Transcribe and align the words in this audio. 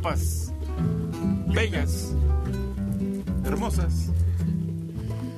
guapas, 0.00 0.50
bellas, 1.48 2.14
hermosas, 3.44 4.10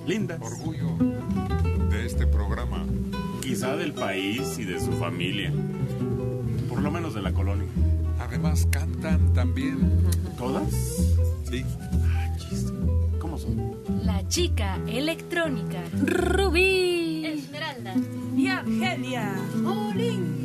lindas. 0.07 0.41
Orgullo 0.41 0.97
de 1.91 2.07
este 2.07 2.29
programa. 2.29 2.85
Quizá 3.41 3.75
del 3.77 3.93
país 3.93 4.57
y 4.59 4.65
de 4.65 4.79
su 4.79 4.93
familia. 4.93 5.53
Por 6.69 6.81
lo 6.81 6.93
menos 6.93 7.13
de 7.13 7.23
la 7.23 7.33
colonia. 7.33 7.67
Además 8.21 8.69
cantan 8.71 9.33
también. 9.33 9.79
¿Todas? 10.39 10.73
Sí. 11.51 11.65
Ah, 12.05 12.31
¿Cómo 13.19 13.39
son? 13.39 13.75
La 14.05 14.27
chica 14.29 14.79
electrónica. 14.87 15.83
Rubí. 16.05 17.27
Esmeralda. 17.27 17.95
Y 18.37 18.47
Argelia. 18.47 19.35
Olin. 19.67 20.42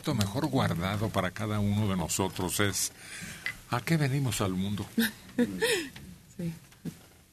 El 0.00 0.04
secreto 0.06 0.26
mejor 0.26 0.46
guardado 0.46 1.10
para 1.10 1.30
cada 1.30 1.60
uno 1.60 1.86
de 1.86 1.94
nosotros 1.94 2.58
es 2.60 2.90
¿a 3.68 3.82
qué 3.82 3.98
venimos 3.98 4.40
al 4.40 4.54
mundo? 4.54 4.86
Sí. 6.38 6.54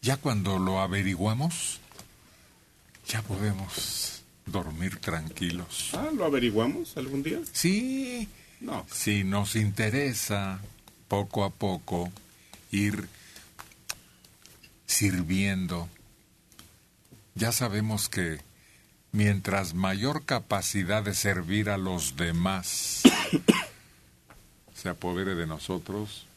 Ya 0.02 0.18
cuando 0.18 0.60
lo 0.60 0.82
averiguamos, 0.82 1.80
ya 3.08 3.22
podemos 3.22 4.22
dormir 4.46 4.98
tranquilos. 5.00 5.92
Ah, 5.94 6.10
¿lo 6.14 6.26
averiguamos 6.26 6.98
algún 6.98 7.24
día? 7.24 7.40
Sí, 7.54 8.28
No. 8.60 8.86
si 8.92 9.24
nos 9.24 9.56
interesa 9.56 10.60
poco 11.08 11.46
a 11.46 11.50
poco 11.52 12.12
ir 12.72 13.08
sirviendo, 14.88 15.88
ya 17.34 17.54
sabemos 17.54 18.10
que 18.10 18.40
mientras 19.12 19.74
mayor 19.74 20.26
capacidad 20.26 21.04
de 21.04 21.14
servir 21.14 21.70
a 21.70 21.78
los 21.78 22.16
demás 22.16 23.04
se 24.78 24.90
apodere 24.90 25.34
de 25.36 25.48
nosotros, 25.48 26.28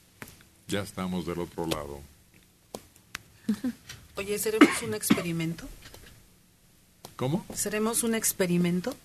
ya 0.67 0.81
estamos 0.81 1.26
del 1.26 1.40
otro 1.40 1.67
lado. 1.67 2.00
Oye, 4.17 4.38
¿seremos 4.38 4.82
un 4.82 4.94
experimento? 4.94 5.69
¿Cómo? 7.17 7.44
¿Seremos 7.55 8.02
un 8.02 8.14
experimento? 8.14 8.96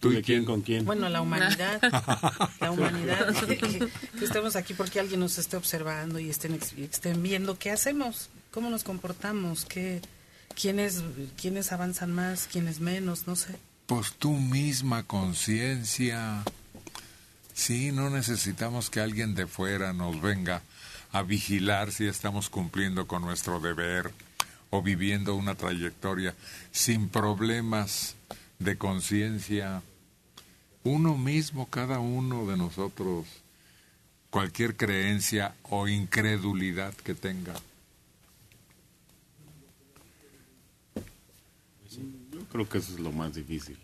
¿Tú 0.00 0.10
y 0.10 0.16
¿De 0.16 0.22
quién 0.22 0.38
quién? 0.38 0.44
con 0.44 0.62
quién? 0.62 0.84
Bueno, 0.84 1.08
la 1.08 1.20
humanidad. 1.20 1.80
la 2.60 2.70
humanidad. 2.70 3.34
Que, 3.46 3.88
estemos 4.24 4.56
aquí 4.56 4.74
porque 4.74 5.00
alguien 5.00 5.20
nos 5.20 5.38
esté 5.38 5.56
observando 5.56 6.18
y 6.18 6.28
estén, 6.28 6.58
estén 6.76 7.22
viendo 7.22 7.58
qué 7.58 7.70
hacemos, 7.70 8.30
cómo 8.50 8.70
nos 8.70 8.84
comportamos, 8.84 9.64
qué, 9.64 10.00
quiénes, 10.60 11.02
quiénes 11.40 11.72
avanzan 11.72 12.12
más, 12.12 12.48
quiénes 12.50 12.80
menos, 12.80 13.26
no 13.26 13.36
sé. 13.36 13.54
Pues 13.86 14.12
tu 14.12 14.32
misma 14.32 15.04
conciencia. 15.04 16.42
Sí, 17.54 17.92
no 17.92 18.10
necesitamos 18.10 18.90
que 18.90 19.00
alguien 19.00 19.34
de 19.34 19.46
fuera 19.46 19.92
nos 19.92 20.20
venga 20.20 20.62
a 21.12 21.22
vigilar 21.22 21.92
si 21.92 22.06
estamos 22.06 22.50
cumpliendo 22.50 23.06
con 23.06 23.22
nuestro 23.22 23.60
deber 23.60 24.12
o 24.70 24.82
viviendo 24.82 25.34
una 25.34 25.54
trayectoria 25.54 26.34
sin 26.70 27.08
problemas 27.08 28.16
de 28.58 28.76
conciencia. 28.76 29.82
Uno 30.84 31.16
mismo, 31.16 31.66
cada 31.66 31.98
uno 31.98 32.46
de 32.46 32.56
nosotros, 32.56 33.26
cualquier 34.30 34.76
creencia 34.76 35.54
o 35.64 35.88
incredulidad 35.88 36.94
que 36.94 37.14
tenga. 37.14 37.54
Yo 42.30 42.37
creo 42.50 42.68
que 42.68 42.78
eso 42.78 42.94
es 42.94 43.00
lo 43.00 43.12
más 43.12 43.34
difícil. 43.34 43.78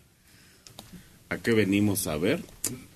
¿A 1.29 1.37
qué 1.37 1.53
venimos 1.53 2.07
a 2.07 2.17
ver? 2.17 2.43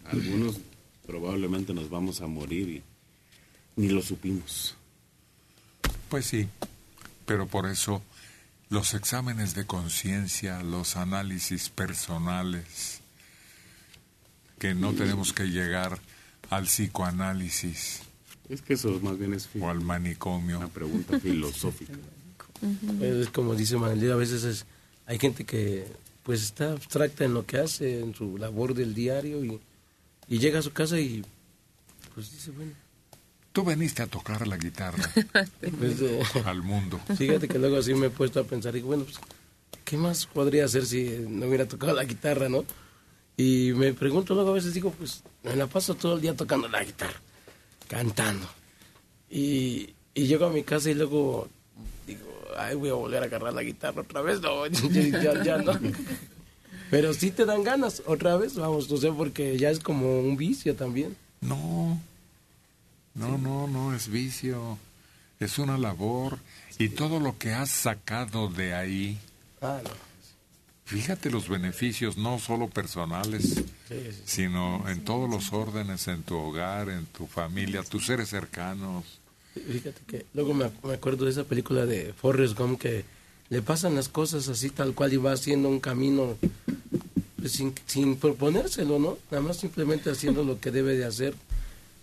Algunos 0.06 0.60
probablemente 1.06 1.74
nos 1.74 1.90
vamos 1.90 2.22
a 2.22 2.28
morir 2.28 2.70
y 2.70 2.84
ni 3.76 3.90
lo 3.90 4.02
supimos. 4.02 4.76
Pues 6.10 6.26
sí, 6.26 6.48
pero 7.26 7.48
por 7.48 7.68
eso 7.68 8.02
los 8.70 8.94
exámenes 8.94 9.56
de 9.56 9.66
conciencia, 9.66 10.62
los 10.62 10.96
análisis 10.96 11.70
personales, 11.70 13.02
que 14.60 14.76
no 14.76 14.94
tenemos 14.94 15.34
que 15.34 15.46
llegar 15.46 16.00
al 16.50 16.66
psicoanálisis 16.66 18.02
Es 18.50 18.62
que 18.62 18.74
eso 18.74 19.00
más 19.02 19.18
bien 19.18 19.34
es 19.34 19.50
o 19.60 19.70
al 19.70 19.82
manicomio. 19.82 20.58
una 20.58 20.68
pregunta 20.68 21.20
filosófica. 21.22 21.94
Es 23.02 23.30
como 23.30 23.56
dice 23.56 23.78
Manuel, 23.78 24.12
a 24.12 24.16
veces 24.16 24.44
es, 24.44 24.66
hay 25.10 25.18
gente 25.18 25.44
que 25.44 25.88
pues 26.22 26.44
está 26.44 26.72
abstracta 26.72 27.26
en 27.26 27.34
lo 27.34 27.44
que 27.44 27.58
hace, 27.58 28.00
en 28.00 28.14
su 28.14 28.38
labor 28.38 28.76
del 28.76 28.94
diario 28.94 29.44
y, 29.44 29.60
y 30.28 30.38
llega 30.38 30.60
a 30.60 30.62
su 30.62 30.72
casa 30.72 31.00
y 31.00 31.26
pues 32.14 32.32
dice, 32.32 32.52
bueno, 32.52 32.74
Tú 33.52 33.64
veniste 33.64 34.04
a 34.04 34.08
tocar 34.08 34.48
la 34.48 34.58
guitarra 34.58 35.04
pues, 35.80 36.02
eh, 36.02 36.22
al 36.46 36.62
mundo. 36.62 37.00
fíjate 37.18 37.48
que 37.48 37.58
luego 37.58 37.78
así 37.78 37.96
me 37.96 38.08
he 38.08 38.10
puesto 38.12 38.40
a 38.40 38.44
pensar, 38.44 38.76
y 38.76 38.82
bueno, 38.82 39.06
pues, 39.06 39.20
¿qué 39.84 39.98
más 39.98 40.28
podría 40.28 40.66
hacer 40.66 40.86
si 40.86 41.26
no 41.28 41.48
hubiera 41.48 41.68
tocado 41.68 41.94
la 41.94 42.04
guitarra, 42.04 42.48
no? 42.48 42.64
Y 43.36 43.72
me 43.74 43.94
pregunto 43.94 44.36
luego 44.36 44.52
a 44.52 44.54
veces, 44.54 44.76
digo, 44.76 44.92
pues 44.92 45.24
me 45.42 45.56
la 45.56 45.66
paso 45.66 45.96
todo 45.96 46.16
el 46.16 46.22
día 46.22 46.36
tocando 46.36 46.68
la 46.68 46.84
guitarra, 46.84 47.20
cantando. 47.88 48.48
Y, 49.32 49.90
y 50.14 50.28
llego 50.28 50.46
a 50.46 50.52
mi 50.52 50.62
casa 50.62 50.92
y 50.92 50.94
luego 50.94 51.50
digo, 52.06 52.39
ay, 52.58 52.76
voy 52.76 52.90
a 52.90 52.94
volver 52.94 53.24
a 53.24 53.26
agarrar 53.26 53.54
la 53.54 53.64
guitarra 53.64 54.02
otra 54.02 54.22
vez, 54.22 54.42
no, 54.42 54.66
ya, 54.68 55.22
ya, 55.22 55.44
ya 55.44 55.58
no. 55.58 55.74
Pero 56.90 57.14
sí 57.14 57.32
te 57.32 57.46
dan 57.46 57.64
ganas 57.64 58.02
otra 58.08 58.36
vez, 58.38 58.56
vamos, 58.56 58.90
no 58.90 58.98
sé, 58.98 59.12
porque 59.12 59.58
ya 59.58 59.70
es 59.70 59.80
como 59.80 60.20
un 60.20 60.36
vicio 60.38 60.76
también. 60.76 61.16
No, 61.42 62.00
no, 63.14 63.38
no, 63.38 63.68
no 63.68 63.94
es 63.96 64.08
vicio. 64.08 64.78
Es 65.40 65.58
una 65.60 65.78
labor 65.78 66.38
y 66.78 66.90
todo 66.90 67.20
lo 67.20 67.38
que 67.38 67.54
has 67.54 67.70
sacado 67.70 68.50
de 68.50 68.74
ahí, 68.74 69.18
Ah, 69.62 69.80
no. 69.84 69.90
fíjate 70.86 71.30
los 71.30 71.48
beneficios 71.48 72.18
no 72.18 72.40
solo 72.40 72.68
personales, 72.70 73.44
Sí, 73.88 73.96
sí. 74.12 74.22
sino 74.26 74.88
en 74.90 75.04
todos 75.06 75.30
los 75.30 75.54
órdenes, 75.54 76.08
en 76.08 76.24
tu 76.24 76.36
hogar, 76.38 76.90
en 76.90 77.06
tu 77.06 77.26
familia, 77.28 77.84
tus 77.84 78.06
seres 78.08 78.30
cercanos. 78.30 79.19
Fíjate 79.54 80.02
que 80.08 80.26
luego 80.34 80.54
me, 80.54 80.70
me 80.84 80.94
acuerdo 80.94 81.26
de 81.26 81.32
esa 81.32 81.44
película 81.44 81.86
de 81.86 82.14
Forrest 82.14 82.58
Gump 82.58 82.80
que 82.80 83.04
le 83.50 83.62
pasan 83.62 83.96
las 83.96 84.10
cosas 84.10 84.48
así 84.48 84.70
tal 84.70 84.94
cual 84.94 85.14
y 85.14 85.18
va 85.18 85.32
haciendo 85.32 85.70
un 85.70 85.80
camino 85.80 86.38
pues, 87.38 87.54
sin, 87.54 87.74
sin 87.88 88.16
proponérselo, 88.18 89.00
¿no? 89.00 89.18
Nada 89.32 89.44
más 89.44 89.58
simplemente 89.58 90.12
haciendo 90.12 90.44
lo 90.44 90.60
que 90.60 90.72
debe 90.72 90.96
de 90.96 91.06
hacer. 91.06 91.36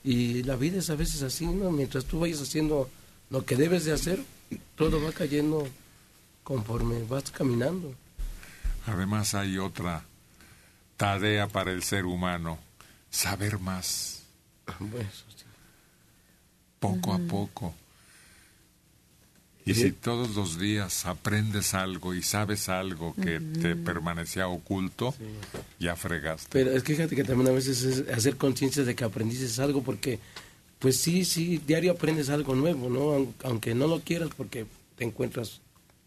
Y 0.02 0.42
la 0.42 0.56
vida 0.56 0.78
es 0.78 0.90
a 0.90 0.96
veces 0.96 1.22
así, 1.22 1.46
¿no? 1.46 1.70
Mientras 1.70 2.04
tú 2.04 2.20
vayas 2.20 2.40
haciendo 2.40 2.90
lo 3.30 3.44
que 3.44 3.56
debes 3.56 3.84
de 3.84 3.92
hacer, 3.92 4.22
todo 4.76 5.02
va 5.02 5.12
cayendo 5.12 5.66
conforme 6.42 7.02
vas 7.04 7.30
caminando. 7.30 7.94
Además 8.86 9.34
hay 9.34 9.58
otra 9.58 10.04
tarea 10.96 11.48
para 11.48 11.72
el 11.72 11.82
ser 11.82 12.06
humano, 12.06 12.58
saber 13.10 13.58
más, 13.58 14.22
Bueno, 14.78 15.08
poco 16.94 17.12
a 17.12 17.18
poco. 17.18 17.74
Y 19.64 19.74
si 19.74 19.90
todos 19.90 20.36
los 20.36 20.60
días 20.60 21.06
aprendes 21.06 21.74
algo 21.74 22.14
y 22.14 22.22
sabes 22.22 22.68
algo 22.68 23.14
que 23.16 23.40
te 23.40 23.74
permanecía 23.74 24.46
oculto, 24.46 25.12
ya 25.80 25.96
fregaste. 25.96 26.48
Pero 26.52 26.70
es 26.70 26.84
que 26.84 26.94
fíjate 26.94 27.16
que 27.16 27.24
también 27.24 27.50
a 27.50 27.52
veces 27.52 27.82
es 27.82 28.08
hacer 28.10 28.36
conciencia 28.36 28.84
de 28.84 28.94
que 28.94 29.02
aprendiste 29.02 29.60
algo 29.60 29.82
porque, 29.82 30.20
pues 30.78 30.98
sí, 30.98 31.24
sí, 31.24 31.58
diario 31.66 31.90
aprendes 31.92 32.28
algo 32.30 32.54
nuevo, 32.54 32.88
¿no? 32.88 33.12
Aun- 33.14 33.34
Aunque 33.42 33.74
no 33.74 33.88
lo 33.88 34.00
quieras 34.02 34.30
porque 34.36 34.66
te 34.96 35.02
encuentras 35.04 35.60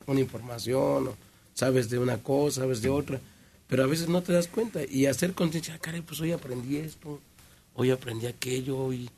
una 0.08 0.22
información 0.22 1.10
o 1.10 1.18
sabes 1.54 1.90
de 1.90 2.00
una 2.00 2.18
cosa, 2.20 2.62
sabes 2.62 2.82
de 2.82 2.88
otra, 2.90 3.20
pero 3.68 3.84
a 3.84 3.88
veces 3.88 4.08
no 4.08 4.24
te 4.24 4.32
das 4.32 4.48
cuenta 4.48 4.80
y 4.90 5.06
hacer 5.06 5.34
conciencia, 5.34 5.74
ah, 5.76 5.80
caray, 5.80 6.00
pues 6.02 6.22
hoy 6.22 6.32
aprendí 6.32 6.78
esto, 6.78 7.20
hoy 7.76 7.92
aprendí 7.92 8.26
aquello 8.26 8.94
y, 8.94 9.10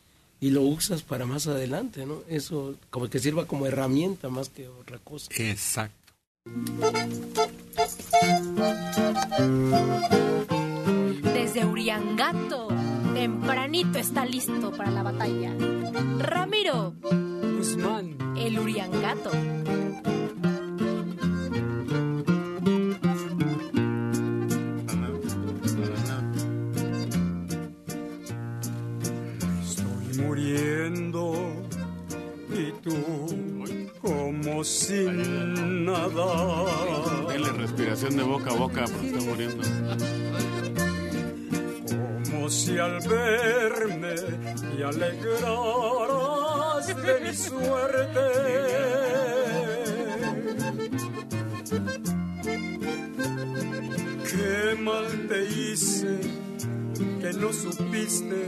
y 0.42 0.50
lo 0.50 0.64
usas 0.64 1.04
para 1.04 1.26
más 1.26 1.46
adelante, 1.48 2.06
¿no? 2.06 2.24
Eso 2.28 2.76
como 2.90 3.10
que 3.10 3.20
sirva 3.20 3.46
como 3.46 3.68
herramienta 3.68 4.28
más 4.28 4.50
que 4.50 4.68
otra 4.68 4.98
cosa. 4.98 5.32
Exacto. 5.38 5.96
Desde 11.34 11.64
Uriangato, 11.64 12.70
tempranito 13.14 14.00
está 14.00 14.26
listo 14.26 14.72
para 14.72 14.90
la 14.90 15.04
batalla. 15.04 15.54
Ramiro, 16.18 16.96
Guzmán. 17.02 18.18
el 18.36 18.58
Uriangato. 18.58 19.30
Como 34.62 34.64
sin 34.64 35.86
nada. 35.86 37.26
Denle 37.28 37.52
respiración 37.54 38.16
de 38.16 38.22
boca 38.24 38.52
a 38.52 38.54
boca 38.54 38.86
porque 38.86 39.08
está 39.08 39.22
muriendo. 39.22 39.64
Como 42.30 42.48
si 42.50 42.78
al 42.78 43.00
verme 43.00 44.14
te 44.14 44.84
alegraras 44.84 46.86
de 46.88 47.20
mi 47.22 47.34
suerte. 47.34 48.20
Qué 54.30 54.76
mal 54.80 55.28
te 55.28 55.44
hice 55.46 56.20
que 57.20 57.34
no 57.34 57.52
supiste 57.52 58.46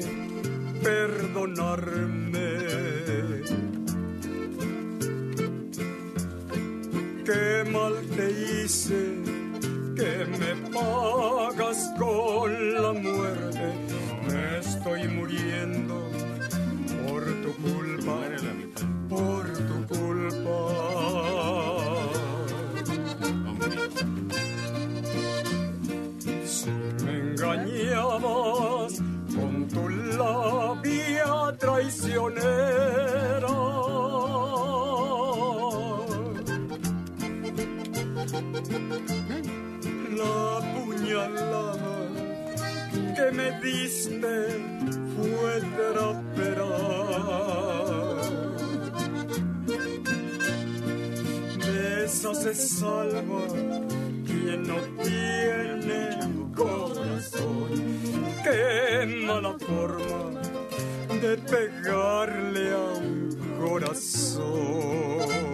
perdonarme. 0.84 3.03
qué 7.26 7.64
mal 7.72 7.96
te 8.16 8.32
hice, 8.32 9.22
que 9.96 10.26
me 10.40 10.52
pagas 10.72 11.92
con 11.98 12.74
la 12.82 12.94
muerte. 12.94 13.74
Me 14.28 14.60
estoy 14.60 15.08
muriendo 15.08 15.96
por 17.08 17.24
tu 17.44 17.52
culpa, 17.62 18.16
por 19.10 19.46
tu 19.70 19.78
culpa. 19.88 20.60
Si 26.46 26.70
me 27.04 27.14
engañabas 27.20 28.94
con 29.36 29.68
tu 29.68 29.90
labia 29.90 31.58
traicionera, 31.58 32.93
me 43.34 43.52
diste 43.62 44.36
fue 45.16 45.62
prosperar. 45.76 46.74
De 51.58 52.06
eso 52.06 52.36
se 52.36 52.54
salva 52.54 53.48
quien 54.26 54.64
no 54.64 54.78
tiene 55.04 56.02
corazón. 56.56 57.70
Qué 58.44 59.06
mala 59.26 59.58
forma 59.60 60.42
de 61.22 61.38
pegarle 61.38 62.72
a 62.74 62.84
un 63.00 63.30
corazón. 63.60 65.53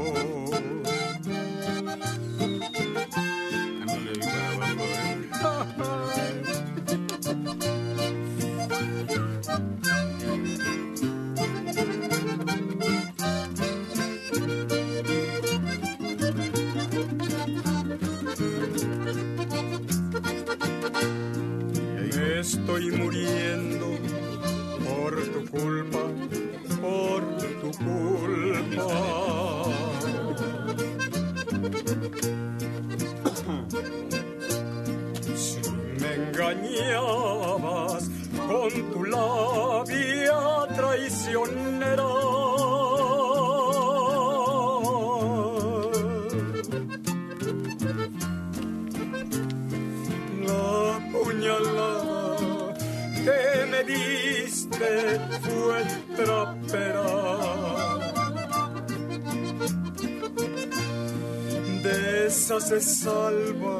salva. 62.81 63.78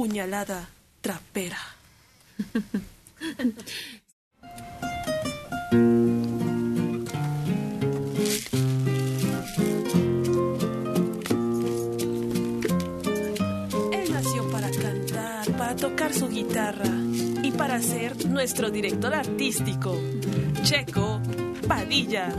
puñalada 0.00 0.66
trapera. 1.02 1.58
Él 13.92 14.10
nació 14.10 14.50
para 14.50 14.70
cantar, 14.70 15.52
para 15.58 15.76
tocar 15.76 16.14
su 16.14 16.30
guitarra 16.30 16.88
y 17.42 17.50
para 17.50 17.82
ser 17.82 18.24
nuestro 18.24 18.70
director 18.70 19.12
artístico, 19.14 20.00
Checo 20.62 21.20
Padilla. 21.68 22.32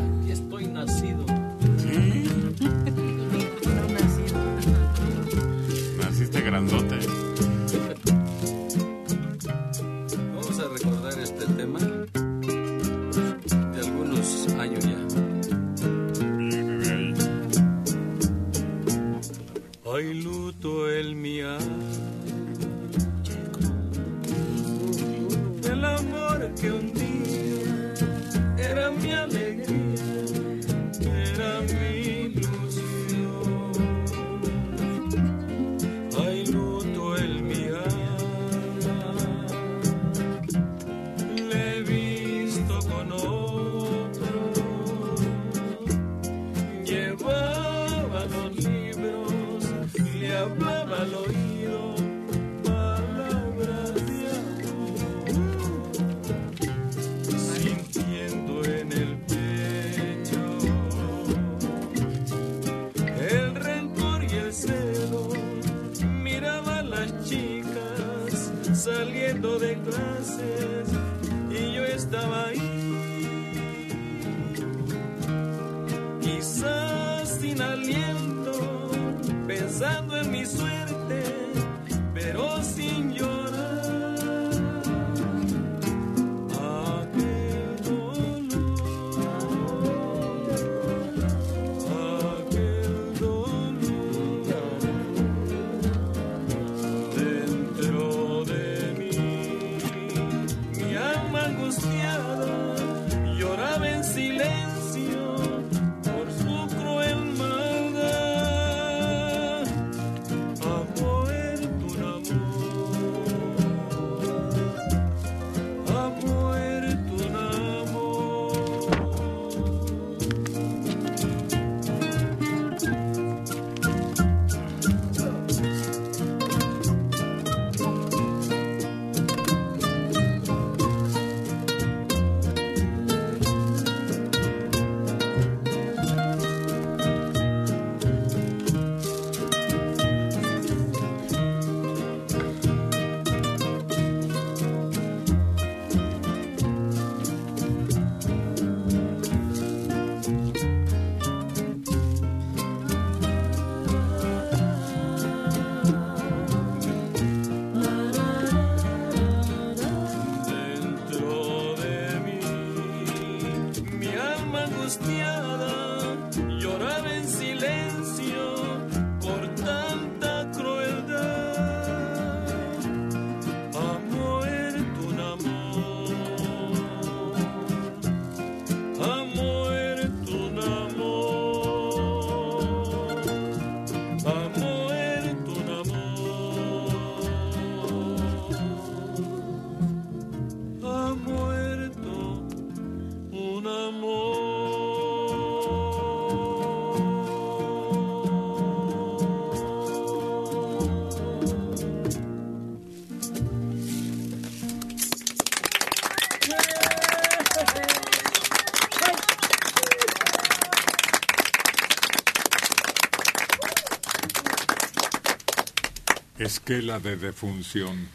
Esquela 216.52 217.00
de 217.00 217.16
defunción 217.16 218.10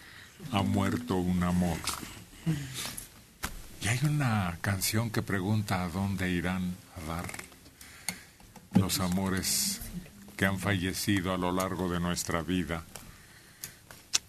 ha 0.53 0.63
muerto 0.63 1.17
un 1.17 1.43
amor. 1.43 1.79
Y 3.83 3.89
hay 3.89 3.99
una 4.05 4.59
canción 4.61 5.09
que 5.11 5.23
pregunta 5.23 5.83
a 5.83 5.89
dónde 5.89 6.31
irán 6.31 6.77
a 6.97 7.15
dar 7.15 7.27
los 8.75 9.01
amores 9.01 9.81
que 10.37 10.45
han 10.45 10.59
fallecido 10.59 11.33
a 11.33 11.39
lo 11.39 11.51
largo 11.51 11.91
de 11.91 11.99
nuestra 11.99 12.43
vida. 12.43 12.85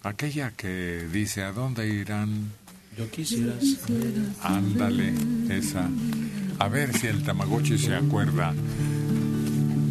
Aquella 0.02 0.52
que 0.52 1.06
dice 1.12 1.42
a 1.42 1.52
dónde 1.52 1.86
irán. 1.86 2.52
Yo 2.96 3.10
quisiera 3.10 3.60
saber. 3.60 4.14
Ándale, 4.40 5.12
esa. 5.50 5.90
A 6.58 6.68
ver 6.68 6.96
si 6.96 7.08
el 7.08 7.22
Tamagotchi 7.24 7.76
se 7.76 7.94
acuerda 7.94 8.54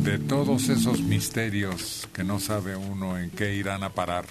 de 0.08 0.20
todos 0.20 0.70
esos 0.70 1.02
misterios 1.02 2.08
que 2.14 2.24
no 2.24 2.40
sabe 2.40 2.78
uno 2.78 3.18
en 3.18 3.30
qué 3.30 3.56
irán 3.56 3.84
a 3.84 3.90
parar. 3.90 4.26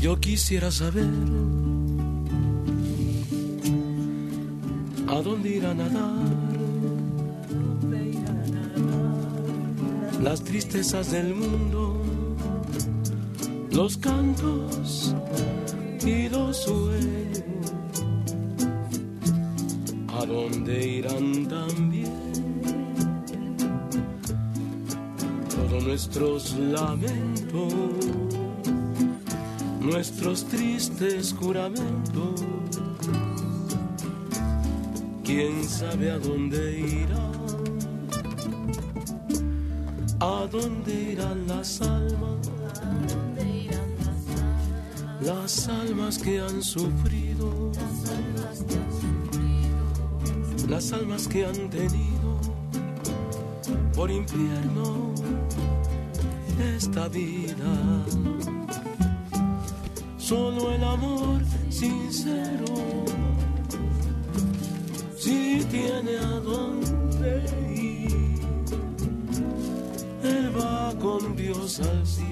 Yo 0.00 0.20
quisiera 0.20 0.70
saber 0.70 1.08
a 5.08 5.20
dónde 5.22 5.56
irán 5.56 5.80
a 5.80 5.88
dar 5.88 6.48
las 10.22 10.44
tristezas 10.44 11.10
del 11.10 11.34
mundo, 11.34 11.97
tristes 30.98 31.34
juramentos. 31.34 32.44
¿Quién 35.24 35.64
sabe 35.64 36.10
a 36.10 36.18
dónde 36.18 36.80
irá? 36.80 37.30
¿A 40.20 40.46
dónde 40.50 41.12
irán 41.12 41.46
las 41.46 41.80
almas? 41.82 42.50
Las 45.20 45.68
almas 45.68 46.18
que 46.18 46.40
han 46.40 46.62
sufrido, 46.62 47.70
las 50.68 50.92
almas 50.92 51.28
que 51.28 51.44
han 51.44 51.70
tenido 51.70 52.40
por 53.94 54.10
infierno 54.10 55.12
esta 56.76 57.08
vida 57.08 58.04
amor 60.92 61.40
sincero, 61.68 62.74
si 65.16 65.64
tiene 65.70 66.18
a 66.18 66.40
dónde 66.40 67.44
ir, 67.74 68.40
él 70.22 70.58
va 70.58 70.94
con 71.00 71.36
Dios 71.36 71.80
al 71.80 72.06
cielo, 72.06 72.27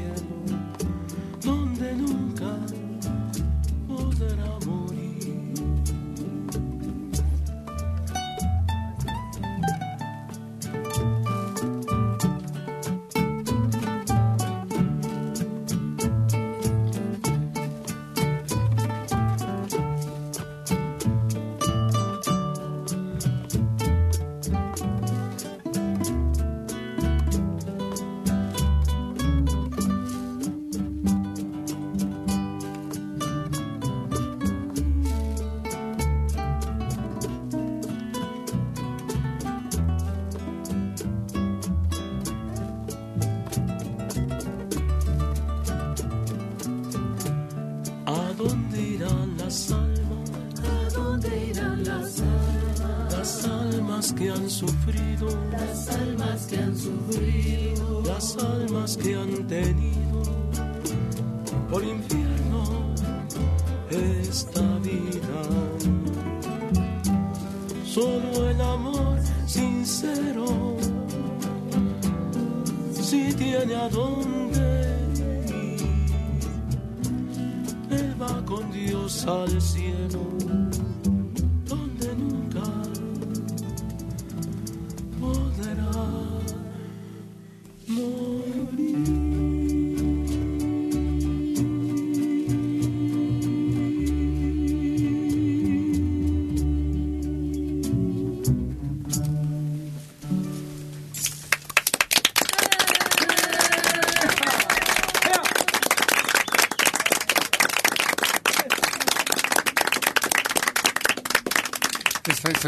por 61.70 61.82
infierno 61.82 62.15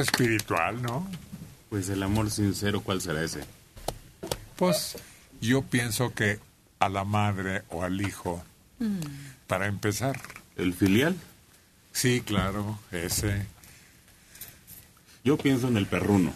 espiritual, 0.00 0.82
¿no? 0.82 1.08
Pues 1.70 1.88
el 1.88 2.02
amor 2.02 2.30
sincero, 2.30 2.80
¿cuál 2.80 3.00
será 3.00 3.22
ese? 3.22 3.44
Pues 4.56 4.96
yo 5.40 5.62
pienso 5.62 6.14
que 6.14 6.40
a 6.78 6.88
la 6.88 7.04
madre 7.04 7.62
o 7.70 7.82
al 7.82 8.00
hijo, 8.00 8.42
para 9.46 9.66
empezar. 9.66 10.20
¿El 10.56 10.74
filial? 10.74 11.16
Sí, 11.92 12.20
claro, 12.20 12.78
ese. 12.90 13.46
Yo 15.24 15.36
pienso 15.36 15.68
en 15.68 15.76
el 15.76 15.86
perruno. 15.86 16.32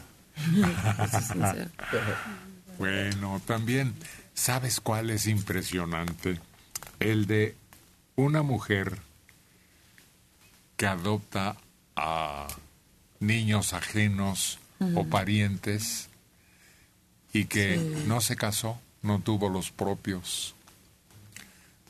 bueno, 2.79 3.41
también, 3.47 3.95
¿sabes 4.35 4.81
cuál 4.81 5.11
es 5.11 5.27
impresionante? 5.27 6.41
El 7.01 7.27
de 7.27 7.57
una 8.17 8.43
mujer 8.43 8.99
que 10.77 10.87
adopta 10.87 11.57
a 11.97 12.49
niños 13.23 13.73
ajenos 13.73 14.59
o 14.95 15.05
parientes 15.07 16.09
y 17.33 17.45
que 17.47 17.77
Sí. 17.79 18.05
no 18.09 18.21
se 18.21 18.37
casó, 18.37 18.79
no 19.03 19.21
tuvo 19.21 19.49
los 19.49 19.71
propios. 19.71 20.55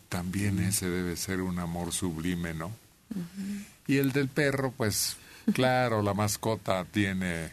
También 0.09 0.59
ese 0.61 0.88
debe 0.88 1.16
ser 1.16 1.40
un 1.40 1.59
amor 1.59 1.92
sublime, 1.92 2.53
¿no? 2.55 2.71
Y 3.87 3.97
el 3.97 4.12
del 4.12 4.29
perro, 4.29 4.73
pues 4.77 5.16
claro, 5.55 6.03
la 6.03 6.14
mascota 6.14 6.85
tiene 6.85 7.51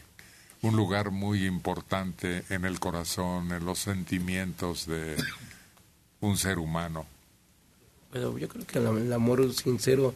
un 0.61 0.75
lugar 0.75 1.11
muy 1.11 1.45
importante 1.45 2.43
en 2.49 2.65
el 2.65 2.79
corazón, 2.81 3.53
en 3.53 3.63
los 3.65 3.79
sentimientos 3.79 4.85
de 4.85 5.15
un 6.19 6.37
ser 6.37 6.59
humano. 6.59 7.05
Pero 8.11 8.37
yo 8.37 8.49
creo 8.49 8.67
que 8.67 8.79
el, 8.79 8.87
el 8.97 9.13
amor 9.13 9.53
sincero 9.53 10.13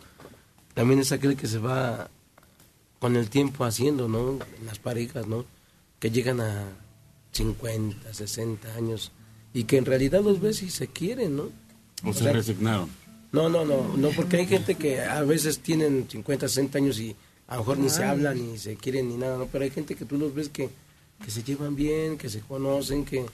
también 0.73 0.99
es 0.99 1.13
aquel 1.13 1.38
que 1.38 1.47
se 1.47 1.60
va 1.60 2.10
con 3.03 3.17
el 3.17 3.29
tiempo 3.29 3.65
haciendo, 3.65 4.07
¿no? 4.07 4.39
Las 4.65 4.79
parejas, 4.79 5.27
¿no? 5.27 5.43
Que 5.99 6.09
llegan 6.09 6.39
a 6.39 6.69
50, 7.33 8.13
60 8.13 8.75
años 8.75 9.11
y 9.53 9.65
que 9.65 9.75
en 9.75 9.83
realidad 9.83 10.21
los 10.21 10.39
ves 10.39 10.63
y 10.63 10.69
se 10.69 10.87
quieren, 10.87 11.35
¿no? 11.35 11.49
O 12.05 12.13
se 12.13 12.31
resignaron. 12.31 12.89
No, 13.33 13.49
no, 13.49 13.65
no, 13.65 13.97
no, 13.97 14.09
porque 14.11 14.37
hay 14.37 14.47
gente 14.47 14.75
que 14.75 15.01
a 15.01 15.21
veces 15.23 15.59
tienen 15.59 16.07
50, 16.09 16.47
60 16.47 16.77
años 16.77 16.97
y 16.97 17.13
a 17.47 17.55
lo 17.55 17.63
mejor 17.63 17.77
ni 17.79 17.89
se 17.89 18.05
Ay. 18.05 18.09
hablan, 18.11 18.37
ni 18.37 18.57
se 18.57 18.77
quieren, 18.77 19.09
ni 19.09 19.17
nada, 19.17 19.37
¿no? 19.37 19.47
Pero 19.47 19.65
hay 19.65 19.71
gente 19.71 19.95
que 19.95 20.05
tú 20.05 20.17
los 20.17 20.33
ves 20.33 20.47
que, 20.47 20.69
que 21.25 21.29
se 21.29 21.43
llevan 21.43 21.75
bien, 21.75 22.17
que 22.17 22.29
se 22.29 22.39
conocen, 22.39 23.03
que 23.03 23.25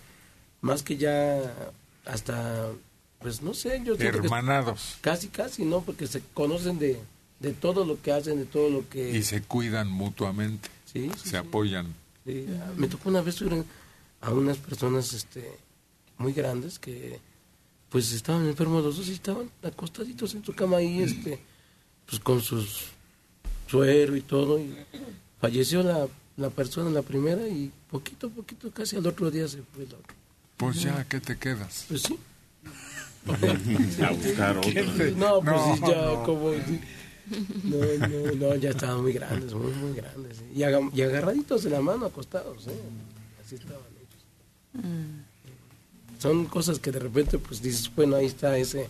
más 0.61 0.81
que 0.81 0.97
ya 0.97 1.43
hasta, 2.05 2.71
pues 3.19 3.43
no 3.43 3.53
sé, 3.53 3.83
yo 3.85 3.93
Hermanados. 3.99 4.97
casi, 5.01 5.27
casi, 5.27 5.63
¿no? 5.63 5.81
Porque 5.81 6.07
se 6.07 6.23
conocen 6.33 6.79
de, 6.79 6.99
de 7.39 7.53
todo 7.53 7.85
lo 7.85 8.01
que 8.01 8.11
hacen, 8.11 8.37
de 8.37 8.45
todo 8.45 8.69
lo 8.69 8.89
que... 8.89 9.17
Y 9.17 9.23
se 9.23 9.41
cuidan 9.41 9.89
mutuamente. 9.89 10.69
Sí, 10.91 11.09
sí, 11.21 11.29
se 11.29 11.37
apoyan. 11.37 11.93
Sí, 12.25 12.45
ah, 12.61 12.71
me 12.75 12.87
tocó 12.87 13.09
una 13.09 13.21
vez 13.21 13.41
a 14.21 14.31
unas 14.31 14.57
personas 14.57 15.13
este, 15.13 15.49
muy 16.17 16.33
grandes 16.33 16.79
que 16.79 17.19
pues 17.89 18.11
estaban 18.11 18.45
enfermos 18.47 18.83
los 18.83 18.97
dos 18.97 19.07
y 19.07 19.13
estaban 19.13 19.49
acostaditos 19.63 20.35
en 20.35 20.43
su 20.45 20.53
cama 20.53 20.77
ahí 20.77 21.01
este 21.01 21.39
pues 22.05 22.19
con 22.19 22.39
sus 22.41 22.87
suero 23.67 24.15
y 24.15 24.21
todo 24.21 24.59
y 24.59 24.75
falleció 25.41 25.81
la, 25.81 26.07
la 26.37 26.49
persona 26.51 26.89
la 26.91 27.01
primera 27.01 27.47
y 27.47 27.71
poquito 27.89 28.27
a 28.27 28.29
poquito 28.29 28.69
casi 28.71 28.95
al 28.95 29.07
otro 29.07 29.31
día 29.31 29.47
se 29.47 29.63
fue 29.73 29.87
la 29.87 29.97
otra 29.97 30.13
Pues 30.57 30.81
ya, 30.81 31.03
¿qué 31.07 31.19
te 31.19 31.37
quedas? 31.37 31.85
pues 31.87 32.01
sí 32.03 32.19
A 33.27 34.11
buscar 34.11 34.57
otro. 34.59 34.71
no 35.17 35.41
pues 35.41 35.81
ya 35.81 36.05
no. 36.05 36.23
como. 36.23 36.51
No, 37.63 38.07
no, 38.07 38.31
no, 38.49 38.55
ya 38.55 38.69
estaban 38.71 39.01
muy 39.01 39.13
grandes, 39.13 39.53
muy, 39.53 39.71
muy 39.73 39.93
grandes. 39.93 40.39
¿eh? 40.39 40.51
Y, 40.55 40.63
aga- 40.63 40.89
y 40.93 41.01
agarraditos 41.01 41.63
de 41.63 41.69
la 41.69 41.81
mano, 41.81 42.05
acostados, 42.05 42.67
¿eh? 42.67 42.79
Así 43.45 43.55
estaban 43.55 43.81
ellos. 43.99 44.83
Son 46.19 46.45
cosas 46.45 46.79
que 46.79 46.91
de 46.91 46.99
repente, 46.99 47.37
pues 47.39 47.61
dices, 47.61 47.89
bueno, 47.95 48.15
ahí 48.17 48.25
está 48.25 48.57
ese, 48.57 48.87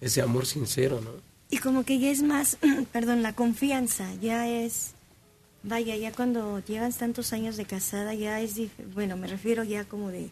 ese 0.00 0.20
amor 0.22 0.46
sincero, 0.46 1.00
¿no? 1.00 1.10
Y 1.48 1.58
como 1.58 1.84
que 1.84 1.98
ya 1.98 2.10
es 2.10 2.22
más, 2.22 2.58
perdón, 2.92 3.22
la 3.22 3.32
confianza, 3.34 4.12
ya 4.20 4.48
es, 4.48 4.90
vaya, 5.62 5.96
ya 5.96 6.12
cuando 6.12 6.60
llevas 6.66 6.96
tantos 6.98 7.32
años 7.32 7.56
de 7.56 7.64
casada, 7.64 8.14
ya 8.14 8.40
es, 8.40 8.54
bueno, 8.94 9.16
me 9.16 9.26
refiero 9.26 9.64
ya 9.64 9.84
como 9.84 10.10
de 10.10 10.30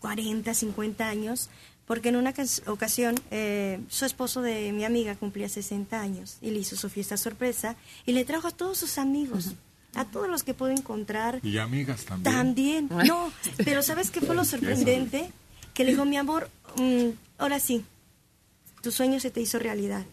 40, 0.00 0.52
50 0.54 1.08
años, 1.08 1.48
porque 1.86 2.08
en 2.10 2.16
una 2.16 2.32
cas- 2.32 2.62
ocasión 2.66 3.14
eh, 3.30 3.80
su 3.88 4.04
esposo 4.04 4.40
de 4.42 4.72
mi 4.72 4.84
amiga 4.84 5.14
cumplía 5.16 5.48
60 5.48 6.00
años 6.00 6.38
y 6.40 6.50
le 6.50 6.58
hizo 6.60 6.76
su 6.76 6.88
fiesta 6.88 7.16
sorpresa 7.16 7.76
y 8.06 8.12
le 8.12 8.24
trajo 8.24 8.48
a 8.48 8.50
todos 8.52 8.78
sus 8.78 8.98
amigos, 8.98 9.52
a 9.94 10.04
todos 10.04 10.28
los 10.28 10.42
que 10.42 10.54
pudo 10.54 10.70
encontrar. 10.70 11.40
Y 11.42 11.58
amigas 11.58 12.04
también. 12.04 12.34
También, 12.34 12.88
no, 13.06 13.32
pero 13.64 13.82
¿sabes 13.82 14.10
qué 14.10 14.20
fue 14.20 14.34
lo 14.34 14.44
sorprendente? 14.46 15.30
Que 15.74 15.84
le 15.84 15.90
dijo, 15.92 16.04
mi 16.04 16.16
amor, 16.16 16.50
mm, 16.76 17.08
ahora 17.38 17.58
sí, 17.58 17.84
tu 18.82 18.90
sueño 18.90 19.20
se 19.20 19.30
te 19.30 19.40
hizo 19.40 19.58
realidad. 19.58 20.04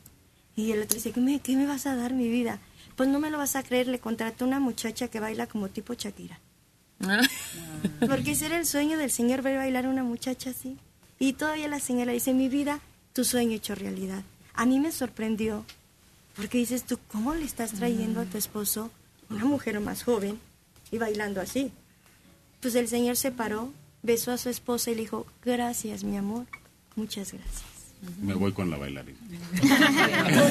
Y 0.56 0.72
el 0.72 0.82
otro 0.82 0.96
dice, 0.96 1.12
¿qué 1.12 1.20
me, 1.22 1.40
qué 1.40 1.56
me 1.56 1.66
vas 1.68 1.86
a 1.86 1.96
dar, 1.96 2.14
mi 2.14 2.28
vida? 2.30 2.60
Pues 2.98 3.08
no 3.08 3.20
me 3.20 3.30
lo 3.30 3.38
vas 3.38 3.56
a 3.56 3.64
creer, 3.64 3.88
le 3.88 4.00
contraté 4.00 4.44
a 4.44 4.48
una 4.48 4.60
muchacha 4.60 5.08
que 5.08 5.20
baila 5.22 5.48
como 5.48 5.70
tipo 5.70 5.94
Shakira. 5.94 6.40
Porque 8.08 8.32
ese 8.32 8.48
era 8.48 8.58
el 8.58 8.66
sueño 8.66 8.98
del 8.98 9.12
señor, 9.12 9.42
ver 9.42 9.56
bailar 9.58 9.86
a 9.86 9.90
una 9.90 10.04
muchacha 10.04 10.50
así. 10.50 10.78
Y 11.20 11.34
todavía 11.34 11.68
la 11.68 11.80
señora 11.80 12.14
dice, 12.14 12.34
mi 12.34 12.48
vida, 12.48 12.80
tu 13.14 13.26
sueño 13.26 13.56
hecho 13.56 13.76
realidad. 13.76 14.24
A 14.54 14.66
mí 14.66 14.80
me 14.80 14.92
sorprendió, 14.92 15.66
porque 16.36 16.58
dices 16.58 16.86
tú, 16.86 16.98
¿cómo 17.12 17.36
le 17.36 17.44
estás 17.44 17.74
trayendo 17.74 18.22
a 18.22 18.26
tu 18.26 18.38
esposo 18.38 18.90
una 19.30 19.44
mujer 19.46 19.80
más 19.82 20.04
joven 20.04 20.40
y 20.92 20.98
bailando 20.98 21.42
así? 21.42 21.72
Pues 22.62 22.76
el 22.76 22.88
señor 22.88 23.18
se 23.18 23.32
paró, 23.32 23.74
besó 24.02 24.32
a 24.32 24.38
su 24.38 24.50
esposa 24.50 24.92
y 24.92 24.96
le 24.96 25.02
dijo, 25.02 25.26
gracias, 25.44 26.04
mi 26.04 26.18
amor, 26.18 26.46
muchas 26.96 27.34
gracias. 27.34 27.69
Me 28.22 28.34
voy 28.34 28.54
con 28.54 28.70
la 28.70 28.78
bailarina. 28.78 29.18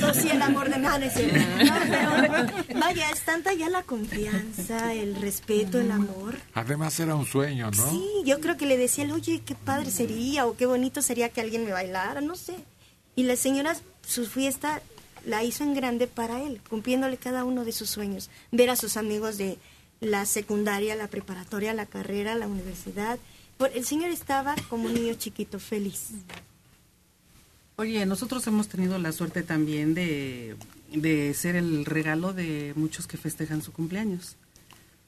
Conocí 0.00 0.28
el 0.28 0.42
amor 0.42 0.68
de 0.70 0.78
madre. 0.78 1.10
No, 1.64 1.72
pero 1.88 2.78
vaya, 2.80 3.10
es 3.10 3.24
tanta 3.24 3.54
ya 3.54 3.68
la 3.70 3.82
confianza, 3.82 4.92
el 4.94 5.16
respeto, 5.16 5.78
el 5.80 5.90
amor. 5.90 6.36
Además 6.54 6.98
era 7.00 7.14
un 7.14 7.26
sueño, 7.26 7.70
¿no? 7.70 7.90
Sí, 7.90 8.04
yo 8.24 8.40
creo 8.40 8.56
que 8.56 8.66
le 8.66 8.76
decía, 8.76 9.04
él, 9.04 9.12
oye, 9.12 9.40
qué 9.44 9.54
padre 9.54 9.90
sería 9.90 10.46
o 10.46 10.56
qué 10.56 10.66
bonito 10.66 11.00
sería 11.02 11.30
que 11.30 11.40
alguien 11.40 11.64
me 11.64 11.72
bailara, 11.72 12.20
no 12.20 12.34
sé. 12.36 12.54
Y 13.16 13.22
la 13.24 13.36
señora, 13.36 13.74
su 14.06 14.26
fiesta 14.26 14.80
la 15.24 15.42
hizo 15.42 15.64
en 15.64 15.74
grande 15.74 16.06
para 16.06 16.42
él, 16.42 16.60
cumpliéndole 16.68 17.16
cada 17.16 17.44
uno 17.44 17.64
de 17.64 17.72
sus 17.72 17.90
sueños. 17.90 18.30
Ver 18.52 18.70
a 18.70 18.76
sus 18.76 18.96
amigos 18.96 19.38
de 19.38 19.58
la 20.00 20.26
secundaria, 20.26 20.94
la 20.96 21.08
preparatoria, 21.08 21.74
la 21.74 21.86
carrera, 21.86 22.34
la 22.34 22.46
universidad. 22.46 23.18
Por- 23.56 23.76
El 23.76 23.84
señor 23.84 24.10
estaba 24.10 24.54
como 24.68 24.84
un 24.86 24.94
niño 24.94 25.14
chiquito, 25.14 25.58
feliz. 25.58 26.10
Oye, 27.80 28.04
nosotros 28.06 28.44
hemos 28.48 28.66
tenido 28.66 28.98
la 28.98 29.12
suerte 29.12 29.44
también 29.44 29.94
de, 29.94 30.56
de 30.92 31.32
ser 31.32 31.54
el 31.54 31.84
regalo 31.84 32.32
de 32.32 32.72
muchos 32.74 33.06
que 33.06 33.16
festejan 33.16 33.62
su 33.62 33.72
cumpleaños. 33.72 34.34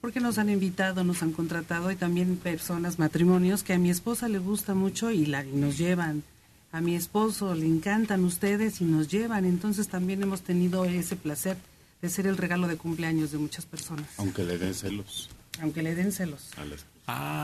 Porque 0.01 0.21
nos 0.21 0.39
han 0.39 0.51
invitado, 0.51 1.03
nos 1.03 1.25
han 1.25 1.33
contratado 1.33 1.91
y 1.91 1.97
también 1.97 2.37
personas, 2.37 3.01
matrimonios 3.01 3.65
que 3.65 3.73
a 3.73 3.79
mi 3.79 3.91
esposa 3.91 4.29
le 4.29 4.39
gusta 4.39 4.75
mucho 4.75 5.11
y, 5.11 5.27
la, 5.27 5.45
y 5.45 5.51
nos 5.51 5.79
llevan. 5.79 6.23
A 6.71 6.81
mi 6.81 6.95
esposo 6.95 7.57
le 7.57 7.67
encantan 7.67 8.25
ustedes 8.25 8.81
y 8.81 8.85
nos 8.85 9.09
llevan. 9.09 9.47
Entonces 9.47 9.89
también 9.89 10.23
hemos 10.23 10.43
tenido 10.43 10.85
ese 10.85 11.17
placer 11.17 11.57
de 12.01 12.09
ser 12.09 12.29
el 12.29 12.37
regalo 12.37 12.69
de 12.69 12.77
cumpleaños 12.77 13.33
de 13.33 13.39
muchas 13.39 13.67
personas. 13.67 14.07
Aunque 14.17 14.45
le 14.45 14.59
den 14.59 14.75
celos 14.75 15.29
Aunque 15.61 15.83
le 15.83 15.97
den 15.97 16.13
celos. 16.13 16.51
a. 16.57 16.63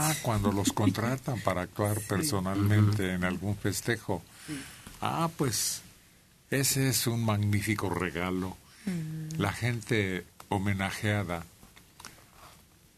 Ah, 0.08 0.14
cuando 0.22 0.52
los 0.52 0.72
contratan 0.72 1.40
para 1.40 1.62
actuar 1.62 2.00
personalmente 2.02 3.12
en 3.12 3.24
algún 3.24 3.56
festejo. 3.56 4.22
Ah, 5.00 5.30
pues 5.36 5.82
ese 6.50 6.88
es 6.88 7.06
un 7.06 7.24
magnífico 7.24 7.90
regalo. 7.90 8.56
La 9.36 9.52
gente 9.52 10.24
homenajeada 10.48 11.44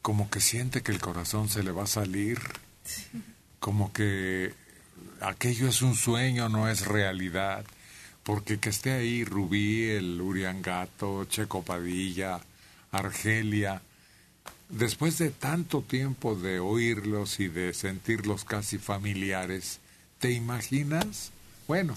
como 0.03 0.31
que 0.31 0.41
siente 0.41 0.83
que 0.83 0.93
el 0.93 1.01
corazón 1.01 1.49
se 1.49 1.63
le 1.63 1.71
va 1.71 1.85
a 1.85 1.87
salir, 1.87 2.41
como 3.59 3.93
que 3.93 4.55
aquello 5.21 5.69
es 5.69 5.83
un 5.83 5.95
sueño, 5.95 6.49
no 6.49 6.69
es 6.69 6.87
realidad. 6.87 7.65
Porque 8.23 8.59
que 8.59 8.69
esté 8.69 8.93
ahí 8.93 9.25
Rubí, 9.25 9.85
el 9.85 10.21
Uriangato, 10.21 11.25
Checo 11.25 11.63
Padilla, 11.63 12.41
Argelia, 12.93 13.81
después 14.69 15.17
de 15.19 15.31
tanto 15.31 15.83
tiempo 15.83 16.35
de 16.35 16.61
oírlos 16.61 17.41
y 17.41 17.49
de 17.49 17.73
sentirlos 17.73 18.45
casi 18.45 18.77
familiares, 18.79 19.81
¿te 20.19 20.33
imaginas? 20.33 21.33
Bueno, 21.69 21.95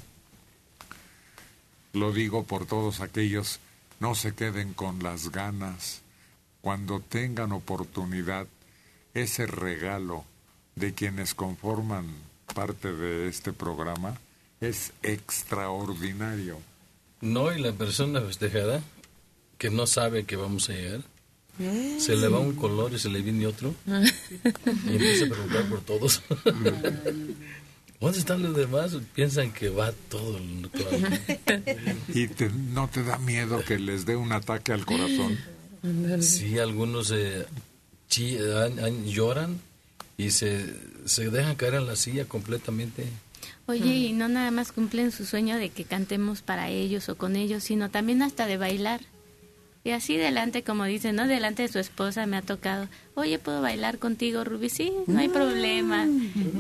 lo 1.94 2.12
digo 2.12 2.44
por 2.44 2.66
todos 2.66 3.00
aquellos, 3.00 3.60
no 4.02 4.16
se 4.16 4.36
queden 4.36 4.74
con 4.74 5.02
las 5.02 5.32
ganas. 5.32 6.02
Cuando 6.60 7.00
tengan 7.00 7.54
oportunidad, 7.54 8.48
ese 9.14 9.48
regalo 9.48 10.26
de 10.76 10.94
quienes 10.94 11.34
conforman 11.34 12.06
parte 12.54 12.92
de 12.92 13.30
este 13.30 13.54
programa 13.54 14.20
es 14.60 14.92
extraordinario. 15.04 16.58
No, 17.22 17.50
y 17.56 17.62
la 17.62 17.72
persona 17.72 18.20
festejada 18.20 18.84
que 19.58 19.70
no 19.70 19.88
sabe 19.88 20.26
que 20.26 20.36
vamos 20.36 20.70
a 20.70 20.74
llegar, 20.74 21.02
se 21.98 22.18
le 22.18 22.28
va 22.28 22.40
un 22.40 22.56
color 22.56 22.92
y 22.94 23.00
se 23.00 23.10
le 23.10 23.22
viene 23.22 23.48
otro 23.48 23.74
y 23.86 24.96
empieza 24.96 25.26
a 25.26 25.30
preguntar 25.30 25.70
por 25.70 25.82
todos. 25.82 26.22
¿Dónde 28.02 28.18
están 28.18 28.42
los 28.42 28.56
demás? 28.56 28.98
Piensan 29.14 29.54
que 29.54 29.70
va 29.70 29.92
todo 30.10 30.38
el 30.38 30.62
¿Y 32.14 32.28
te- 32.28 32.50
no 32.50 32.88
te 32.90 33.04
da 33.04 33.18
miedo 33.20 33.64
que 33.64 33.78
les 33.80 34.06
dé 34.06 34.16
un 34.16 34.32
ataque 34.32 34.74
al 34.74 34.86
corazón? 34.86 35.38
Sí, 36.22 36.58
algunos 36.60 37.12
eh, 37.12 37.46
chi- 38.10 38.38
lloran 39.06 39.60
y 40.18 40.32
se, 40.32 40.74
se 41.06 41.30
dejan 41.30 41.56
caer 41.56 41.76
en 41.76 41.86
la 41.88 41.96
silla 41.96 42.26
completamente. 42.26 43.06
Oye, 43.68 43.96
y 43.96 44.14
no 44.14 44.28
nada 44.28 44.50
más 44.52 44.72
cumplen 44.72 45.12
su 45.12 45.26
sueño 45.26 45.58
de 45.58 45.70
que 45.70 45.84
cantemos 45.86 46.42
para 46.42 46.70
ellos 46.70 47.08
o 47.10 47.16
con 47.18 47.36
ellos, 47.36 47.64
sino 47.64 47.90
también 47.92 48.22
hasta 48.24 48.48
de 48.48 48.58
bailar. 48.58 49.02
Y 49.84 49.92
así 49.92 50.16
delante, 50.16 50.64
como 50.64 50.86
dicen, 50.86 51.16
¿no? 51.16 51.28
Delante 51.28 51.64
de 51.64 51.68
su 51.68 51.80
esposa 51.80 52.28
me 52.28 52.38
ha 52.38 52.42
tocado, 52.44 52.88
oye, 53.16 53.40
¿puedo 53.40 53.62
bailar 53.62 53.98
contigo, 53.98 54.44
Ruby? 54.44 54.70
Sí, 54.70 54.94
no 55.08 55.20
hay 55.20 55.30
problema, 55.30 56.08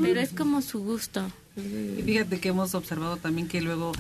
pero 0.01 0.19
es 0.19 0.31
como 0.31 0.61
su 0.61 0.79
gusto. 0.79 1.31
Y 1.55 2.01
fíjate 2.01 2.39
que 2.39 2.49
hemos 2.49 2.73
observado 2.73 3.17
también 3.17 3.47
que 3.47 3.61
luego 3.61 3.91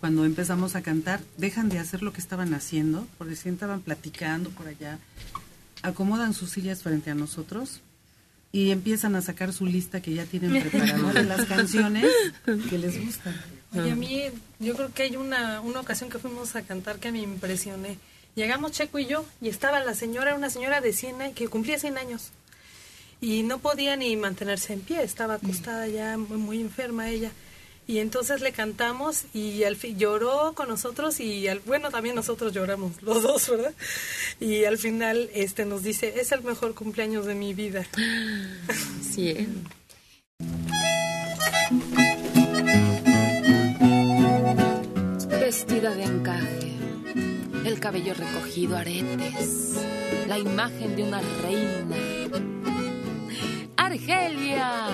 cuando 0.00 0.24
empezamos 0.26 0.76
a 0.76 0.82
cantar 0.82 1.20
dejan 1.38 1.68
de 1.68 1.78
hacer 1.78 2.02
lo 2.02 2.12
que 2.12 2.20
estaban 2.20 2.52
haciendo, 2.52 3.06
porque 3.16 3.34
si 3.34 3.48
estaban 3.48 3.80
platicando 3.80 4.50
por 4.50 4.68
allá, 4.68 4.98
acomodan 5.82 6.34
sus 6.34 6.50
sillas 6.50 6.82
frente 6.82 7.10
a 7.10 7.14
nosotros 7.14 7.80
y 8.52 8.70
empiezan 8.70 9.16
a 9.16 9.22
sacar 9.22 9.52
su 9.52 9.66
lista 9.66 10.02
que 10.02 10.14
ya 10.14 10.24
tienen 10.24 10.62
preparada 10.70 11.12
de 11.12 11.24
las 11.24 11.46
canciones 11.46 12.06
que 12.68 12.78
les 12.78 13.02
gustan. 13.04 13.34
Oye, 13.72 13.90
a 13.90 13.96
mí, 13.96 14.22
yo 14.58 14.74
creo 14.74 14.92
que 14.92 15.04
hay 15.04 15.16
una, 15.16 15.60
una 15.60 15.80
ocasión 15.80 16.10
que 16.10 16.18
fuimos 16.18 16.56
a 16.56 16.62
cantar 16.62 16.98
que 16.98 17.12
me 17.12 17.20
impresioné. 17.20 17.98
Llegamos 18.36 18.72
Checo 18.72 18.98
y 18.98 19.06
yo, 19.06 19.24
y 19.40 19.48
estaba 19.48 19.80
la 19.80 19.94
señora, 19.94 20.34
una 20.34 20.50
señora 20.50 20.82
de 20.82 20.92
100 20.92 21.22
años, 21.22 21.34
que 21.34 21.48
cumplía 21.48 21.78
100 21.78 21.96
años. 21.96 22.32
Y 23.18 23.42
no 23.42 23.60
podía 23.60 23.96
ni 23.96 24.14
mantenerse 24.14 24.74
en 24.74 24.82
pie, 24.82 25.02
estaba 25.02 25.34
acostada 25.34 25.88
ya, 25.88 26.18
muy, 26.18 26.36
muy 26.36 26.60
enferma 26.60 27.08
ella. 27.08 27.32
Y 27.86 28.00
entonces 28.00 28.42
le 28.42 28.52
cantamos 28.52 29.24
y 29.32 29.64
al 29.64 29.76
fin 29.76 29.98
lloró 29.98 30.52
con 30.54 30.68
nosotros 30.68 31.18
y 31.18 31.48
al, 31.48 31.60
bueno, 31.60 31.90
también 31.90 32.14
nosotros 32.14 32.52
lloramos, 32.52 33.00
los 33.00 33.22
dos, 33.22 33.48
¿verdad? 33.48 33.72
Y 34.38 34.64
al 34.64 34.76
final 34.76 35.30
este 35.32 35.64
nos 35.64 35.82
dice, 35.82 36.20
es 36.20 36.30
el 36.30 36.42
mejor 36.42 36.74
cumpleaños 36.74 37.24
de 37.24 37.34
mi 37.34 37.54
vida. 37.54 37.86
Sí. 39.14 39.48
Vestida 45.40 45.94
de 45.94 46.04
encaje, 46.04 46.65
el 47.66 47.80
cabello 47.80 48.14
recogido, 48.14 48.76
aretes, 48.76 49.74
la 50.28 50.38
imagen 50.38 50.94
de 50.94 51.02
una 51.02 51.20
reina. 51.42 51.96
Argelia. 53.76 54.88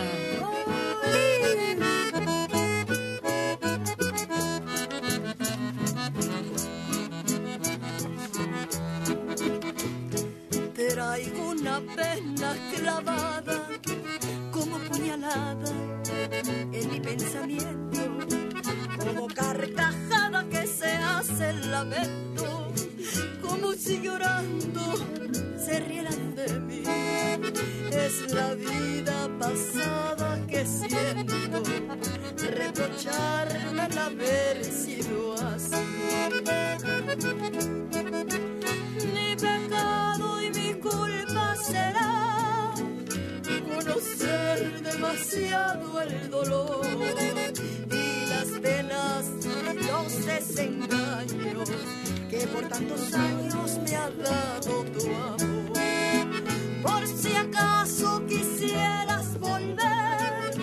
Traigo 10.75 11.51
una 11.51 11.81
pena 11.81 12.55
clavada 12.75 13.69
como 14.51 14.79
puñalada 14.79 15.71
en 16.73 16.91
mi 16.91 17.01
pensamiento, 17.01 18.01
como 18.99 19.27
carcajada 19.29 20.45
que 20.49 20.67
se 20.67 20.91
hace 20.91 21.53
lamento, 21.69 22.62
como 23.53 23.75
si 23.75 24.01
llorando 24.01 24.81
se 25.59 25.81
rieran 25.81 26.35
de 26.35 26.49
mí. 26.61 26.83
Es 27.91 28.33
la 28.33 28.55
vida 28.55 29.29
pasada 29.39 30.41
que 30.47 30.65
siento, 30.65 31.63
reprocharme 32.57 33.87
el 33.87 33.99
haber 33.99 34.65
sido 34.65 35.35
así. 35.35 35.85
Mi 39.15 39.37
pecado 39.37 40.43
y 40.43 40.51
mi 40.51 40.75
culpa 40.75 41.55
será 41.57 42.73
conocer 43.69 44.83
demasiado 44.83 46.01
el 46.01 46.31
dolor 46.31 46.87
las 48.43 48.61
penas 48.61 49.31
y 49.73 49.87
los 49.87 50.27
desengaños 50.27 51.71
que 52.29 52.47
por 52.49 52.69
tantos 52.69 53.15
años 53.15 53.79
me 53.85 53.95
ha 53.95 54.11
dado 54.11 54.85
tu 54.85 55.07
amor. 55.07 55.73
Por 56.83 57.07
si 57.07 57.37
acaso 57.37 58.25
quisieras 58.27 59.39
volver, 59.39 60.55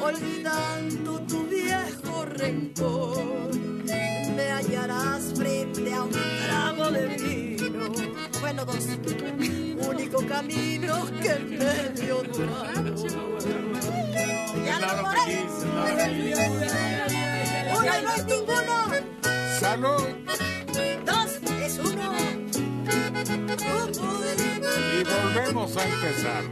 olvidando 0.00 1.20
tu 1.22 1.46
viejo 1.48 2.24
rencor, 2.26 3.54
me 4.36 4.52
hallarás 4.52 5.32
frente 5.34 5.92
a 5.92 6.02
un 6.04 6.10
trago 6.10 6.90
de 6.92 7.06
vino. 7.16 7.92
Bueno, 8.40 8.64
dos, 8.64 8.86
único 9.88 10.24
camino 10.26 11.06
que 11.20 11.38
me 11.40 11.88
dio 12.00 12.22
tu 12.22 12.42
amor. 12.42 13.73
Uno 17.70 17.92
no 18.02 18.14
es 18.14 18.24
ninguno. 18.26 18.76
Salud. 19.60 20.06
Dos 21.04 21.30
es 21.62 21.78
uno. 21.78 22.12
Y 24.92 25.04
volvemos 25.04 25.76
a 25.76 25.84
empezar. 25.84 26.44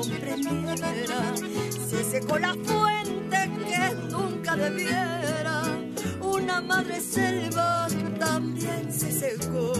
Comprendiera. 0.00 1.34
Se 1.88 2.04
secó 2.04 2.38
la 2.38 2.54
fuente 2.54 3.50
que 3.68 3.94
nunca 4.10 4.56
debiera. 4.56 5.62
Una 6.20 6.60
madre 6.60 7.00
selva 7.00 7.86
también 8.18 8.92
se 8.92 9.10
secó. 9.12 9.72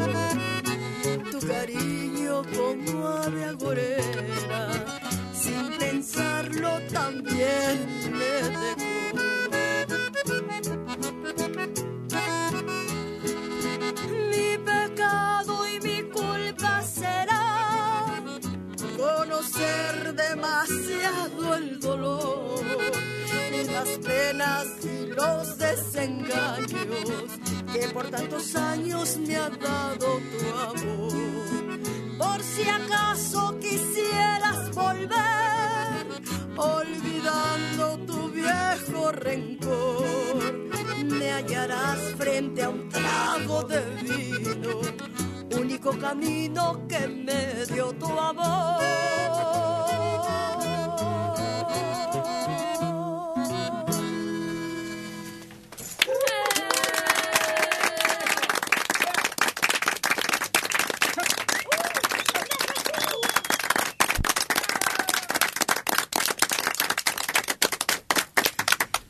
Tu 1.31 1.39
cariño 1.47 2.43
como 2.55 3.07
ave 3.09 3.45
agorera, 3.45 4.69
sin 5.33 5.79
pensarlo 5.79 6.81
también 6.93 7.87
me 8.13 8.33
dejó. 8.59 8.91
Mi 14.31 14.59
pecado 14.59 15.67
y 15.69 15.81
mi 15.81 15.90
conocer 19.41 20.15
demasiado 20.15 21.55
el 21.55 21.81
dolor, 21.81 22.61
las 23.73 23.89
penas 23.99 24.67
y 24.85 25.07
los 25.07 25.57
desengaños 25.57 27.31
que 27.73 27.89
por 27.89 28.07
tantos 28.11 28.55
años 28.55 29.17
me 29.17 29.37
ha 29.37 29.49
dado 29.49 30.21
tu 30.31 30.59
amor. 30.59 31.79
Por 32.19 32.43
si 32.43 32.69
acaso 32.69 33.59
quisieras 33.61 34.75
volver, 34.75 36.07
olvidando 36.57 37.99
tu 38.07 38.29
viejo 38.31 39.13
rencor, 39.13 40.53
me 41.05 41.31
hallarás 41.31 41.99
frente 42.19 42.63
a 42.63 42.69
un 42.69 42.89
trago 42.91 43.63
de 43.63 43.81
vino, 44.03 44.81
único 45.59 45.99
camino 45.99 46.87
que 46.89 47.09
me 47.09 47.67
dio 47.67 47.93
tu 47.95 48.07
amor. 48.07 48.81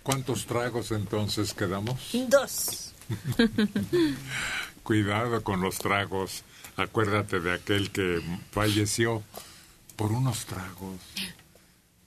¿Cuántos 0.02 0.44
tragos 0.44 0.90
entonces 0.90 1.54
quedamos? 1.54 2.10
Dos. 2.28 2.94
Cuidado 4.90 5.44
con 5.44 5.60
los 5.60 5.78
tragos. 5.78 6.42
Acuérdate 6.76 7.38
de 7.38 7.52
aquel 7.52 7.92
que 7.92 8.20
falleció 8.50 9.22
por 9.94 10.10
unos 10.10 10.46
tragos, 10.46 10.98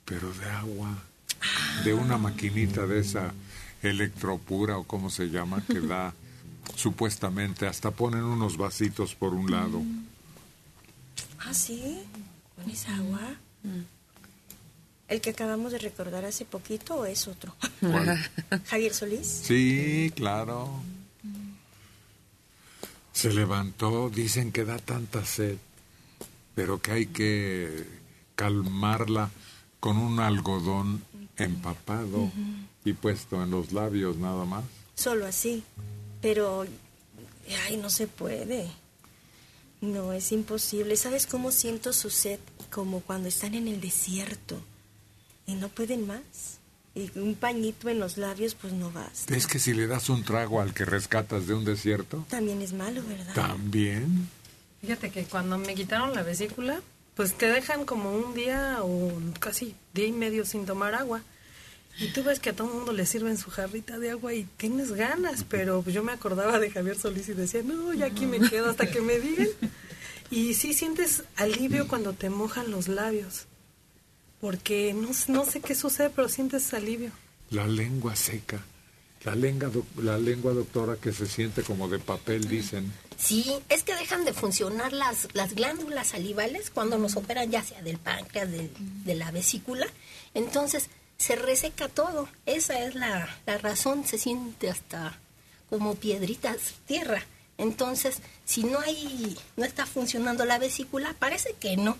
pero 0.03 0.33
de 0.33 0.49
agua, 0.49 1.01
de 1.85 1.93
una 1.93 2.17
maquinita 2.17 2.85
de 2.85 2.99
esa 2.99 3.33
electropura 3.81 4.77
o 4.77 4.83
como 4.83 5.09
se 5.09 5.29
llama, 5.29 5.63
que 5.65 5.79
da 5.79 6.13
supuestamente, 6.75 7.67
hasta 7.67 7.89
ponen 7.91 8.25
unos 8.25 8.57
vasitos 8.57 9.15
por 9.15 9.33
un 9.33 9.49
lado. 9.49 9.81
Ah, 11.39 11.53
sí, 11.53 12.01
con 12.57 12.69
esa 12.69 12.97
agua. 12.97 13.21
¿El 15.07 15.21
que 15.21 15.29
acabamos 15.29 15.71
de 15.71 15.77
recordar 15.77 16.25
hace 16.25 16.43
poquito 16.43 16.95
o 16.95 17.05
es 17.05 17.29
otro? 17.29 17.55
¿Cuál? 17.79 18.29
Javier 18.65 18.93
Solís. 18.93 19.25
Sí, 19.25 20.11
claro. 20.17 20.83
Se 23.13 23.31
levantó, 23.31 24.09
dicen 24.09 24.51
que 24.51 24.65
da 24.65 24.79
tanta 24.79 25.23
sed, 25.25 25.57
pero 26.55 26.81
que 26.81 26.91
hay 26.91 27.05
que 27.05 27.85
calmarla 28.35 29.29
con 29.79 29.97
un 29.97 30.19
algodón 30.19 31.03
empapado 31.37 32.31
y 32.83 32.93
puesto 32.93 33.43
en 33.43 33.51
los 33.51 33.71
labios 33.71 34.17
nada 34.17 34.45
más. 34.45 34.63
Solo 34.95 35.25
así. 35.25 35.63
Pero, 36.21 36.65
ay, 37.67 37.77
no 37.77 37.89
se 37.89 38.07
puede. 38.07 38.69
No, 39.81 40.13
es 40.13 40.31
imposible. 40.31 40.95
¿Sabes 40.95 41.27
cómo 41.27 41.51
siento 41.51 41.91
su 41.93 42.09
sed? 42.09 42.39
Como 42.71 43.01
cuando 43.01 43.27
están 43.27 43.53
en 43.53 43.67
el 43.67 43.81
desierto 43.81 44.61
y 45.45 45.55
no 45.55 45.69
pueden 45.69 46.07
más. 46.07 46.59
Y 46.95 47.11
un 47.17 47.35
pañito 47.35 47.89
en 47.89 47.99
los 47.99 48.17
labios, 48.17 48.55
pues 48.55 48.71
no 48.73 48.91
basta. 48.91 49.33
¿Ves 49.33 49.47
que 49.47 49.57
si 49.57 49.73
le 49.73 49.87
das 49.87 50.09
un 50.09 50.23
trago 50.23 50.61
al 50.61 50.73
que 50.73 50.85
rescatas 50.85 51.47
de 51.47 51.55
un 51.55 51.65
desierto? 51.65 52.25
También 52.29 52.61
es 52.61 52.73
malo, 52.73 53.01
¿verdad? 53.07 53.33
También. 53.33 54.29
Fíjate 54.81 55.09
que 55.09 55.23
cuando 55.23 55.57
me 55.57 55.73
quitaron 55.73 56.13
la 56.13 56.21
vesícula, 56.21 56.81
pues 57.15 57.33
te 57.33 57.47
dejan 57.47 57.85
como 57.85 58.15
un 58.15 58.33
día 58.33 58.79
o 58.81 59.11
casi 59.39 59.75
día 59.93 60.07
y 60.07 60.11
medio 60.11 60.45
sin 60.45 60.65
tomar 60.65 60.93
agua. 60.93 61.21
Y 61.99 62.07
tú 62.07 62.23
ves 62.23 62.39
que 62.39 62.49
a 62.49 62.53
todo 62.53 62.67
el 62.67 62.73
mundo 62.75 62.91
le 62.91 63.05
sirven 63.05 63.37
su 63.37 63.51
jarrita 63.51 63.99
de 63.99 64.11
agua 64.11 64.33
y 64.33 64.43
tienes 64.57 64.93
ganas, 64.93 65.45
pero 65.47 65.81
pues 65.83 65.95
yo 65.95 66.03
me 66.03 66.11
acordaba 66.11 66.59
de 66.59 66.71
Javier 66.71 66.97
Solís 66.97 67.29
y 67.29 67.33
decía, 67.33 67.61
no, 67.63 67.93
ya 67.93 68.07
aquí 68.07 68.25
me 68.25 68.39
quedo 68.39 68.69
hasta 68.69 68.89
que 68.89 69.01
me 69.01 69.19
digan. 69.19 69.47
Y 70.31 70.55
sí 70.55 70.73
sientes 70.73 71.25
alivio 71.35 71.87
cuando 71.87 72.13
te 72.13 72.31
mojan 72.31 72.71
los 72.71 72.87
labios, 72.87 73.45
porque 74.43 74.93
no, 74.93 75.09
no 75.29 75.45
sé 75.49 75.61
qué 75.61 75.73
sucede, 75.73 76.09
pero 76.09 76.27
sientes 76.27 76.73
alivio. 76.73 77.11
La 77.49 77.65
lengua 77.65 78.13
seca. 78.17 78.61
La 79.23 79.35
lengua, 79.35 79.71
la 80.01 80.17
lengua, 80.17 80.51
doctora, 80.51 80.97
que 80.97 81.13
se 81.13 81.27
siente 81.27 81.63
como 81.63 81.87
de 81.87 81.97
papel, 81.97 82.49
dicen. 82.49 82.91
Sí, 83.17 83.53
es 83.69 83.83
que 83.83 83.95
dejan 83.95 84.25
de 84.25 84.33
funcionar 84.33 84.91
las, 84.91 85.29
las 85.33 85.55
glándulas 85.55 86.07
salivales 86.07 86.69
cuando 86.69 86.97
nos 86.97 87.15
operan 87.15 87.49
ya 87.49 87.63
sea 87.63 87.81
del 87.81 87.99
páncreas, 87.99 88.51
del- 88.51 88.69
de 89.05 89.15
la 89.15 89.31
vesícula. 89.31 89.87
Entonces 90.33 90.89
se 91.17 91.37
reseca 91.37 91.87
todo. 91.87 92.27
Esa 92.45 92.83
es 92.85 92.95
la, 92.95 93.29
la 93.45 93.57
razón. 93.59 94.03
Se 94.05 94.17
siente 94.17 94.69
hasta 94.69 95.17
como 95.69 95.95
piedritas 95.95 96.73
tierra. 96.85 97.23
Entonces, 97.57 98.17
si 98.43 98.65
no 98.65 98.79
hay, 98.81 99.37
no 99.55 99.63
está 99.63 99.85
funcionando 99.85 100.43
la 100.43 100.59
vesícula, 100.59 101.15
parece 101.17 101.55
que 101.61 101.77
no. 101.77 101.97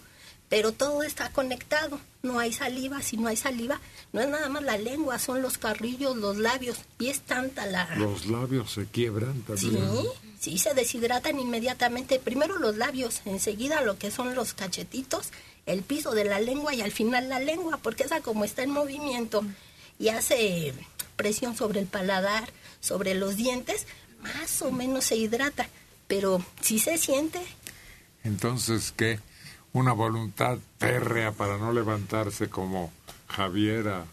Pero 0.53 0.71
todo 0.71 1.01
está 1.01 1.31
conectado. 1.31 1.99
No 2.21 2.37
hay 2.37 2.53
saliva. 2.53 3.01
Si 3.01 3.17
no 3.17 3.27
hay 3.27 3.35
saliva, 3.35 3.81
no 4.11 4.21
es 4.21 4.27
nada 4.29 4.49
más 4.49 4.61
la 4.61 4.77
lengua, 4.77 5.17
son 5.17 5.41
los 5.41 5.57
carrillos, 5.57 6.15
los 6.15 6.37
labios. 6.37 6.77
Y 6.99 7.07
es 7.07 7.21
tanta 7.21 7.65
la, 7.65 7.95
Los 7.95 8.27
labios 8.27 8.71
se 8.71 8.85
quiebran 8.85 9.43
Sí, 9.57 9.71
también. 9.71 10.05
sí, 10.39 10.59
se 10.59 10.75
deshidratan 10.75 11.39
inmediatamente. 11.39 12.19
Primero 12.19 12.59
los 12.59 12.77
labios, 12.77 13.23
enseguida 13.25 13.81
lo 13.81 13.97
que 13.97 14.11
son 14.11 14.35
los 14.35 14.53
cachetitos, 14.53 15.29
el 15.65 15.81
piso 15.81 16.11
de 16.11 16.25
la 16.25 16.39
lengua 16.39 16.75
y 16.75 16.81
al 16.81 16.91
final 16.91 17.29
la 17.29 17.39
lengua, 17.39 17.77
porque 17.77 18.03
esa 18.03 18.21
como 18.21 18.45
está 18.45 18.61
en 18.61 18.69
movimiento 18.69 19.43
y 19.97 20.09
hace 20.09 20.71
presión 21.15 21.57
sobre 21.57 21.79
el 21.79 21.87
paladar, 21.87 22.47
sobre 22.79 23.15
los 23.15 23.37
dientes, 23.37 23.87
más 24.21 24.61
o 24.61 24.69
menos 24.71 25.05
se 25.05 25.15
hidrata. 25.15 25.67
Pero 26.07 26.45
si 26.61 26.77
se 26.77 26.99
siente, 26.99 27.39
Entonces, 28.23 28.93
¿qué? 28.95 29.19
Una 29.73 29.91
voluntad 29.93 30.57
férrea 30.79 31.31
para 31.31 31.57
no 31.57 31.71
levantarse 31.73 32.49
como 32.49 32.91
Javiera 33.27 34.05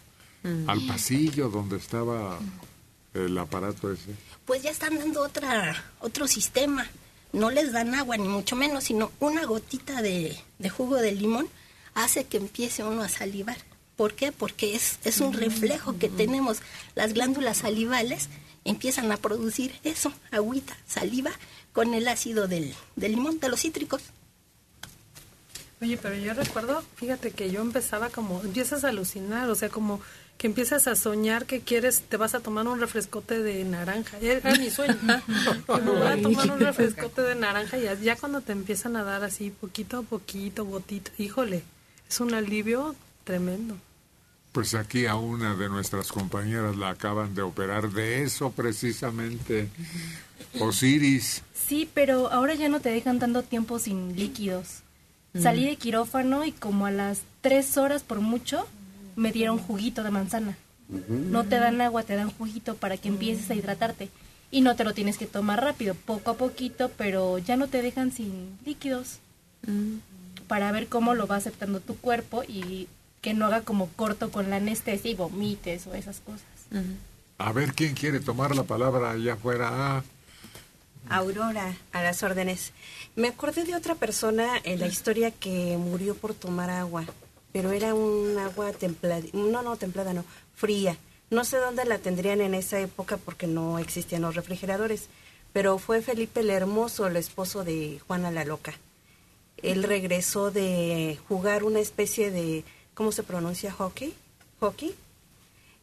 al 0.67 0.81
pasillo 0.87 1.49
donde 1.49 1.77
estaba 1.77 2.39
el 3.13 3.37
aparato 3.37 3.91
ese. 3.91 4.15
pues 4.45 4.63
ya 4.63 4.71
están 4.71 4.97
dando 4.97 5.21
otra, 5.21 5.83
otro 5.99 6.27
sistema. 6.27 6.87
No 7.31 7.51
les 7.51 7.71
dan 7.71 7.93
agua, 7.95 8.17
ni 8.17 8.27
mucho 8.27 8.55
menos, 8.55 8.85
sino 8.85 9.11
una 9.19 9.45
gotita 9.45 10.01
de, 10.01 10.35
de 10.59 10.69
jugo 10.69 10.95
de 10.97 11.11
limón 11.11 11.47
hace 11.93 12.25
que 12.25 12.37
empiece 12.37 12.83
uno 12.83 13.03
a 13.03 13.09
salivar. 13.09 13.57
¿Por 13.95 14.15
qué? 14.15 14.31
Porque 14.31 14.75
es, 14.75 14.97
es 15.03 15.19
un 15.21 15.33
reflejo 15.33 15.97
que 15.99 16.09
tenemos. 16.09 16.57
Las 16.95 17.13
glándulas 17.13 17.57
salivales 17.57 18.29
empiezan 18.65 19.11
a 19.11 19.17
producir 19.17 19.73
eso, 19.83 20.11
agüita, 20.31 20.75
saliva, 20.87 21.31
con 21.71 21.93
el 21.93 22.07
ácido 22.07 22.47
del, 22.47 22.73
del 22.95 23.11
limón, 23.11 23.39
de 23.39 23.49
los 23.49 23.61
cítricos. 23.61 24.01
Oye, 25.81 25.97
pero 25.97 26.15
yo 26.15 26.33
recuerdo, 26.35 26.83
fíjate 26.95 27.31
que 27.31 27.49
yo 27.49 27.61
empezaba 27.61 28.09
como, 28.09 28.41
empiezas 28.43 28.83
a 28.83 28.89
alucinar, 28.89 29.49
o 29.49 29.55
sea, 29.55 29.69
como 29.69 29.99
que 30.37 30.45
empiezas 30.45 30.87
a 30.87 30.95
soñar 30.95 31.47
que 31.47 31.61
quieres, 31.61 32.01
te 32.01 32.17
vas 32.17 32.35
a 32.35 32.39
tomar 32.39 32.67
un 32.67 32.79
refrescote 32.79 33.39
de 33.39 33.63
naranja. 33.63 34.19
Era 34.19 34.55
mi 34.57 34.69
sueño. 34.69 34.95
Que 35.65 35.81
me 35.81 35.91
voy 35.91 36.07
a 36.07 36.21
tomar 36.21 36.51
un 36.51 36.59
refrescote 36.59 37.21
de 37.23 37.35
naranja 37.35 37.77
y 37.77 37.83
ya, 37.83 37.95
ya 37.95 38.15
cuando 38.15 38.41
te 38.41 38.51
empiezan 38.51 38.95
a 38.95 39.03
dar 39.03 39.23
así, 39.23 39.49
poquito 39.49 39.97
a 39.97 40.03
poquito, 40.03 40.65
gotita, 40.65 41.11
híjole, 41.17 41.63
es 42.07 42.19
un 42.19 42.33
alivio 42.35 42.95
tremendo. 43.23 43.75
Pues 44.51 44.75
aquí 44.75 45.07
a 45.07 45.15
una 45.15 45.55
de 45.55 45.69
nuestras 45.69 46.11
compañeras 46.11 46.75
la 46.75 46.89
acaban 46.89 47.33
de 47.33 47.41
operar 47.41 47.89
de 47.91 48.21
eso 48.21 48.51
precisamente. 48.51 49.69
Osiris. 50.59 51.41
Sí, 51.55 51.89
pero 51.91 52.31
ahora 52.31 52.53
ya 52.53 52.69
no 52.69 52.81
te 52.81 52.89
dejan 52.89 53.17
tanto 53.17 53.41
tiempo 53.43 53.79
sin 53.79 54.15
líquidos. 54.15 54.83
Salí 55.39 55.65
de 55.65 55.77
quirófano 55.77 56.43
y 56.45 56.51
como 56.51 56.85
a 56.85 56.91
las 56.91 57.21
tres 57.41 57.77
horas 57.77 58.03
por 58.03 58.19
mucho 58.19 58.67
me 59.15 59.31
dieron 59.31 59.57
juguito 59.57 60.03
de 60.03 60.11
manzana. 60.11 60.57
No 61.07 61.45
te 61.45 61.55
dan 61.55 61.79
agua, 61.79 62.03
te 62.03 62.15
dan 62.15 62.31
juguito 62.31 62.75
para 62.75 62.97
que 62.97 63.07
empieces 63.07 63.49
a 63.49 63.55
hidratarte. 63.55 64.09
Y 64.51 64.59
no 64.59 64.75
te 64.75 64.83
lo 64.83 64.93
tienes 64.93 65.17
que 65.17 65.27
tomar 65.27 65.61
rápido, 65.61 65.95
poco 65.95 66.31
a 66.31 66.37
poquito, 66.37 66.91
pero 66.97 67.37
ya 67.37 67.55
no 67.55 67.67
te 67.67 67.81
dejan 67.81 68.11
sin 68.11 68.57
líquidos. 68.65 69.19
Para 70.47 70.71
ver 70.73 70.87
cómo 70.87 71.15
lo 71.15 71.27
va 71.27 71.37
aceptando 71.37 71.79
tu 71.79 71.95
cuerpo 71.95 72.43
y 72.45 72.89
que 73.21 73.33
no 73.33 73.45
haga 73.45 73.61
como 73.61 73.87
corto 73.89 74.31
con 74.31 74.49
la 74.49 74.57
anestesia 74.57 75.11
y 75.11 75.15
vomites 75.15 75.87
o 75.87 75.93
esas 75.93 76.19
cosas. 76.19 76.43
A 77.37 77.53
ver 77.53 77.73
quién 77.73 77.93
quiere 77.95 78.19
tomar 78.19 78.53
la 78.53 78.63
palabra 78.63 79.11
allá 79.11 79.33
afuera. 79.33 79.69
Ah, 79.71 80.03
Aurora, 81.09 81.73
a 81.93 82.03
las 82.03 82.21
órdenes. 82.23 82.73
Me 83.15 83.27
acordé 83.27 83.65
de 83.65 83.75
otra 83.75 83.95
persona 83.95 84.59
en 84.63 84.79
la 84.79 84.87
historia 84.87 85.31
que 85.31 85.77
murió 85.77 86.15
por 86.15 86.33
tomar 86.33 86.69
agua, 86.69 87.05
pero 87.51 87.71
era 87.71 87.93
un 87.93 88.37
agua 88.37 88.71
templada, 88.71 89.25
no, 89.33 89.61
no, 89.61 89.75
templada, 89.75 90.13
no, 90.13 90.23
fría. 90.55 90.97
No 91.29 91.43
sé 91.43 91.57
dónde 91.57 91.83
la 91.83 91.97
tendrían 91.97 92.39
en 92.39 92.53
esa 92.53 92.79
época 92.79 93.17
porque 93.17 93.47
no 93.47 93.79
existían 93.79 94.21
los 94.21 94.35
refrigeradores, 94.35 95.07
pero 95.51 95.77
fue 95.77 96.01
Felipe 96.01 96.39
el 96.39 96.49
Hermoso, 96.49 97.07
el 97.07 97.17
esposo 97.17 97.65
de 97.65 97.99
Juana 98.07 98.31
la 98.31 98.45
Loca. 98.45 98.73
Él 99.57 99.83
regresó 99.83 100.49
de 100.49 101.19
jugar 101.27 101.65
una 101.65 101.79
especie 101.79 102.31
de, 102.31 102.63
¿cómo 102.93 103.11
se 103.11 103.23
pronuncia? 103.23 103.73
Hockey. 103.73 104.13
Hockey. 104.61 104.95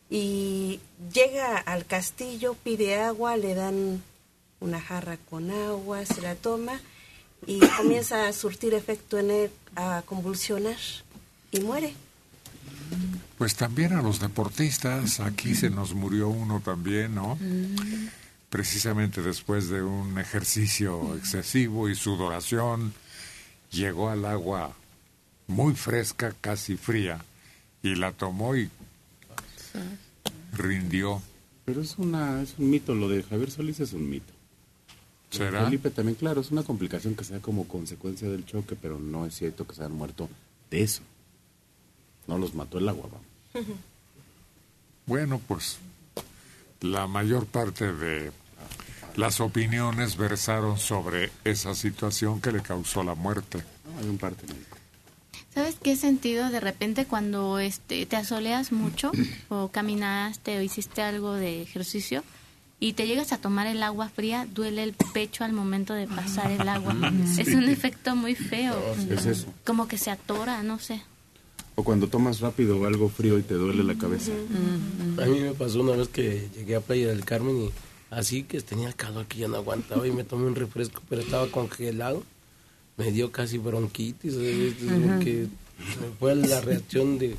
Y 0.08 0.80
llega 1.12 1.58
al 1.58 1.84
castillo, 1.84 2.56
pide 2.64 2.96
agua, 2.96 3.36
le 3.36 3.54
dan 3.54 4.02
una 4.60 4.80
jarra 4.80 5.18
con 5.28 5.50
agua, 5.50 6.06
se 6.06 6.22
la 6.22 6.34
toma 6.34 6.80
y 7.46 7.60
comienza 7.76 8.26
a 8.28 8.32
surtir 8.32 8.74
efecto 8.74 9.18
en 9.18 9.30
él, 9.30 9.50
a 9.76 10.02
convulsionar 10.04 10.76
y 11.50 11.60
muere. 11.60 11.94
pues 13.38 13.54
también 13.54 13.92
a 13.92 14.02
los 14.02 14.20
deportistas. 14.20 15.20
Aquí 15.20 15.54
se 15.54 15.70
nos 15.70 15.94
murió 15.94 16.28
uno 16.28 16.60
también, 16.64 17.14
¿no? 17.14 17.38
Precisamente 18.50 19.22
después 19.22 19.68
de 19.68 19.82
un 19.82 20.18
ejercicio 20.18 21.14
excesivo 21.16 21.88
y 21.88 21.94
sudoración, 21.94 22.92
llegó 23.70 24.08
al 24.10 24.24
agua 24.24 24.74
muy 25.46 25.74
fresca, 25.74 26.34
casi 26.40 26.76
fría, 26.76 27.24
y 27.82 27.94
la 27.94 28.12
tomó 28.12 28.56
y 28.56 28.68
rindió. 30.52 31.22
Pero 31.64 31.82
es, 31.82 31.96
una, 31.98 32.42
es 32.42 32.54
un 32.58 32.70
mito, 32.70 32.94
lo 32.94 33.08
de 33.08 33.22
Javier 33.22 33.50
Solís 33.50 33.80
es 33.80 33.92
un 33.92 34.08
mito. 34.08 34.32
¿Será? 35.30 35.64
Felipe 35.64 35.90
también, 35.90 36.16
claro, 36.16 36.40
es 36.40 36.50
una 36.50 36.62
complicación 36.62 37.14
que 37.14 37.24
sea 37.24 37.40
como 37.40 37.68
consecuencia 37.68 38.28
del 38.28 38.46
choque, 38.46 38.76
pero 38.80 38.98
no 38.98 39.26
es 39.26 39.34
cierto 39.34 39.66
que 39.66 39.74
se 39.74 39.82
hayan 39.82 39.96
muerto 39.96 40.28
de 40.70 40.82
eso. 40.82 41.02
No 42.26 42.38
los 42.38 42.54
mató 42.54 42.78
el 42.78 42.88
agua, 42.88 43.08
vamos. 43.10 43.68
Bueno, 45.06 45.40
pues 45.46 45.78
la 46.80 47.06
mayor 47.06 47.46
parte 47.46 47.92
de 47.92 48.30
las 49.16 49.40
opiniones 49.40 50.16
versaron 50.16 50.78
sobre 50.78 51.30
esa 51.44 51.74
situación 51.74 52.40
que 52.40 52.52
le 52.52 52.62
causó 52.62 53.02
la 53.02 53.14
muerte. 53.14 53.62
hay 53.98 54.08
un 54.08 54.18
parte 54.18 54.46
médico. 54.46 54.76
¿Sabes 55.54 55.76
qué 55.82 55.96
sentido 55.96 56.50
de 56.50 56.60
repente 56.60 57.06
cuando 57.06 57.58
este 57.58 58.06
te 58.06 58.16
asoleas 58.16 58.70
mucho 58.70 59.10
o 59.48 59.68
caminaste 59.68 60.58
o 60.58 60.62
hiciste 60.62 61.02
algo 61.02 61.34
de 61.34 61.62
ejercicio 61.62 62.22
y 62.80 62.92
te 62.92 63.06
llegas 63.06 63.32
a 63.32 63.38
tomar 63.38 63.66
el 63.66 63.82
agua 63.82 64.08
fría, 64.08 64.46
duele 64.54 64.84
el 64.84 64.92
pecho 65.12 65.42
al 65.42 65.52
momento 65.52 65.94
de 65.94 66.06
pasar 66.06 66.50
el 66.50 66.68
agua. 66.68 66.94
Sí. 67.34 67.42
Es 67.42 67.48
un 67.48 67.68
efecto 67.68 68.14
muy 68.14 68.34
feo. 68.34 68.74
Es 69.10 69.26
eso. 69.26 69.52
Como 69.64 69.88
que 69.88 69.98
se 69.98 70.10
atora, 70.10 70.62
no 70.62 70.78
sé. 70.78 71.02
O 71.74 71.84
cuando 71.84 72.08
tomas 72.08 72.40
rápido 72.40 72.84
algo 72.86 73.08
frío 73.08 73.38
y 73.38 73.42
te 73.42 73.54
duele 73.54 73.84
la 73.84 73.94
cabeza. 73.96 74.32
A 75.20 75.26
mí 75.26 75.40
me 75.40 75.52
pasó 75.52 75.80
una 75.80 75.92
vez 75.92 76.08
que 76.08 76.48
llegué 76.56 76.76
a 76.76 76.80
Playa 76.80 77.08
del 77.08 77.24
Carmen 77.24 77.56
y 77.56 77.70
así 78.10 78.42
que 78.44 78.60
tenía 78.60 78.92
calor 78.92 79.26
que 79.26 79.38
ya 79.38 79.48
no 79.48 79.56
aguantaba 79.56 80.06
y 80.06 80.10
me 80.10 80.24
tomé 80.24 80.46
un 80.46 80.54
refresco, 80.54 81.02
pero 81.08 81.22
estaba 81.22 81.46
congelado. 81.48 82.24
Me 82.96 83.12
dio 83.12 83.30
casi 83.30 83.58
bronquitis, 83.58 84.34
porque 84.34 85.46
me 86.00 86.08
fue 86.18 86.34
la 86.34 86.60
reacción 86.60 87.18
de... 87.18 87.36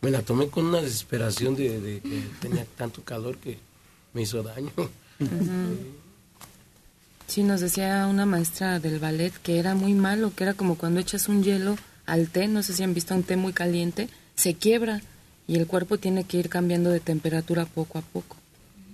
Me 0.00 0.10
la 0.10 0.22
tomé 0.22 0.48
con 0.48 0.66
una 0.66 0.80
desesperación 0.80 1.54
de, 1.54 1.80
de 1.80 2.00
que 2.00 2.22
tenía 2.40 2.64
tanto 2.76 3.02
calor 3.02 3.36
que 3.36 3.58
me 4.12 4.22
hizo 4.22 4.42
daño. 4.42 4.70
Sí, 7.26 7.42
nos 7.42 7.60
decía 7.60 8.06
una 8.08 8.26
maestra 8.26 8.78
del 8.78 8.98
ballet 8.98 9.32
que 9.42 9.58
era 9.58 9.74
muy 9.74 9.94
malo, 9.94 10.34
que 10.34 10.44
era 10.44 10.54
como 10.54 10.76
cuando 10.76 11.00
echas 11.00 11.28
un 11.28 11.42
hielo 11.42 11.76
al 12.04 12.28
té, 12.28 12.48
no 12.48 12.62
sé 12.62 12.74
si 12.74 12.82
han 12.82 12.94
visto 12.94 13.14
un 13.14 13.22
té 13.22 13.36
muy 13.36 13.52
caliente, 13.52 14.08
se 14.34 14.54
quiebra 14.54 15.00
y 15.46 15.56
el 15.56 15.66
cuerpo 15.66 15.98
tiene 15.98 16.24
que 16.24 16.38
ir 16.38 16.48
cambiando 16.48 16.90
de 16.90 17.00
temperatura 17.00 17.64
poco 17.64 17.98
a 17.98 18.02
poco. 18.02 18.36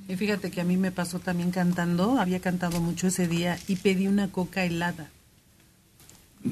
Y 0.09 0.17
fíjate 0.17 0.51
que 0.51 0.61
a 0.61 0.65
mí 0.65 0.77
me 0.77 0.93
pasó 0.93 1.19
también 1.19 1.51
cantando, 1.51 2.19
había 2.19 2.41
cantado 2.41 2.81
mucho 2.81 3.09
ese 3.09 3.27
día 3.29 3.59
y 3.67 3.77
pedí 3.77 4.07
una 4.07 4.31
coca 4.31 4.65
helada. 4.65 5.11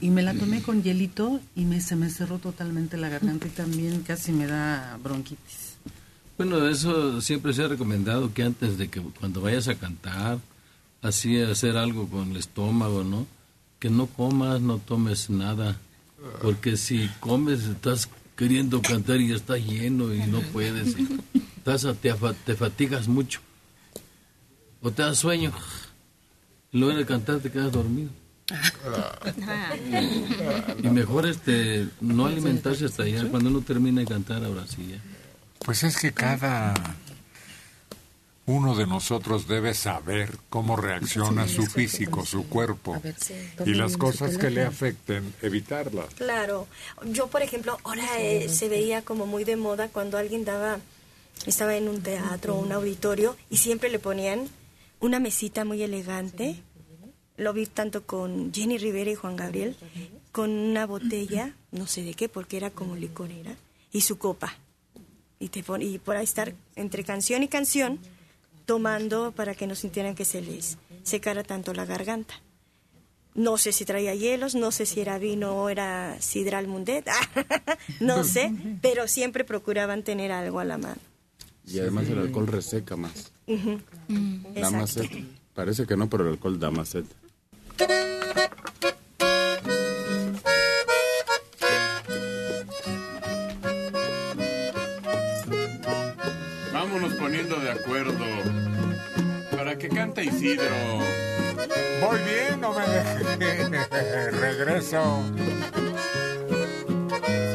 Y 0.00 0.10
me 0.10 0.22
la 0.22 0.34
tomé 0.34 0.62
con 0.62 0.82
hielito 0.82 1.40
y 1.54 1.64
me, 1.64 1.80
se 1.80 1.96
me 1.96 2.10
cerró 2.10 2.38
totalmente 2.38 2.96
la 2.96 3.08
garganta 3.08 3.46
y 3.46 3.50
también 3.50 4.02
casi 4.02 4.32
me 4.32 4.46
da 4.46 4.98
bronquitis. 5.02 5.65
Bueno, 6.36 6.68
eso 6.68 7.20
siempre 7.20 7.52
se 7.54 7.64
ha 7.64 7.68
recomendado 7.68 8.32
que 8.34 8.42
antes 8.42 8.76
de 8.76 8.88
que 8.88 9.00
cuando 9.00 9.40
vayas 9.40 9.68
a 9.68 9.74
cantar, 9.76 10.38
así 11.02 11.40
hacer 11.40 11.76
algo 11.76 12.08
con 12.08 12.30
el 12.32 12.36
estómago, 12.36 13.04
¿no? 13.04 13.26
Que 13.78 13.88
no 13.88 14.06
comas, 14.06 14.60
no 14.60 14.78
tomes 14.78 15.30
nada, 15.30 15.78
porque 16.42 16.76
si 16.76 17.08
comes 17.20 17.64
estás 17.64 18.08
queriendo 18.36 18.82
cantar 18.82 19.20
y 19.20 19.28
ya 19.28 19.34
está 19.36 19.56
lleno 19.56 20.12
y 20.14 20.18
no 20.26 20.40
puedes. 20.52 20.98
y 20.98 21.08
estás 21.56 21.84
a- 21.86 21.94
te, 21.94 22.12
te 22.44 22.54
fatigas 22.54 23.08
mucho. 23.08 23.40
O 24.82 24.90
te 24.90 25.02
das 25.02 25.18
sueño. 25.18 25.52
Luego 26.72 26.98
de 26.98 27.06
cantar 27.06 27.38
te 27.40 27.50
quedas 27.50 27.72
dormido. 27.72 28.10
Y 30.82 30.88
mejor 30.88 31.26
este 31.26 31.88
no 32.00 32.26
alimentarse 32.26 32.84
hasta 32.84 33.06
ya 33.08 33.24
cuando 33.30 33.48
uno 33.50 33.62
termina 33.62 34.00
de 34.02 34.06
cantar, 34.06 34.44
ahora 34.44 34.66
sí 34.66 34.86
ya. 34.90 35.02
Pues 35.64 35.82
es 35.82 35.96
que 35.96 36.12
cada 36.12 36.74
uno 38.46 38.76
de 38.76 38.86
nosotros 38.86 39.48
debe 39.48 39.74
saber 39.74 40.38
cómo 40.48 40.76
reacciona 40.76 41.48
su 41.48 41.66
físico, 41.66 42.24
su 42.24 42.48
cuerpo. 42.48 43.00
Y 43.64 43.74
las 43.74 43.96
cosas 43.96 44.38
que 44.38 44.50
le 44.50 44.62
afecten, 44.62 45.34
evitarlas. 45.42 46.14
Claro. 46.14 46.68
Yo, 47.04 47.26
por 47.26 47.42
ejemplo, 47.42 47.78
ahora 47.82 48.06
eh, 48.18 48.48
se 48.48 48.68
veía 48.68 49.02
como 49.02 49.26
muy 49.26 49.44
de 49.44 49.56
moda 49.56 49.88
cuando 49.88 50.16
alguien 50.16 50.44
daba, 50.44 50.78
estaba 51.44 51.76
en 51.76 51.88
un 51.88 52.02
teatro 52.02 52.54
o 52.54 52.60
un 52.60 52.72
auditorio 52.72 53.36
y 53.50 53.56
siempre 53.56 53.90
le 53.90 53.98
ponían 53.98 54.48
una 55.00 55.18
mesita 55.18 55.64
muy 55.64 55.82
elegante. 55.82 56.62
Lo 57.36 57.52
vi 57.52 57.66
tanto 57.66 58.04
con 58.04 58.54
Jenny 58.54 58.78
Rivera 58.78 59.10
y 59.10 59.14
Juan 59.14 59.36
Gabriel, 59.36 59.76
con 60.30 60.50
una 60.50 60.86
botella, 60.86 61.52
no 61.70 61.86
sé 61.86 62.02
de 62.02 62.14
qué, 62.14 62.28
porque 62.28 62.56
era 62.56 62.70
como 62.70 62.96
licorera, 62.96 63.56
y 63.92 64.02
su 64.02 64.16
copa. 64.16 64.56
Y, 65.38 65.48
te 65.48 65.62
pon- 65.62 65.82
y 65.82 65.98
por 65.98 66.16
ahí 66.16 66.24
estar 66.24 66.54
entre 66.76 67.04
canción 67.04 67.42
y 67.42 67.48
canción 67.48 67.98
tomando 68.64 69.32
para 69.32 69.54
que 69.54 69.66
no 69.66 69.74
sintieran 69.74 70.14
que 70.14 70.24
se 70.24 70.40
les 70.40 70.78
secara 71.02 71.42
tanto 71.44 71.72
la 71.74 71.84
garganta. 71.84 72.34
No 73.34 73.58
sé 73.58 73.72
si 73.72 73.84
traía 73.84 74.14
hielos, 74.14 74.54
no 74.54 74.72
sé 74.72 74.86
si 74.86 75.00
era 75.00 75.18
vino 75.18 75.52
o 75.62 75.68
era 75.68 76.16
sidral 76.20 76.66
mundet, 76.68 77.06
no 78.00 78.24
sé, 78.24 78.50
pero 78.80 79.06
siempre 79.08 79.44
procuraban 79.44 80.02
tener 80.02 80.32
algo 80.32 80.58
a 80.58 80.64
la 80.64 80.78
mano. 80.78 80.96
Y 81.66 81.78
además 81.80 82.08
el 82.08 82.18
alcohol 82.18 82.46
reseca 82.46 82.96
más. 82.96 83.30
Ujú. 83.46 83.78
Da 84.54 84.70
más 84.70 84.90
sed. 84.90 85.04
Parece 85.54 85.86
que 85.86 85.96
no, 85.96 86.08
pero 86.08 86.24
el 86.24 86.30
alcohol 86.30 86.58
da 86.58 86.70
más 86.70 86.88
sed. 86.88 87.04
Poniendo 97.26 97.56
de 97.56 97.72
acuerdo. 97.72 98.24
Para 99.50 99.76
que 99.76 99.88
cante 99.88 100.22
Isidro. 100.22 101.00
Voy 102.00 102.20
bien, 102.20 102.60
no 102.60 102.72
me 102.72 102.86
deje. 102.86 104.30
Regreso. 104.30 105.24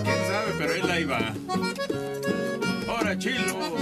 Quién 0.04 0.22
sabe, 0.28 0.52
pero 0.58 0.74
él 0.74 0.92
ahí 0.92 1.06
va. 1.06 1.34
¡Hora, 2.92 3.18
chilo! 3.18 3.78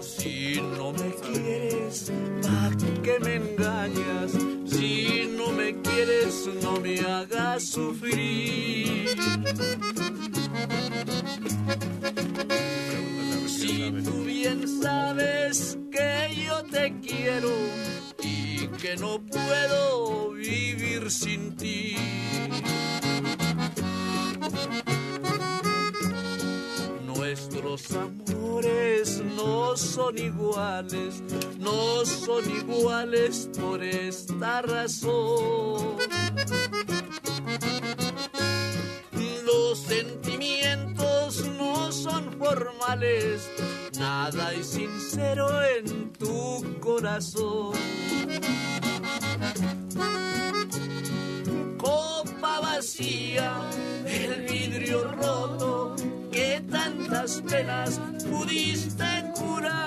Si 0.00 0.60
no 0.76 0.92
me 0.92 1.10
quieres, 1.16 2.12
¿pa' 2.40 2.70
qué 3.02 3.18
me 3.18 3.34
engañas? 3.34 4.57
Si 4.78 5.28
no 5.36 5.50
me 5.50 5.74
quieres, 5.82 6.48
no 6.62 6.78
me 6.78 7.00
hagas 7.00 7.64
sufrir. 7.64 9.08
Si 13.48 13.90
tú 14.04 14.22
bien 14.24 14.68
sabes 14.80 15.76
que 15.90 16.44
yo 16.46 16.62
te 16.70 16.94
quiero 17.00 17.50
y 18.22 18.68
que 18.80 18.96
no 18.98 19.20
puedo 19.20 20.30
vivir 20.34 21.10
sin 21.10 21.56
ti. 21.56 21.96
Nuestros 27.62 27.92
amores 27.96 29.20
no 29.20 29.76
son 29.76 30.16
iguales, 30.16 31.22
no 31.58 32.04
son 32.06 32.48
iguales 32.48 33.50
por 33.58 33.82
esta 33.82 34.62
razón. 34.62 35.96
Los 39.44 39.78
sentimientos 39.78 41.44
no 41.58 41.90
son 41.90 42.32
formales, 42.38 43.50
nada 43.98 44.52
es 44.52 44.68
sincero 44.68 45.48
en 45.64 46.12
tu 46.12 46.78
corazón. 46.78 47.74
Copa 51.76 52.60
vacía, 52.60 53.52
el 54.06 54.42
vidrio 54.42 55.10
roto, 55.12 55.87
que 57.08 57.14
tantas 57.14 57.42
penas 57.42 58.00
pudiste 58.28 59.04
curar. 59.34 59.78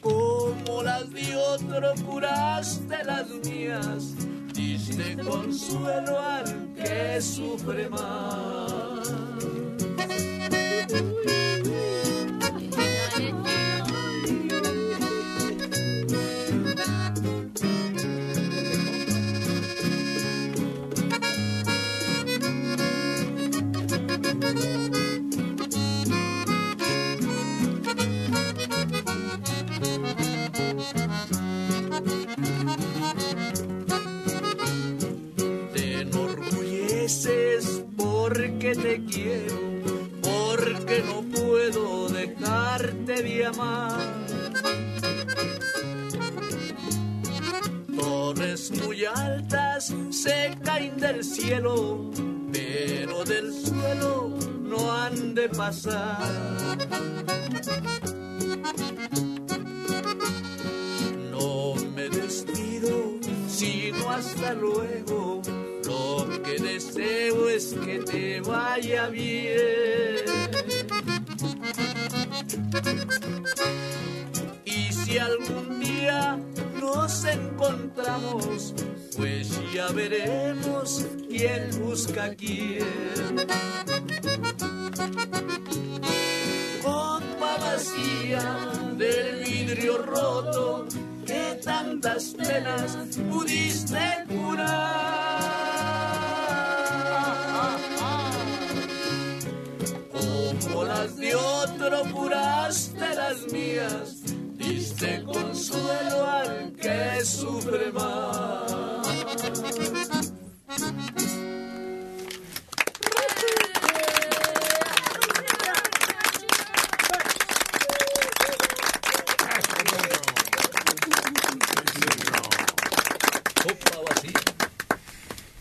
Como 0.00 0.82
las 0.82 1.10
de 1.10 1.36
otro 1.36 1.94
curaste 2.06 3.04
las 3.04 3.28
mías, 3.46 4.14
diste 4.54 5.16
consuelo 5.16 6.18
al 6.18 6.74
que 6.74 7.20
sufre 7.20 7.88
más. 7.88 9.57
Porque 38.58 38.74
te 38.74 39.04
quiero, 39.04 39.56
porque 40.20 41.04
no 41.06 41.22
puedo 41.22 42.08
dejarte 42.08 43.22
de 43.22 43.46
amar. 43.46 44.00
Torres 47.96 48.72
muy 48.82 49.04
altas 49.04 49.94
se 50.10 50.58
caen 50.64 50.96
del 50.96 51.22
cielo, 51.22 52.10
pero 52.52 53.22
del 53.24 53.52
suelo 53.64 54.34
no 54.62 54.92
han 54.92 55.36
de 55.36 55.48
pasar. 55.50 56.18
No 61.30 61.74
me 61.94 62.08
despido, 62.08 63.20
sino 63.46 64.10
hasta 64.10 64.52
luego. 64.54 65.42
Lo 65.88 66.26
que 66.42 66.58
deseo 66.58 67.48
es 67.48 67.72
que 67.72 68.00
te 68.00 68.42
vaya 68.42 69.08
bien. 69.08 70.22
Y 74.66 74.92
si 74.92 75.16
algún 75.16 75.80
día 75.80 76.38
nos 76.78 77.24
encontramos, 77.24 78.74
pues 79.16 79.48
ya 79.72 79.88
veremos 79.88 81.06
quién 81.26 81.70
busca 81.80 82.24
a 82.24 82.34
quién. 82.34 83.46
Copa 86.82 87.56
vacía 87.60 88.42
del 88.98 89.42
vidrio 89.42 90.02
roto 90.02 90.86
que 91.28 91.60
tantas 91.62 92.34
penas 92.34 92.96
pudiste 93.30 94.00
curar. 94.28 95.38
Como 100.10 100.84
las 100.84 101.16
de 101.16 101.34
otro 101.34 102.02
curaste 102.14 103.14
las 103.14 103.52
mías, 103.52 104.22
diste 104.56 105.22
consuelo 105.24 106.26
al 106.26 106.72
que 106.72 107.22
sufre 107.22 107.92
más. 107.92 108.78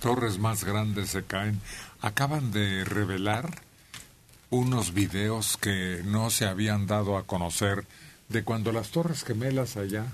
Torres 0.07 0.39
más 0.39 0.63
grandes 0.63 1.09
se 1.09 1.23
caen. 1.25 1.59
Acaban 1.99 2.53
de 2.53 2.85
revelar 2.85 3.61
unos 4.49 4.93
videos 4.93 5.57
que 5.57 6.01
no 6.05 6.29
se 6.29 6.45
habían 6.45 6.87
dado 6.87 7.17
a 7.17 7.23
conocer 7.23 7.83
de 8.29 8.45
cuando 8.45 8.71
las 8.71 8.91
Torres 8.91 9.25
Gemelas 9.25 9.75
allá, 9.75 10.05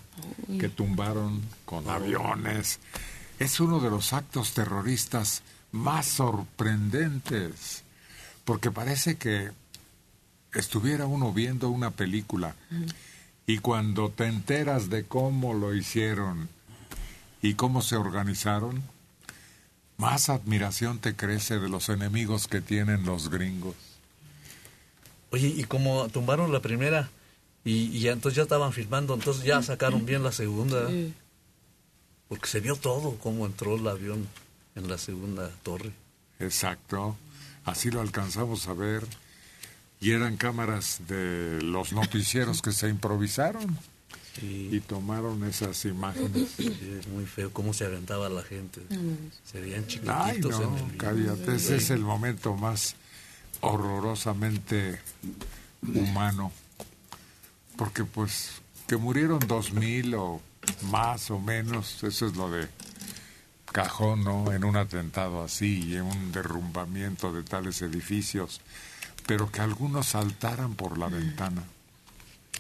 que 0.60 0.68
tumbaron 0.68 1.44
con 1.66 1.88
aviones. 1.88 2.80
Es 3.38 3.60
uno 3.60 3.80
de 3.80 3.91
los 3.91 4.14
actos 4.14 4.56
terroristas 4.56 5.44
más 5.72 6.08
sorprendentes, 6.08 7.84
porque 8.46 8.72
parece 8.72 9.18
que 9.18 9.52
estuviera 10.56 11.06
uno 11.06 11.32
viendo 11.34 11.70
una 11.70 11.91
película 11.91 12.56
y 13.46 13.60
cuando 13.60 14.10
te 14.10 14.26
enteras 14.26 14.89
de 14.89 15.04
cómo 15.04 15.54
lo 15.54 15.76
hicieron 15.76 16.50
y 17.44 17.54
cómo 17.54 17.84
se 17.84 17.96
organizaron, 17.96 18.82
más 19.98 20.30
admiración 20.30 21.00
te 21.00 21.16
crece 21.16 21.60
de 21.60 21.70
los 21.70 21.89
enemigos 21.89 22.48
que 22.48 22.62
tienen 22.62 23.06
los 23.06 23.30
gringos. 23.30 23.76
Oye, 25.32 25.48
y 25.48 25.64
como 25.64 26.10
tumbaron 26.10 26.52
la 26.52 26.62
primera 26.62 27.10
y, 27.66 28.08
entonces 28.08 28.36
ya 28.36 28.44
estaban 28.44 28.74
filmando, 28.74 29.14
entonces 29.14 29.44
ya 29.44 29.62
sacaron 29.62 30.06
bien 30.06 30.22
la 30.22 30.32
segunda. 30.32 30.89
Sí. 30.89 31.14
Porque 32.28 32.48
se 32.48 32.60
vio 32.60 32.76
todo, 32.76 33.18
cómo 33.20 33.46
entró 33.46 33.76
el 33.76 33.88
avión 33.88 34.28
en 34.76 34.89
la 34.89 34.98
segunda 34.98 35.50
torre. 35.64 35.91
Exacto, 36.39 37.16
así 37.64 37.89
lo 37.89 38.02
alcanzamos 38.02 38.68
a 38.68 38.74
ver. 38.74 39.06
Y 40.02 40.12
eran 40.12 40.36
cámaras 40.36 41.02
de 41.08 41.62
los 41.62 41.94
noticieros 41.94 42.62
que 42.62 42.74
se 42.74 42.89
improvisaron 42.89 43.78
y 44.42 44.80
tomaron 44.82 45.44
esas 45.44 45.86
imágenes. 45.86 46.50
Sí, 46.58 46.98
es 47.00 47.08
muy 47.08 47.26
feo 47.26 47.52
cómo 47.52 47.74
se 47.74 47.86
aventaba 47.86 48.30
la 48.30 48.44
gente. 48.44 48.82
Se 49.44 49.62
veían 49.62 49.86
chiquititos 49.86 50.16
Ay, 50.26 50.40
no, 50.40 50.78
en 50.78 50.92
el 50.92 50.98
cállate, 50.98 51.56
ese 51.56 51.76
es 51.76 51.90
el 51.92 52.02
momento 52.02 52.56
más 52.56 52.96
horrorosamente 53.62 55.00
humano. 55.82 56.52
Porque 57.78 58.04
pues 58.04 58.62
que 58.88 58.98
murieron 58.98 59.40
dos 59.48 59.74
mil 59.74 60.16
o 60.16 60.42
más 60.90 61.32
o 61.32 61.40
menos, 61.40 62.04
eso 62.04 62.28
es 62.28 62.36
lo 62.36 62.50
de 62.50 62.68
cajón, 63.72 64.24
¿no? 64.24 64.52
En 64.52 64.64
un 64.64 64.78
atentado 64.78 65.44
así 65.44 65.84
y 65.90 65.96
en 65.96 66.04
un 66.04 66.32
derrumbamiento 66.32 67.34
de 67.34 67.44
tales 67.44 67.82
edificios. 67.82 68.62
Pero 69.26 69.52
que 69.52 69.62
algunos 69.62 70.08
saltaran 70.08 70.76
por 70.76 70.98
la 70.98 71.08
ventana, 71.08 71.64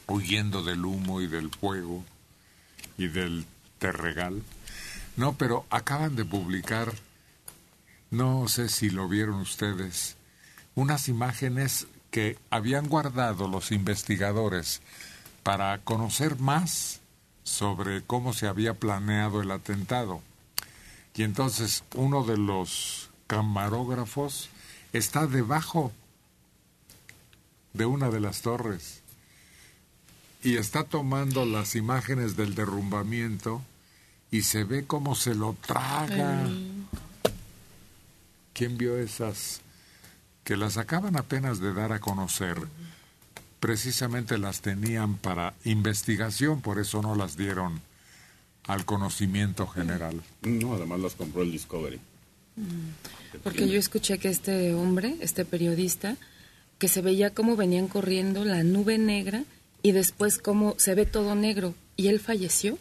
huyendo 0.07 0.63
del 0.63 0.85
humo 0.85 1.21
y 1.21 1.27
del 1.27 1.49
fuego 1.49 2.03
y 2.97 3.07
del 3.07 3.45
terregal. 3.79 4.43
No, 5.15 5.33
pero 5.33 5.65
acaban 5.69 6.15
de 6.15 6.25
publicar, 6.25 6.93
no 8.11 8.47
sé 8.47 8.69
si 8.69 8.89
lo 8.89 9.07
vieron 9.07 9.35
ustedes, 9.35 10.15
unas 10.75 11.07
imágenes 11.07 11.87
que 12.11 12.37
habían 12.49 12.87
guardado 12.87 13.47
los 13.47 13.71
investigadores 13.71 14.81
para 15.43 15.79
conocer 15.79 16.39
más 16.39 17.01
sobre 17.43 18.01
cómo 18.01 18.33
se 18.33 18.47
había 18.47 18.73
planeado 18.73 19.41
el 19.41 19.51
atentado. 19.51 20.21
Y 21.15 21.23
entonces 21.23 21.83
uno 21.95 22.23
de 22.23 22.37
los 22.37 23.09
camarógrafos 23.27 24.49
está 24.93 25.27
debajo 25.27 25.91
de 27.73 27.85
una 27.85 28.09
de 28.09 28.19
las 28.19 28.41
torres 28.41 29.02
y 30.43 30.57
está 30.57 30.83
tomando 30.83 31.45
las 31.45 31.75
imágenes 31.75 32.35
del 32.35 32.53
derrumbamiento 32.53 33.61
y 34.29 34.41
se 34.41 34.65
ve 34.65 34.85
cómo 34.85 35.15
se 35.15 35.35
lo 35.35 35.55
traga. 35.65 36.49
¿Quién 38.53 38.77
vio 38.77 38.97
esas? 38.97 39.61
Que 40.43 40.57
las 40.57 40.77
acaban 40.77 41.15
apenas 41.15 41.59
de 41.59 41.73
dar 41.73 41.93
a 41.93 41.99
conocer. 41.99 42.57
Precisamente 43.59 44.37
las 44.37 44.61
tenían 44.61 45.15
para 45.15 45.53
investigación, 45.63 46.61
por 46.61 46.77
eso 46.79 47.01
no 47.01 47.15
las 47.15 47.37
dieron 47.37 47.79
al 48.67 48.83
conocimiento 48.85 49.67
general. 49.67 50.21
No, 50.41 50.73
además 50.73 50.99
las 50.99 51.13
compró 51.15 51.43
el 51.43 51.51
Discovery. 51.51 51.99
Porque 53.43 53.67
yo 53.67 53.79
escuché 53.79 54.17
que 54.17 54.29
este 54.29 54.73
hombre, 54.73 55.15
este 55.21 55.45
periodista, 55.45 56.17
que 56.77 56.89
se 56.89 57.01
veía 57.01 57.33
cómo 57.33 57.55
venían 57.55 57.87
corriendo 57.87 58.43
la 58.43 58.63
nube 58.63 58.97
negra 58.97 59.45
y 59.83 59.91
después 59.91 60.39
cómo 60.39 60.73
se 60.77 60.95
ve 60.95 61.05
todo 61.05 61.35
negro 61.35 61.75
y 61.95 62.07
él 62.07 62.19
falleció. 62.19 62.79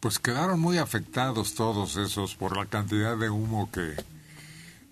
Pues 0.00 0.18
quedaron 0.18 0.60
muy 0.60 0.76
afectados 0.76 1.54
todos 1.54 1.96
esos 1.96 2.34
por 2.34 2.56
la 2.58 2.66
cantidad 2.66 3.16
de 3.16 3.30
humo 3.30 3.70
que 3.72 3.94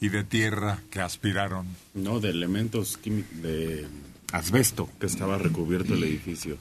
y 0.00 0.08
de 0.08 0.24
tierra 0.24 0.82
que 0.90 1.00
aspiraron. 1.00 1.66
No, 1.92 2.18
de 2.18 2.30
elementos 2.30 2.96
químicos, 2.96 3.42
de 3.42 3.86
asbesto 4.32 4.88
que 4.98 5.06
estaba 5.06 5.36
recubierto 5.36 5.94
el 5.94 6.04
edificio. 6.04 6.56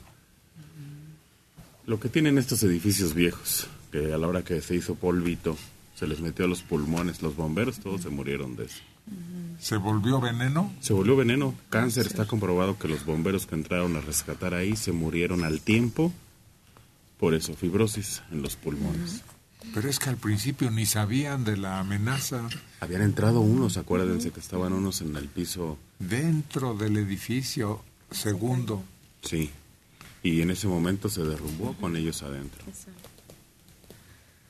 Lo 1.86 1.98
que 1.98 2.08
tienen 2.08 2.38
estos 2.38 2.62
edificios 2.62 3.14
viejos, 3.14 3.66
que 3.90 4.12
a 4.12 4.18
la 4.18 4.28
hora 4.28 4.44
que 4.44 4.60
se 4.60 4.76
hizo 4.76 4.94
polvito, 4.94 5.56
se 5.96 6.06
les 6.06 6.20
metió 6.20 6.44
a 6.44 6.48
los 6.48 6.62
pulmones, 6.62 7.22
los 7.22 7.34
bomberos 7.34 7.80
todos 7.80 8.02
se 8.02 8.10
murieron 8.10 8.54
de 8.54 8.66
eso. 8.66 8.82
¿Se 9.58 9.76
volvió 9.76 10.20
veneno? 10.20 10.72
Se 10.80 10.92
volvió 10.92 11.16
veneno. 11.16 11.54
Cáncer. 11.70 12.06
Está 12.06 12.26
comprobado 12.26 12.78
que 12.78 12.88
los 12.88 13.04
bomberos 13.04 13.46
que 13.46 13.54
entraron 13.54 13.96
a 13.96 14.00
rescatar 14.00 14.54
ahí 14.54 14.76
se 14.76 14.92
murieron 14.92 15.44
al 15.44 15.60
tiempo. 15.60 16.12
Por 17.18 17.34
eso, 17.34 17.54
fibrosis 17.54 18.22
en 18.32 18.42
los 18.42 18.56
pulmones. 18.56 19.22
Pero 19.72 19.88
es 19.88 19.98
que 19.98 20.10
al 20.10 20.16
principio 20.16 20.70
ni 20.70 20.86
sabían 20.86 21.44
de 21.44 21.56
la 21.56 21.78
amenaza. 21.78 22.48
Habían 22.80 23.02
entrado 23.02 23.40
unos, 23.40 23.76
acuérdense 23.76 24.32
que 24.32 24.40
estaban 24.40 24.72
unos 24.72 25.00
en 25.00 25.14
el 25.16 25.28
piso. 25.28 25.78
Dentro 25.98 26.74
del 26.74 26.96
edificio 26.96 27.84
segundo. 28.10 28.82
Sí. 29.22 29.50
Y 30.24 30.40
en 30.40 30.50
ese 30.50 30.66
momento 30.66 31.08
se 31.08 31.22
derrumbó 31.22 31.74
con 31.74 31.96
ellos 31.96 32.22
adentro. 32.22 32.64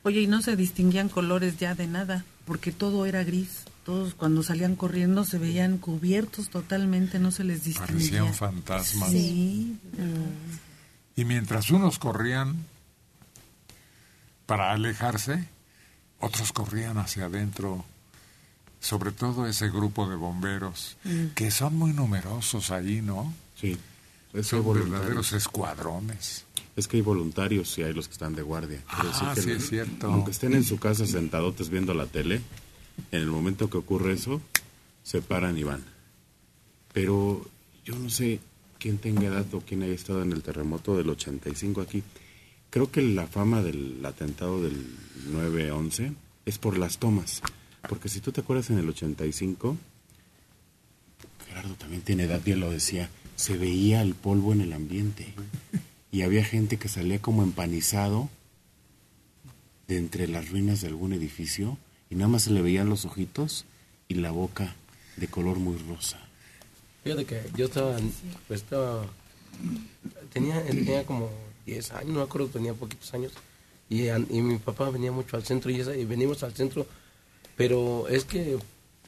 Oye, 0.03 0.23
y 0.23 0.27
no 0.27 0.43
se 0.43 0.57
distinguían 0.57 1.09
colores 1.09 1.59
ya 1.59 1.75
de 1.75 1.87
nada, 1.87 2.25
porque 2.47 2.73
todo 2.73 3.07
era 3.07 3.23
gris. 3.23 3.65
Todos 3.85 4.15
cuando 4.15 4.43
salían 4.45 4.77
corriendo 4.77 5.25
se 5.25 5.39
veían 5.39 5.79
cubiertos 5.79 6.49
totalmente, 6.51 7.19
no 7.19 7.31
se 7.33 7.43
les 7.45 7.65
distinguía. 7.65 8.21
Parecían 8.21 8.35
fantasmas. 8.35 9.11
Sí. 9.11 9.77
Y 11.17 11.25
mientras 11.25 11.71
unos 11.71 11.99
corrían 11.99 12.57
para 14.47 14.73
alejarse, 14.73 15.49
otros 16.21 16.53
corrían 16.53 16.99
hacia 16.99 17.27
adentro. 17.27 17.85
Sobre 18.81 19.13
todo 19.13 19.47
ese 19.47 19.69
grupo 19.69 20.09
de 20.09 20.17
bomberos, 20.17 20.97
Mm. 21.05 21.27
que 21.37 21.51
son 21.53 21.77
muy 21.77 21.93
numerosos 21.93 22.71
ahí, 22.73 23.01
¿no? 23.01 23.33
Sí. 23.57 23.79
Es 24.33 24.49
Son 24.49 24.65
verdaderos 24.75 25.33
escuadrones. 25.33 26.45
Es 26.75 26.89
que 26.89 26.97
hay 26.97 27.03
voluntarios 27.03 27.77
y 27.79 27.83
hay 27.83 27.93
los 27.93 28.09
que 28.09 28.13
están 28.15 28.35
de 28.35 28.43
guardia. 28.43 28.81
Ah, 28.89 29.33
que 29.35 29.43
sí, 29.43 29.51
es 29.51 29.69
cierto. 29.69 30.07
Aunque 30.11 30.31
estén 30.33 30.55
en 30.55 30.65
su 30.65 30.79
casa 30.79 31.07
sentadotes 31.07 31.69
viendo 31.69 31.93
la 31.95 32.07
tele, 32.07 32.41
en 33.11 33.23
el 33.23 33.29
momento 33.29 33.71
que 33.71 33.79
ocurre 33.79 34.15
eso, 34.15 34.41
se 35.03 35.23
paran 35.23 35.59
y 35.59 35.63
van. 35.63 35.85
Pero 36.93 37.45
yo 37.85 37.97
no 37.97 38.11
sé 38.11 38.41
quién 38.79 38.99
tenga 38.99 39.31
dato, 39.31 39.63
quién 39.67 39.83
haya 39.83 39.95
estado 39.95 40.23
en 40.23 40.33
el 40.33 40.43
terremoto 40.43 40.97
del 40.97 41.11
85 41.11 41.81
aquí. 41.81 42.03
Creo 42.71 42.91
que 42.91 43.03
la 43.03 43.27
fama 43.27 43.63
del 43.63 44.05
atentado 44.05 44.63
del 44.63 44.75
9-11 45.31 46.15
es 46.47 46.59
por 46.59 46.79
las 46.79 46.99
tomas. 46.99 47.43
Porque 47.89 48.09
si 48.09 48.21
tú 48.21 48.33
te 48.33 48.41
acuerdas 48.41 48.71
en 48.71 48.79
el 48.79 48.89
85, 48.89 49.77
Gerardo 51.47 51.75
también 51.75 52.03
tiene 52.03 52.25
edad, 52.25 52.41
bien 52.45 52.61
lo 52.61 52.71
decía, 52.71 53.11
se 53.37 53.57
veía 53.57 54.03
el 54.03 54.15
polvo 54.15 54.53
en 54.53 54.61
el 54.61 54.73
ambiente. 54.73 55.35
Y 56.11 56.23
había 56.23 56.45
gente 56.45 56.77
que 56.77 56.89
salía 56.89 57.21
como 57.21 57.43
empanizado 57.43 58.29
de 59.89 59.99
entre 59.99 60.29
las 60.29 60.51
ruinas 60.51 60.81
de 60.81 60.89
algún 60.89 61.13
edificio 61.13 61.79
y 62.13 62.15
nada 62.15 62.29
más 62.29 62.43
se 62.43 62.51
le 62.51 62.61
veían 62.61 62.91
los 62.91 63.07
ojitos 63.07 63.65
y 64.07 64.15
la 64.17 64.31
boca 64.33 64.77
de 65.17 65.29
color 65.29 65.57
muy 65.59 65.79
rosa. 65.89 66.19
Fíjate 67.03 67.25
que 67.25 67.41
yo 67.57 67.65
estaba, 67.65 67.97
pues 68.49 68.65
tenía, 70.33 70.63
tenía 70.65 71.05
como 71.07 71.31
10 71.67 71.91
años, 71.93 72.09
no 72.13 72.19
me 72.19 72.23
acuerdo, 72.23 72.49
tenía 72.49 72.75
poquitos 72.75 73.13
años, 73.15 73.33
y, 73.89 74.09
y 74.09 74.43
mi 74.43 74.59
papá 74.59 74.91
venía 74.91 75.11
mucho 75.13 75.37
al 75.37 75.45
centro 75.45 75.71
y, 75.71 75.81
esa- 75.81 75.97
y 75.97 76.05
venimos 76.05 76.43
al 76.43 76.55
centro, 76.55 76.87
pero 77.57 78.07
es 78.09 78.25
que 78.25 78.59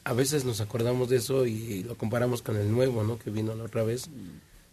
a 0.03 0.13
veces 0.13 0.43
nos 0.45 0.61
acordamos 0.61 1.09
de 1.09 1.17
eso 1.17 1.45
y 1.45 1.83
lo 1.83 1.95
comparamos 1.97 2.41
con 2.41 2.55
el 2.57 2.71
nuevo, 2.71 3.03
¿no? 3.03 3.17
Que 3.17 3.29
vino 3.31 3.55
la 3.55 3.63
otra 3.65 3.83
vez, 3.83 4.09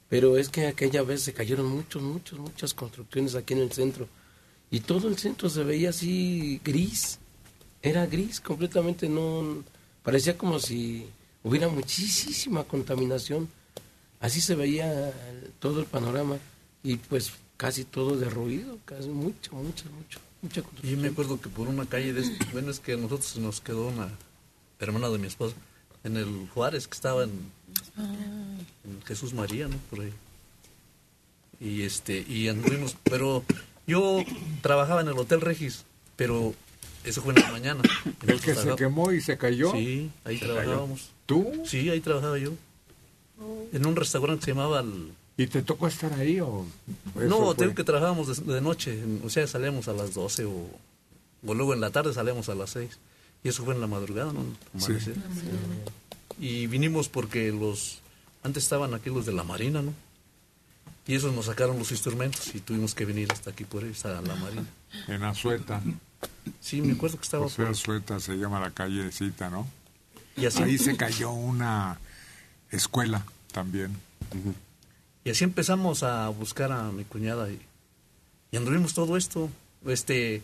pero 0.09 0.37
es 0.37 0.49
que 0.49 0.67
aquella 0.67 1.03
vez 1.03 1.23
se 1.23 1.33
cayeron 1.33 1.67
muchos, 1.67 2.03
muchos, 2.03 2.39
muchas 2.39 2.75
construcciones 2.75 3.35
aquí 3.35 3.55
en 3.55 3.61
el 3.61 3.73
centro, 3.73 4.09
y 4.71 4.81
todo 4.81 5.09
el 5.09 5.19
centro 5.19 5.49
se 5.51 5.65
veía 5.65 5.91
así 5.91 6.61
gris, 6.65 7.19
era 7.83 8.07
gris 8.07 8.41
completamente, 8.41 9.09
no, 9.09 9.65
parecía 10.03 10.39
como 10.39 10.59
si 10.61 11.07
hubiera 11.43 11.69
muchísima 11.69 12.65
contaminación. 12.65 13.49
Así 14.21 14.41
se 14.41 14.55
veía 14.55 15.13
todo 15.59 15.81
el 15.81 15.87
panorama 15.87 16.39
y 16.83 16.97
pues 16.97 17.33
casi 17.57 17.85
todo 17.85 18.17
derruido, 18.17 18.79
casi 18.85 19.09
mucho, 19.09 19.55
mucho, 19.55 19.85
mucho, 19.91 20.21
mucha 20.43 20.63
Y 20.83 20.93
yo 20.93 20.97
me 20.97 21.09
acuerdo 21.09 21.41
que 21.41 21.49
por 21.49 21.69
una 21.69 21.87
calle 21.87 22.13
de... 22.13 22.25
Bueno, 22.53 22.71
es 22.71 22.79
que 22.79 22.93
a 22.93 22.97
nosotros 22.97 23.37
nos 23.39 23.61
quedó 23.61 23.89
una 23.89 24.09
hermana 24.79 25.09
de 25.09 25.19
mi 25.19 25.27
esposa 25.27 25.57
en 26.05 26.17
el 26.17 26.49
Juárez, 26.55 26.87
que 26.87 26.95
estaba 26.95 27.25
en, 27.25 27.31
en 27.97 29.03
Jesús 29.05 29.35
María, 29.35 29.69
¿no? 29.69 29.77
Por 29.91 30.01
ahí. 30.01 30.13
Y 31.61 31.83
este, 31.83 32.25
y 32.29 32.49
anduvimos, 32.49 32.97
pero 33.05 33.45
yo 33.87 34.25
trabajaba 34.63 35.01
en 35.01 35.09
el 35.09 35.19
Hotel 35.19 35.41
Regis, 35.41 35.85
pero 36.17 36.55
eso 37.05 37.23
fue 37.23 37.35
en 37.35 37.43
la 37.43 37.51
mañana. 37.53 37.83
¿El 38.27 38.41
que 38.41 38.55
se 38.55 38.75
quemó 38.77 39.13
y 39.13 39.21
se 39.21 39.37
cayó? 39.39 39.73
Sí, 39.73 40.11
ahí 40.25 40.39
Se 40.39 40.45
trabajábamos. 40.47 41.11
¿Tú? 41.27 41.47
Sí, 41.65 41.89
ahí 41.91 42.01
trabajaba 42.01 42.39
yo. 42.39 42.53
En 43.73 43.87
un 43.87 43.97
restaurante 43.97 44.41
que 44.41 44.45
se 44.47 44.51
llamaba... 44.53 44.81
el- 44.81 45.13
¿Y 45.37 45.47
te 45.47 45.63
tocó 45.63 45.87
estar 45.89 46.13
ahí 46.13 46.41
o...? 46.41 46.67
No, 47.15 47.47
fue? 47.47 47.55
tengo 47.57 47.75
que 47.75 47.85
trabajábamos 47.85 48.45
de, 48.47 48.53
de 48.55 48.61
noche, 48.61 48.93
en- 48.93 49.21
o 49.25 49.31
sea, 49.31 49.47
salíamos 49.47 49.89
a 49.89 49.93
las 49.95 50.13
12 50.15 50.45
o, 50.45 50.69
o 51.47 51.55
luego 51.55 51.73
en 51.75 51.81
la 51.81 51.91
tarde 51.91 52.13
salíamos 52.13 52.49
a 52.51 52.55
las 52.55 52.71
6. 52.71 52.99
Y 53.43 53.49
eso 53.49 53.65
fue 53.65 53.75
en 53.75 53.81
la 53.81 53.87
madrugada, 53.87 54.33
¿no? 54.33 54.43
Sí. 54.79 54.87
Amanecer. 54.87 55.15
Y 56.39 56.67
vinimos 56.67 57.09
porque 57.09 57.51
los... 57.51 57.99
Antes 58.45 58.65
estaban 58.65 58.93
aquí 58.95 59.09
los 59.11 59.25
de 59.27 59.33
la 59.33 59.43
Marina, 59.45 59.83
¿no? 59.83 59.93
Y 61.07 61.15
esos 61.17 61.33
nos 61.35 61.47
sacaron 61.47 61.79
los 61.79 61.91
instrumentos 61.91 62.55
y 62.55 62.61
tuvimos 62.61 62.95
que 62.95 63.05
venir 63.05 63.33
hasta 63.33 63.51
aquí 63.51 63.65
por 63.65 63.83
ahí, 63.83 63.91
hasta 63.91 64.21
la 64.21 64.35
Marina. 64.37 64.65
En 65.09 65.23
Azueta. 65.25 65.83
Sí, 66.61 66.81
me 66.83 66.93
acuerdo 66.95 67.17
que 67.19 67.25
estaba 67.25 67.45
José 67.45 67.63
Azueta 67.67 68.21
se 68.21 68.35
llama 68.37 68.61
la 68.61 68.71
callecita, 68.71 69.51
¿no? 69.51 69.67
Y 70.37 70.47
así- 70.47 70.63
Ahí 70.63 70.79
se 70.79 70.97
cayó 70.97 71.31
una 71.33 71.99
escuela 72.71 73.25
también. 73.53 73.97
Y 75.25 75.31
así 75.31 75.45
empezamos 75.45 76.03
a 76.03 76.29
buscar 76.31 76.73
a 76.73 76.91
mi 76.91 77.05
cuñada 77.05 77.51
y, 77.51 77.61
y 78.51 78.57
anduvimos 78.57 78.95
todo 78.95 79.17
esto, 79.17 79.51
este, 79.87 80.43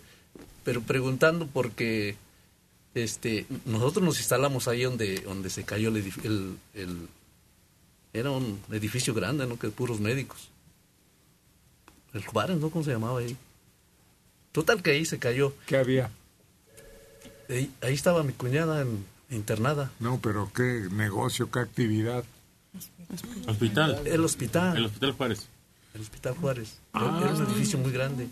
pero 0.64 0.82
preguntando 0.82 1.46
porque 1.46 2.16
este, 2.94 3.46
nosotros 3.64 4.04
nos 4.04 4.18
instalamos 4.18 4.68
ahí 4.68 4.82
donde, 4.82 5.20
donde 5.20 5.50
se 5.50 5.64
cayó 5.64 5.88
el, 5.88 5.96
el, 6.24 6.58
el- 6.74 7.08
era 8.12 8.30
un 8.30 8.60
edificio 8.72 9.14
grande, 9.14 9.46
¿no? 9.46 9.58
Que 9.58 9.68
puros 9.68 10.00
médicos. 10.00 10.48
El 12.14 12.24
Juárez, 12.26 12.56
¿no? 12.58 12.70
¿Cómo 12.70 12.84
se 12.84 12.90
llamaba 12.92 13.20
ahí? 13.20 13.36
Total 14.58 14.82
que 14.82 14.90
ahí 14.90 15.04
se 15.04 15.20
cayó. 15.20 15.54
¿Qué 15.66 15.76
había? 15.76 16.10
Ahí, 17.48 17.70
ahí 17.80 17.94
estaba 17.94 18.24
mi 18.24 18.32
cuñada 18.32 18.82
en- 18.82 19.04
internada. 19.30 19.92
No, 20.00 20.18
pero 20.20 20.50
qué 20.52 20.88
negocio, 20.90 21.48
qué 21.48 21.60
actividad. 21.60 22.24
Hospital. 23.46 24.02
El 24.04 24.24
hospital. 24.24 24.76
El 24.76 24.86
Hospital 24.86 25.12
Juárez. 25.12 25.46
El 25.94 26.00
Hospital 26.00 26.34
Juárez. 26.34 26.78
Ah. 26.92 27.20
Era 27.22 27.34
un 27.34 27.46
edificio 27.46 27.78
muy 27.78 27.92
grande. 27.92 28.26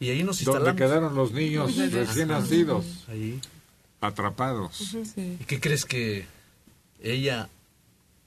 Y 0.00 0.08
ahí 0.08 0.22
nos 0.22 0.42
Donde 0.42 0.58
instalamos. 0.58 0.80
quedaron 0.80 1.14
los 1.14 1.32
niños 1.32 1.76
recién 1.92 2.28
nacidos. 2.28 2.86
Ahí. 3.08 3.38
Atrapados. 4.00 4.94
¿Y 5.18 5.44
qué 5.44 5.60
crees 5.60 5.84
que 5.84 6.24
ella, 7.02 7.50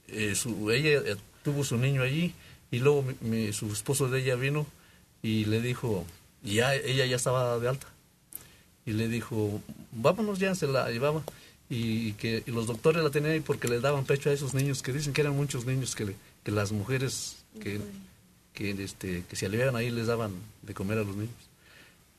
eh, 0.06 0.36
su, 0.36 0.70
ella 0.70 1.00
eh, 1.04 1.16
tuvo 1.42 1.64
su 1.64 1.76
niño 1.76 2.02
allí 2.02 2.34
y 2.70 2.78
luego 2.78 3.02
mi- 3.02 3.16
mi- 3.28 3.52
su 3.52 3.66
esposo 3.72 4.08
de 4.08 4.20
ella 4.22 4.36
vino 4.36 4.64
y 5.22 5.44
le 5.46 5.60
dijo, 5.60 6.04
y 6.44 6.54
ya 6.56 6.74
ella 6.74 7.06
ya 7.06 7.16
estaba 7.16 7.58
de 7.58 7.68
alta. 7.68 7.86
Y 8.84 8.92
le 8.92 9.08
dijo, 9.08 9.60
vámonos 9.92 10.38
ya, 10.38 10.54
se 10.54 10.66
la 10.66 10.90
llevaba. 10.90 11.22
Y 11.70 12.12
que 12.14 12.42
y 12.46 12.50
los 12.50 12.66
doctores 12.66 13.02
la 13.02 13.10
tenían 13.10 13.32
ahí 13.32 13.40
porque 13.40 13.68
le 13.68 13.80
daban 13.80 14.04
pecho 14.04 14.28
a 14.28 14.32
esos 14.32 14.52
niños 14.52 14.82
que 14.82 14.92
dicen 14.92 15.12
que 15.12 15.20
eran 15.22 15.34
muchos 15.36 15.64
niños 15.64 15.94
que, 15.94 16.04
le- 16.04 16.16
que 16.44 16.50
las 16.50 16.70
mujeres 16.72 17.36
que, 17.60 17.80
que, 18.52 18.70
este, 18.82 19.24
que 19.28 19.36
se 19.36 19.46
aliviaban 19.46 19.76
ahí 19.76 19.90
les 19.90 20.06
daban 20.06 20.32
de 20.62 20.74
comer 20.74 20.98
a 20.98 21.04
los 21.04 21.16
niños. 21.16 21.34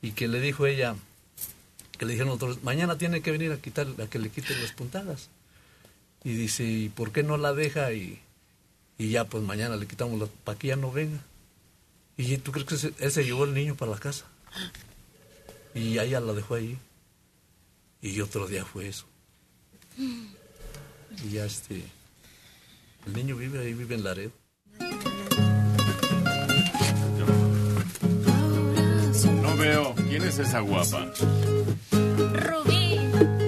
Y 0.02 0.12
que 0.12 0.26
le 0.26 0.40
dijo 0.40 0.66
ella 0.66 0.96
que 1.98 2.04
le 2.06 2.12
dijeron 2.14 2.30
los 2.30 2.38
doctores, 2.40 2.64
mañana 2.64 2.98
tiene 2.98 3.20
que 3.20 3.30
venir 3.30 3.52
a 3.52 3.58
quitar 3.58 3.86
a 4.02 4.06
que 4.08 4.18
le 4.18 4.28
quiten 4.30 4.60
las 4.60 4.72
puntadas 4.72 5.28
y 6.24 6.32
dice 6.32 6.64
y 6.64 6.88
por 6.88 7.12
qué 7.12 7.22
no 7.22 7.36
la 7.36 7.52
deja 7.52 7.92
y, 7.92 8.18
y 8.98 9.10
ya 9.10 9.26
pues 9.26 9.44
mañana 9.44 9.76
le 9.76 9.86
quitamos 9.86 10.18
la 10.18 10.26
para 10.42 10.58
que 10.58 10.66
ya 10.68 10.76
no 10.76 10.90
venga 10.90 11.20
y 12.16 12.36
tú 12.38 12.52
crees 12.52 12.66
que 12.68 13.04
él 13.04 13.10
se 13.12 13.24
llevó 13.24 13.44
el 13.44 13.54
niño 13.54 13.74
para 13.76 13.90
la 13.92 13.98
casa 13.98 14.24
y 15.74 15.98
ella 15.98 16.20
la 16.20 16.32
dejó 16.32 16.54
ahí 16.54 16.78
y 18.00 18.20
otro 18.20 18.46
día 18.46 18.64
fue 18.64 18.88
eso 18.88 19.06
y 19.98 21.30
ya 21.30 21.44
este 21.44 21.82
el 23.06 23.12
niño 23.14 23.36
vive 23.36 23.58
ahí 23.60 23.74
vive 23.74 23.94
en 23.96 24.04
Laredo 24.04 24.32
No 29.42 29.56
veo. 29.56 29.94
¿Quién 30.08 30.22
es 30.22 30.38
esa 30.38 30.60
guapa? 30.60 31.06
Rubí, 31.92 32.98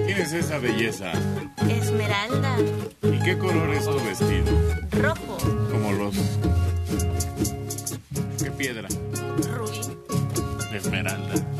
¿Quién 0.06 0.18
es 0.18 0.32
esa 0.32 0.58
belleza? 0.58 1.12
Esmeralda, 1.68 2.56
¿Y 3.02 3.18
qué 3.24 3.36
color 3.38 3.74
es 3.74 3.84
tu 3.84 3.96
vestido? 4.04 4.80
rojo, 4.92 5.38
Como 5.70 5.92
los... 5.92 6.14
¿Qué 8.56 8.64
piedra? 8.64 8.88
rubí. 9.54 9.80
Esmeralda. 10.74 11.55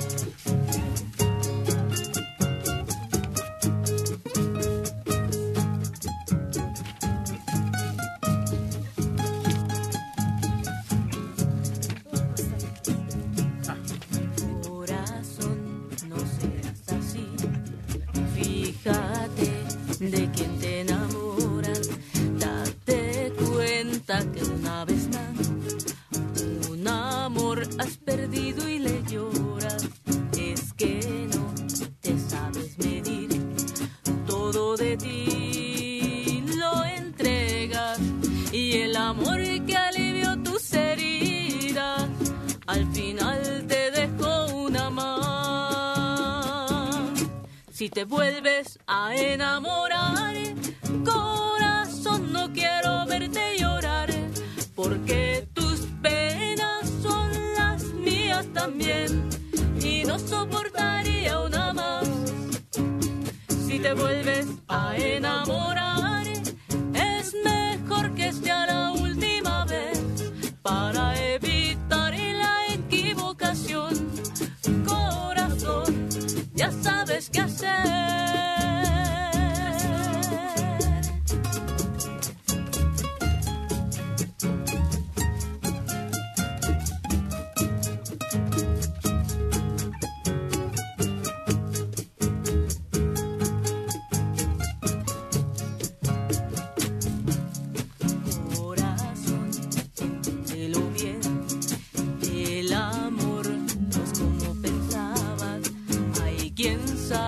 Si 47.87 47.91
te 47.91 48.05
vuelves 48.05 48.81
a 48.89 49.15
enamorar, 49.15 49.96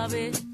sabe 0.09 0.21
herir 0.21 0.48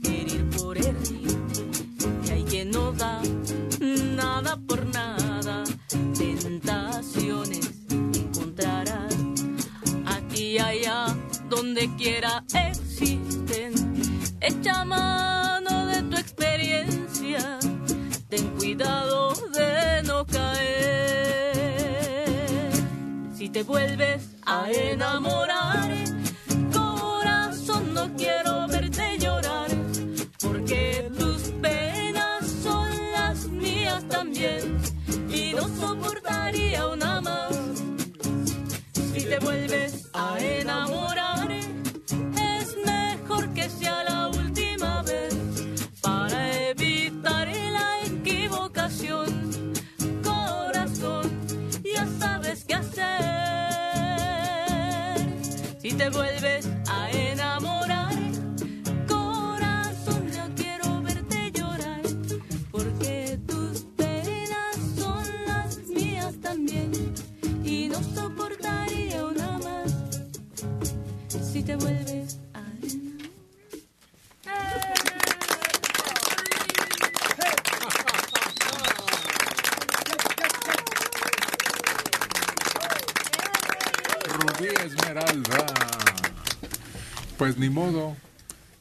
Pues 87.55 87.69
ni 87.69 87.73
modo, 87.73 88.17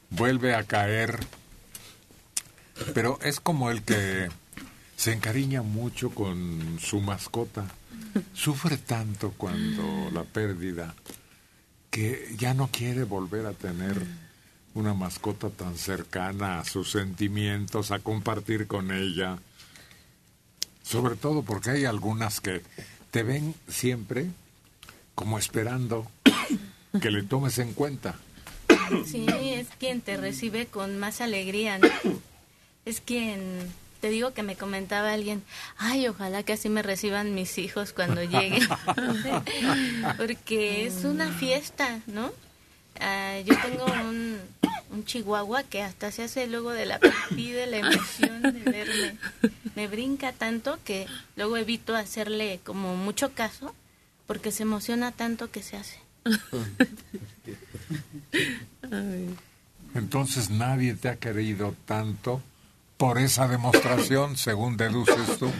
vuelve 0.09 0.53
a 0.53 0.63
caer. 0.63 1.17
Pero 2.93 3.17
es 3.21 3.39
como 3.39 3.71
el 3.71 3.83
que 3.83 4.27
se 4.97 5.13
encariña 5.13 5.61
mucho 5.61 6.09
con 6.09 6.77
su 6.81 6.99
mascota. 6.99 7.63
Sufre 8.33 8.75
tanto 8.75 9.31
cuando 9.37 10.11
la 10.11 10.25
pérdida 10.25 10.93
que 11.89 12.35
ya 12.37 12.53
no 12.53 12.67
quiere 12.67 13.05
volver 13.05 13.45
a 13.45 13.53
tener 13.53 13.95
una 14.73 14.93
mascota 14.93 15.49
tan 15.49 15.77
cercana 15.77 16.59
a 16.59 16.65
sus 16.65 16.91
sentimientos, 16.91 17.91
a 17.91 17.99
compartir 17.99 18.67
con 18.67 18.91
ella. 18.91 19.37
Sobre 20.83 21.15
todo 21.15 21.43
porque 21.43 21.69
hay 21.69 21.85
algunas 21.85 22.41
que 22.41 22.61
te 23.09 23.23
ven 23.23 23.55
siempre 23.69 24.27
como 25.13 25.39
esperando 25.39 26.11
que 27.01 27.09
le 27.09 27.23
tomes 27.23 27.57
en 27.59 27.71
cuenta. 27.71 28.15
Sí, 29.05 29.25
es 29.29 29.67
quien 29.79 30.01
te 30.01 30.17
recibe 30.17 30.65
con 30.65 30.97
más 30.97 31.21
alegría, 31.21 31.77
¿no? 31.77 31.89
Es 32.85 33.01
quien, 33.01 33.71
te 34.01 34.09
digo 34.09 34.33
que 34.33 34.43
me 34.43 34.55
comentaba 34.55 35.13
alguien, 35.13 35.43
ay, 35.77 36.07
ojalá 36.07 36.43
que 36.43 36.53
así 36.53 36.69
me 36.69 36.83
reciban 36.83 37.33
mis 37.33 37.57
hijos 37.57 37.93
cuando 37.93 38.23
lleguen. 38.23 38.67
Porque 40.17 40.85
es 40.85 41.03
una 41.03 41.31
fiesta, 41.31 41.99
¿no? 42.05 42.31
Ah, 42.99 43.39
yo 43.43 43.55
tengo 43.61 43.85
un, 43.85 44.39
un 44.91 45.05
chihuahua 45.05 45.63
que 45.63 45.81
hasta 45.81 46.11
se 46.11 46.23
hace 46.23 46.47
luego 46.47 46.71
de 46.71 46.85
la 46.85 46.99
pipí 46.99 47.51
de 47.51 47.67
la 47.67 47.77
emoción 47.77 48.41
de 48.41 48.51
verme. 48.51 49.17
Me 49.75 49.87
brinca 49.87 50.31
tanto 50.31 50.79
que 50.83 51.07
luego 51.35 51.57
evito 51.57 51.95
hacerle 51.95 52.59
como 52.63 52.95
mucho 52.95 53.33
caso 53.33 53.73
porque 54.27 54.51
se 54.51 54.63
emociona 54.63 55.11
tanto 55.11 55.51
que 55.51 55.61
se 55.61 55.77
hace. 55.77 56.04
Entonces 59.93 60.49
nadie 60.49 60.95
te 60.95 61.09
ha 61.09 61.17
querido 61.17 61.75
tanto 61.85 62.41
por 62.97 63.17
esa 63.17 63.47
demostración, 63.47 64.37
según 64.37 64.77
deduces 64.77 65.37
tú. 65.37 65.51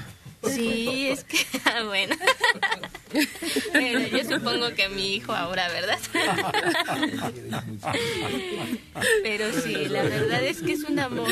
Sí, 0.54 1.08
es 1.10 1.24
que, 1.24 1.38
ah, 1.66 1.84
bueno. 1.86 2.16
Pero 3.72 4.00
yo 4.08 4.24
supongo 4.38 4.74
que 4.76 4.90
mi 4.90 5.16
hijo 5.16 5.32
ahora, 5.34 5.68
¿verdad? 5.70 5.98
Pero 9.24 9.52
sí, 9.62 9.74
la 9.90 10.04
verdad 10.04 10.44
es 10.44 10.62
que 10.62 10.74
es 10.74 10.84
un 10.84 11.00
amor 11.00 11.32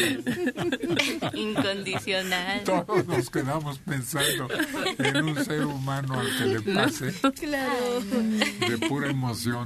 incondicional. 1.34 2.64
Todos 2.64 3.06
nos 3.06 3.30
quedamos 3.30 3.80
pensando 3.80 4.48
en 4.98 5.18
un 5.24 5.44
ser 5.46 5.66
humano 5.66 6.20
al 6.20 6.38
que 6.38 6.46
le 6.46 6.62
pase 6.74 7.14
Claro. 7.40 8.02
de 8.02 8.78
pura 8.88 9.10
emoción. 9.10 9.66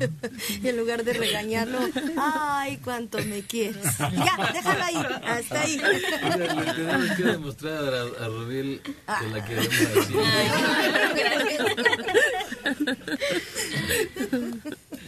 Y 0.64 0.68
en 0.68 0.78
lugar 0.78 1.04
de 1.04 1.14
regañarlo, 1.14 1.80
ay, 2.18 2.78
cuánto 2.84 3.18
me 3.26 3.42
quieres. 3.44 3.84
Ya, 3.98 4.52
déjalo 4.54 4.84
ahí, 4.84 4.96
hasta 5.26 5.62
ahí. 5.62 5.82
Mira, 6.38 6.54
le 6.56 6.74
tenemos 6.74 7.12
que 7.18 7.24
demostrar 7.24 7.94
a, 7.94 8.02
a 8.04 9.20
que 9.20 9.28
la 9.32 9.37
queremos 9.44 9.74
así. 9.98 10.14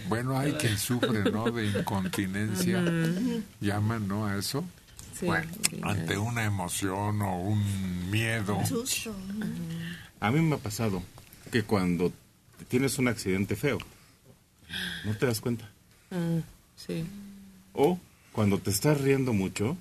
Bueno, 0.08 0.38
hay 0.38 0.54
quien 0.54 0.78
sufre, 0.78 1.32
¿no? 1.32 1.52
De 1.52 1.68
incontinencia. 1.68 2.84
Llaman, 3.60 4.08
¿no? 4.08 4.26
A 4.26 4.38
eso. 4.38 4.64
Sí. 5.18 5.26
Bueno, 5.26 5.52
ante 5.84 6.18
una 6.18 6.46
emoción 6.46 7.22
o 7.22 7.40
un 7.40 8.10
miedo. 8.10 8.60
A 10.20 10.32
mí 10.32 10.42
me 10.42 10.56
ha 10.56 10.58
pasado 10.58 11.04
que 11.52 11.64
cuando 11.64 12.12
tienes 12.68 12.98
un 13.00 13.08
accidente 13.08 13.56
feo, 13.56 13.78
no 15.06 15.16
te 15.18 15.26
das 15.26 15.42
cuenta. 15.42 15.70
Ah, 16.12 16.40
sí. 16.76 17.06
O 17.74 18.00
cuando 18.32 18.60
te 18.60 18.72
estás 18.72 19.00
riendo 19.02 19.34
mucho, 19.34 19.78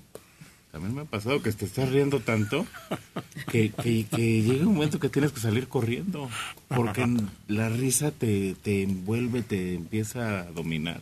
también 0.71 0.93
me 0.95 1.01
ha 1.01 1.05
pasado 1.05 1.41
que 1.41 1.51
te 1.51 1.65
estás 1.65 1.89
riendo 1.89 2.19
tanto 2.19 2.65
que, 3.51 3.71
que, 3.71 4.05
que 4.05 4.41
llega 4.43 4.65
un 4.67 4.75
momento 4.75 4.99
que 4.99 5.09
tienes 5.09 5.31
que 5.31 5.39
salir 5.39 5.67
corriendo. 5.67 6.29
Porque 6.67 7.05
la 7.47 7.69
risa 7.69 8.11
te, 8.11 8.55
te 8.61 8.83
envuelve, 8.83 9.41
te 9.41 9.73
empieza 9.75 10.41
a 10.41 10.43
dominar. 10.51 11.01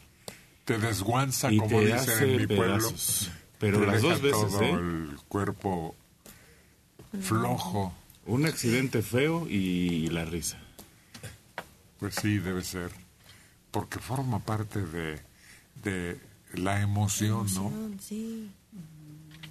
Te 0.65 0.77
desguanza, 0.77 1.51
Y 1.51 1.57
como 1.57 1.69
te 1.79 1.85
dicen 1.85 1.97
hace 1.97 2.31
en 2.33 2.37
mi 2.37 2.47
pueblo. 2.47 2.65
pedazos. 2.77 3.31
Pero 3.59 3.79
Te 3.79 3.85
las 3.87 3.95
deja 4.01 4.07
dos 4.13 4.21
veces, 4.21 4.39
todo 4.51 4.61
¿eh? 4.61 4.71
el 4.71 5.17
cuerpo 5.27 5.95
flojo. 7.21 7.93
Un 8.25 8.45
accidente 8.45 9.01
feo 9.01 9.47
y 9.49 10.07
la 10.09 10.25
risa. 10.25 10.57
Pues 11.99 12.15
sí, 12.15 12.37
debe 12.39 12.63
ser. 12.63 12.91
Porque 13.71 13.99
forma 13.99 14.39
parte 14.39 14.81
de, 14.85 15.19
de 15.83 16.19
la 16.53 16.81
emoción, 16.81 17.47
¿no? 17.55 17.67
Emoción, 17.67 17.99
Sí. 18.01 18.51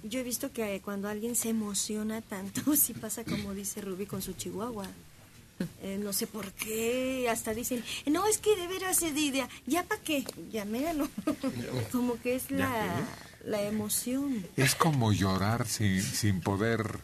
Yo 0.09 0.19
he 0.19 0.23
visto 0.23 0.51
que 0.51 0.81
cuando 0.81 1.07
alguien 1.07 1.35
se 1.35 1.49
emociona 1.49 2.21
tanto, 2.21 2.75
sí 2.75 2.93
pasa 2.93 3.23
como 3.23 3.53
dice 3.53 3.81
Ruby 3.81 4.05
con 4.05 4.21
su 4.21 4.33
chihuahua. 4.33 4.87
Eh, 5.81 5.99
no 5.99 6.13
sé 6.13 6.27
por 6.27 6.51
qué, 6.51 7.27
hasta 7.31 7.53
dicen, 7.53 7.83
no, 8.05 8.27
es 8.27 8.37
que 8.37 8.55
de 8.55 8.67
veras 8.67 8.97
se 8.97 9.09
idea, 9.09 9.49
¿ya 9.65 9.83
para 9.83 10.01
qué? 10.01 10.23
Ya 10.51 10.65
míralo. 10.65 11.09
como 11.91 12.21
que 12.21 12.35
es 12.35 12.51
la, 12.51 12.69
la 13.43 13.63
emoción. 13.63 14.45
Es 14.55 14.75
como 14.75 15.11
llorar 15.13 15.67
sin, 15.67 16.01
sin 16.01 16.41
poder 16.41 16.99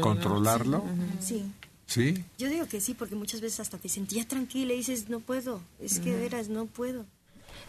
controlarlo. 0.00 0.84
Sí. 1.20 1.44
¿Sí? 1.86 2.24
Yo 2.38 2.48
digo 2.48 2.66
que 2.66 2.80
sí, 2.80 2.94
porque 2.94 3.14
muchas 3.14 3.40
veces 3.40 3.60
hasta 3.60 3.78
te 3.78 3.88
sentía 3.88 4.26
tranquila 4.26 4.72
y 4.72 4.78
dices, 4.78 5.08
no 5.08 5.20
puedo, 5.20 5.60
es 5.80 6.00
que 6.00 6.12
de 6.12 6.20
veras 6.20 6.48
no 6.48 6.66
puedo. 6.66 7.04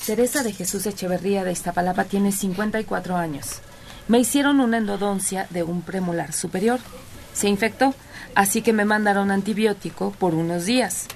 Teresa 0.05 0.41
de 0.41 0.53
Jesús 0.53 0.85
Echeverría 0.85 1.43
de 1.43 1.51
Iztapalapa 1.51 2.05
tiene 2.05 2.31
54 2.31 3.15
años. 3.15 3.59
Me 4.07 4.19
hicieron 4.19 4.59
una 4.59 4.77
endodoncia 4.77 5.47
de 5.49 5.63
un 5.63 5.81
premolar 5.81 6.31
superior. 6.31 6.79
Se 7.33 7.47
infectó, 7.47 7.95
así 8.35 8.61
que 8.61 8.71
me 8.71 8.85
mandaron 8.85 9.31
antibiótico 9.31 10.11
por 10.11 10.35
unos 10.35 10.65
días. 10.65 11.07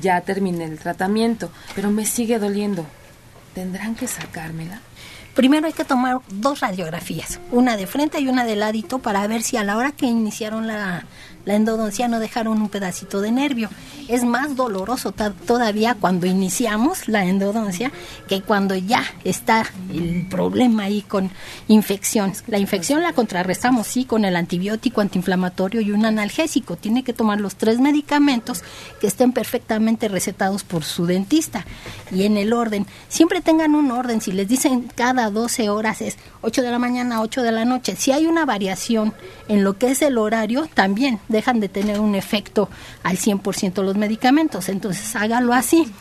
Ya 0.00 0.20
terminé 0.22 0.64
el 0.64 0.78
tratamiento, 0.78 1.50
pero 1.74 1.90
me 1.90 2.04
sigue 2.04 2.38
doliendo. 2.38 2.84
¿Tendrán 3.54 3.94
que 3.94 4.08
sacármela? 4.08 4.80
Primero 5.34 5.66
hay 5.66 5.72
que 5.72 5.84
tomar 5.84 6.18
dos 6.28 6.60
radiografías, 6.60 7.40
una 7.52 7.76
de 7.76 7.86
frente 7.86 8.20
y 8.20 8.28
una 8.28 8.44
de 8.44 8.56
ladito, 8.56 8.98
para 8.98 9.26
ver 9.26 9.42
si 9.42 9.56
a 9.56 9.64
la 9.64 9.76
hora 9.76 9.92
que 9.92 10.06
iniciaron 10.06 10.66
la, 10.66 11.06
la 11.44 11.54
endodoncia 11.54 12.08
no 12.08 12.20
dejaron 12.20 12.62
un 12.62 12.68
pedacito 12.68 13.20
de 13.20 13.32
nervio. 13.32 13.68
Es 14.08 14.24
más 14.24 14.56
doloroso 14.56 15.12
todavía 15.12 15.96
cuando 15.98 16.26
iniciamos 16.26 17.08
la 17.08 17.24
endodoncia 17.24 17.90
que 18.28 18.42
cuando 18.42 18.74
ya 18.74 19.04
está 19.24 19.66
el 19.92 20.26
problema 20.28 20.84
ahí 20.84 21.02
con 21.02 21.30
infección. 21.68 22.32
La 22.46 22.58
infección 22.58 23.02
la 23.02 23.12
contrarrestamos, 23.12 23.86
sí, 23.86 24.04
con 24.04 24.24
el 24.24 24.36
antibiótico 24.36 25.00
antiinflamatorio 25.00 25.80
y 25.80 25.92
un 25.92 26.04
analgésico. 26.04 26.76
Tiene 26.76 27.02
que 27.02 27.12
tomar 27.12 27.40
los 27.40 27.56
tres 27.56 27.80
medicamentos 27.80 28.62
que 29.00 29.06
estén 29.06 29.32
perfectamente 29.32 30.08
recetados 30.08 30.64
por 30.64 30.84
su 30.84 31.06
dentista 31.06 31.64
y 32.10 32.24
en 32.24 32.36
el 32.36 32.52
orden. 32.52 32.86
Siempre 33.08 33.40
tengan 33.40 33.74
un 33.74 33.90
orden. 33.90 34.20
Si 34.20 34.32
les 34.32 34.48
dicen 34.48 34.90
cada 34.94 35.30
12 35.30 35.70
horas 35.70 36.02
es 36.02 36.16
8 36.42 36.62
de 36.62 36.70
la 36.70 36.78
mañana, 36.78 37.20
8 37.20 37.42
de 37.42 37.52
la 37.52 37.64
noche. 37.64 37.96
Si 37.96 38.12
hay 38.12 38.26
una 38.26 38.44
variación 38.44 39.14
en 39.48 39.64
lo 39.64 39.78
que 39.78 39.90
es 39.90 40.02
el 40.02 40.18
horario, 40.18 40.68
también 40.74 41.20
dejan 41.32 41.58
de 41.60 41.68
tener 41.68 41.98
un 41.98 42.14
efecto 42.14 42.68
al 43.02 43.18
100% 43.18 43.82
los 43.82 43.96
medicamentos. 43.96 44.68
Entonces 44.68 45.16
hágalo 45.16 45.52
así. 45.52 45.92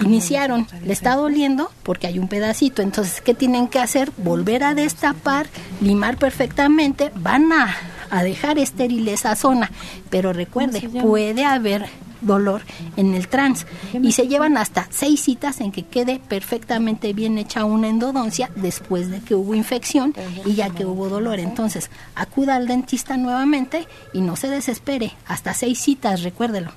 Iniciaron, 0.00 0.66
le 0.84 0.92
está 0.92 1.16
doliendo 1.16 1.72
porque 1.82 2.06
hay 2.06 2.18
un 2.18 2.28
pedacito. 2.28 2.82
Entonces, 2.82 3.20
¿qué 3.20 3.34
tienen 3.34 3.66
que 3.66 3.80
hacer? 3.80 4.12
Volver 4.16 4.62
a 4.62 4.74
destapar, 4.74 5.48
limar 5.80 6.18
perfectamente. 6.18 7.10
Van 7.16 7.52
a, 7.52 7.74
a 8.10 8.22
dejar 8.22 8.58
estéril 8.58 9.08
esa 9.08 9.36
zona. 9.36 9.70
Pero 10.10 10.32
recuerde, 10.32 10.88
puede 10.88 11.44
haber 11.44 11.86
dolor 12.20 12.62
en 12.96 13.14
el 13.14 13.28
trans 13.28 13.66
y 14.02 14.12
se 14.12 14.26
llevan 14.26 14.56
hasta 14.56 14.88
seis 14.90 15.20
citas 15.20 15.60
en 15.60 15.72
que 15.72 15.84
quede 15.84 16.18
perfectamente 16.18 17.12
bien 17.12 17.38
hecha 17.38 17.64
una 17.64 17.88
endodoncia 17.88 18.50
después 18.56 19.10
de 19.10 19.20
que 19.20 19.34
hubo 19.34 19.54
infección 19.54 20.14
y 20.44 20.54
ya 20.54 20.70
que 20.70 20.84
hubo 20.84 21.08
dolor. 21.08 21.38
Entonces, 21.38 21.90
acuda 22.14 22.56
al 22.56 22.66
dentista 22.66 23.16
nuevamente 23.16 23.86
y 24.12 24.20
no 24.20 24.36
se 24.36 24.48
desespere. 24.48 25.12
Hasta 25.26 25.54
seis 25.54 25.78
citas, 25.78 26.22
recuérdelo. 26.22 26.72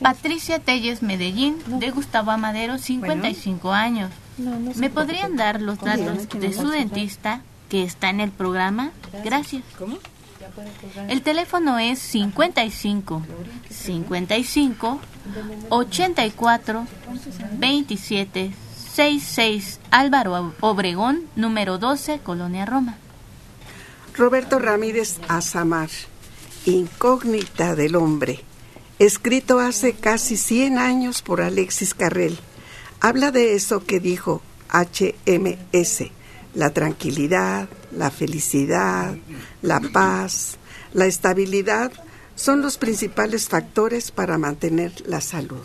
Patricia 0.00 0.60
Telles 0.60 1.02
Medellín, 1.02 1.56
de 1.80 1.90
Gustavo 1.90 2.30
Amadero, 2.30 2.78
55 2.78 3.72
años. 3.72 4.10
¿Me 4.76 4.90
podrían 4.90 5.36
dar 5.36 5.60
los 5.60 5.78
datos 5.80 6.28
de 6.28 6.52
su 6.52 6.68
dentista 6.68 7.42
que 7.68 7.82
está 7.82 8.10
en 8.10 8.20
el 8.20 8.30
programa? 8.30 8.92
Gracias. 9.24 9.62
¿Cómo? 9.78 9.98
El 11.08 11.22
teléfono 11.22 11.78
es 11.78 11.98
55 11.98 13.22
55 13.70 15.00
84 15.68 16.86
27 17.58 18.52
66 18.98 19.78
Álvaro 19.92 20.52
Obregón, 20.60 21.22
número 21.36 21.78
12, 21.78 22.18
Colonia 22.18 22.66
Roma. 22.66 22.96
Roberto 24.16 24.58
Ramírez 24.58 25.20
Azamar, 25.28 25.88
Incógnita 26.64 27.76
del 27.76 27.94
Hombre, 27.94 28.40
escrito 28.98 29.60
hace 29.60 29.92
casi 29.92 30.36
100 30.36 30.78
años 30.78 31.22
por 31.22 31.40
Alexis 31.40 31.94
Carrel. 31.94 32.40
Habla 32.98 33.30
de 33.30 33.54
eso 33.54 33.84
que 33.84 34.00
dijo 34.00 34.42
HMS, 34.72 36.10
la 36.58 36.70
tranquilidad, 36.70 37.68
la 37.96 38.10
felicidad, 38.10 39.14
la 39.62 39.78
paz, 39.78 40.56
la 40.92 41.06
estabilidad 41.06 41.92
son 42.34 42.62
los 42.62 42.78
principales 42.78 43.48
factores 43.48 44.10
para 44.10 44.38
mantener 44.38 44.92
la 45.06 45.20
salud. 45.20 45.62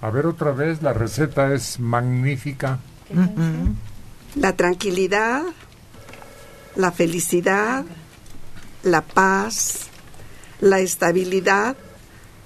A 0.00 0.08
ver 0.08 0.24
otra 0.24 0.52
vez, 0.52 0.80
la 0.80 0.94
receta 0.94 1.52
es 1.52 1.78
magnífica. 1.78 2.78
La 4.34 4.56
tranquilidad, 4.56 5.42
la 6.74 6.90
felicidad, 6.90 7.84
la 8.82 9.02
paz, 9.02 9.88
la 10.60 10.78
estabilidad 10.78 11.76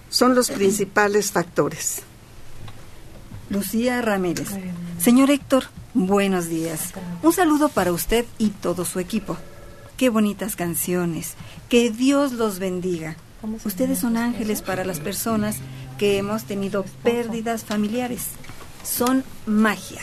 son 0.09 0.35
los 0.35 0.51
principales 0.51 1.31
factores. 1.31 2.03
Lucía 3.51 4.03
Ramírez. 4.03 4.49
Señor 4.99 5.31
Héctor, 5.31 5.67
buenos 5.95 6.49
días. 6.49 6.93
Un 7.23 7.33
saludo 7.33 7.69
para 7.69 7.93
usted 7.93 8.25
y 8.39 8.49
todo 8.51 8.85
su 8.85 9.01
equipo. 9.01 9.37
Qué 9.97 10.09
bonitas 10.09 10.57
canciones. 10.57 11.35
Que 11.69 11.91
Dios 11.91 12.33
los 12.33 12.59
bendiga. 12.59 13.17
Ustedes 13.65 13.99
son 13.99 14.17
ángeles 14.17 14.63
para 14.63 14.85
las 14.85 15.01
personas 15.01 15.57
que 15.99 16.19
hemos 16.19 16.45
tenido 16.45 16.85
pérdidas 17.03 17.65
familiares. 17.65 18.29
Son 18.83 19.25
magia. 19.47 20.01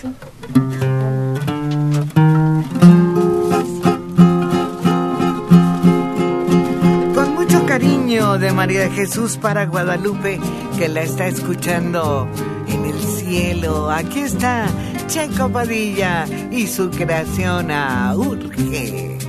Cariño 7.79 8.39
de 8.39 8.51
María 8.53 8.89
Jesús 8.89 9.37
para 9.37 9.67
Guadalupe, 9.67 10.39
que 10.79 10.87
la 10.87 11.03
está 11.03 11.27
escuchando 11.27 12.27
en 12.67 12.85
el 12.85 12.99
cielo. 12.99 13.91
Aquí 13.91 14.21
está 14.21 14.65
Checo 15.05 15.47
Padilla 15.49 16.25
y 16.49 16.65
su 16.65 16.89
creación 16.89 17.69
a 17.69 18.15
Urge. 18.15 19.26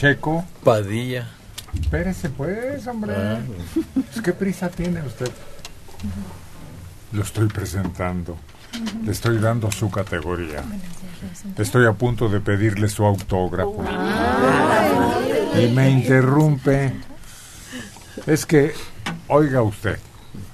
¿Usted 0.00 0.08
es 0.08 0.16
checo? 0.16 0.44
Padilla. 0.64 1.28
Espérese 1.78 2.30
pues, 2.30 2.86
hombre. 2.86 3.12
Ah. 3.14 3.38
Pues, 3.92 4.22
¿Qué 4.24 4.32
prisa 4.32 4.70
tiene 4.70 5.02
usted? 5.02 5.30
Lo 7.12 7.22
estoy 7.22 7.48
presentando. 7.48 8.38
Le 9.04 9.12
estoy 9.12 9.38
dando 9.38 9.70
su 9.70 9.90
categoría. 9.90 10.62
Estoy 11.58 11.86
a 11.86 11.92
punto 11.92 12.30
de 12.30 12.40
pedirle 12.40 12.88
su 12.88 13.04
autógrafo. 13.04 13.84
Y 15.60 15.68
me 15.72 15.90
interrumpe. 15.90 16.94
Es 18.26 18.46
que, 18.46 18.72
oiga 19.28 19.60
usted, 19.60 19.98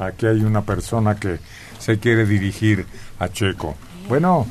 aquí 0.01 0.26
hay 0.26 0.42
una 0.42 0.62
persona 0.62 1.14
que 1.14 1.38
se 1.78 2.01
quiere 2.01 2.26
dirigir 2.26 2.84
a 3.20 3.28
Checo. 3.28 3.76
Bueno, 4.09 4.47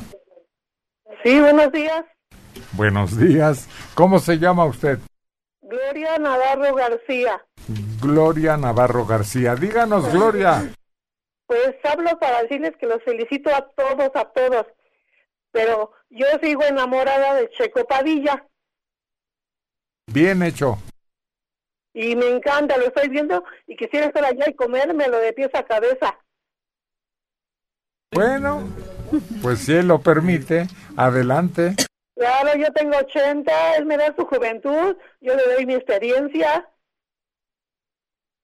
Sí, 1.22 1.38
buenos 1.38 1.70
días. 1.72 2.04
buenos 2.72 3.18
días. 3.18 3.68
¿Cómo 3.96 4.18
se 4.18 4.38
llama 4.38 4.66
usted? 4.66 4.98
Gloria 5.62 6.18
Navarro 6.18 6.74
García. 6.74 7.42
Gloria 7.98 8.58
Navarro 8.58 9.06
García. 9.06 9.54
Díganos, 9.56 10.12
Gloria. 10.12 10.70
Pues 11.46 11.74
hablo 11.82 12.18
para 12.18 12.42
decirles 12.42 12.76
que 12.78 12.86
los 12.86 13.02
felicito 13.02 13.48
a 13.54 13.66
todos, 13.70 14.10
a 14.14 14.24
todos. 14.26 14.66
Pero 15.50 15.92
yo 16.10 16.26
sigo 16.42 16.62
enamorada 16.64 17.36
de 17.36 17.48
Checo 17.56 17.86
Padilla 17.86 18.46
Bien 20.08 20.42
hecho. 20.42 20.76
y 21.94 22.14
me 22.14 22.28
encanta, 22.28 22.76
lo 22.76 22.88
estoy 22.88 23.08
viendo 23.08 23.42
y 23.66 23.76
quisiera 23.76 24.06
estar 24.08 24.24
allá 24.26 24.44
y 24.46 24.54
comérmelo 24.54 25.16
de 25.18 25.32
pies 25.32 25.50
a 25.54 25.64
cabeza. 25.64 26.18
Bueno, 28.12 28.62
pues 29.40 29.60
si 29.60 29.72
él 29.72 29.88
lo 29.88 30.00
permite, 30.02 30.66
adelante. 30.98 31.74
Claro, 32.16 32.58
yo 32.58 32.72
tengo 32.72 32.96
80, 32.96 33.76
él 33.76 33.84
me 33.84 33.98
da 33.98 34.14
su 34.16 34.24
juventud, 34.24 34.96
yo 35.20 35.36
le 35.36 35.54
doy 35.54 35.66
mi 35.66 35.74
experiencia. 35.74 36.66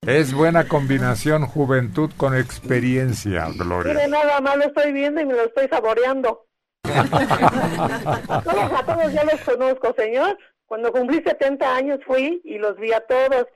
Es 0.06 0.34
buena 0.34 0.68
combinación 0.68 1.46
juventud 1.46 2.10
con 2.16 2.36
experiencia, 2.36 3.46
Mire, 3.46 3.64
Gloria. 3.64 4.08
nada 4.08 4.40
más 4.40 4.56
lo 4.56 4.64
estoy 4.64 4.92
viendo 4.92 5.20
y 5.20 5.26
me 5.26 5.34
lo 5.34 5.44
estoy 5.44 5.68
saboreando. 5.68 6.46
Todos 6.84 8.72
a 8.72 8.84
todos 8.84 9.12
ya 9.12 9.24
los 9.24 9.40
conozco, 9.42 9.94
señor. 9.96 10.36
Cuando 10.66 10.92
cumplí 10.92 11.22
70 11.22 11.76
años 11.76 12.00
fui 12.04 12.40
y 12.44 12.58
los 12.58 12.76
vi 12.78 12.92
a 12.92 13.00
todos. 13.00 13.46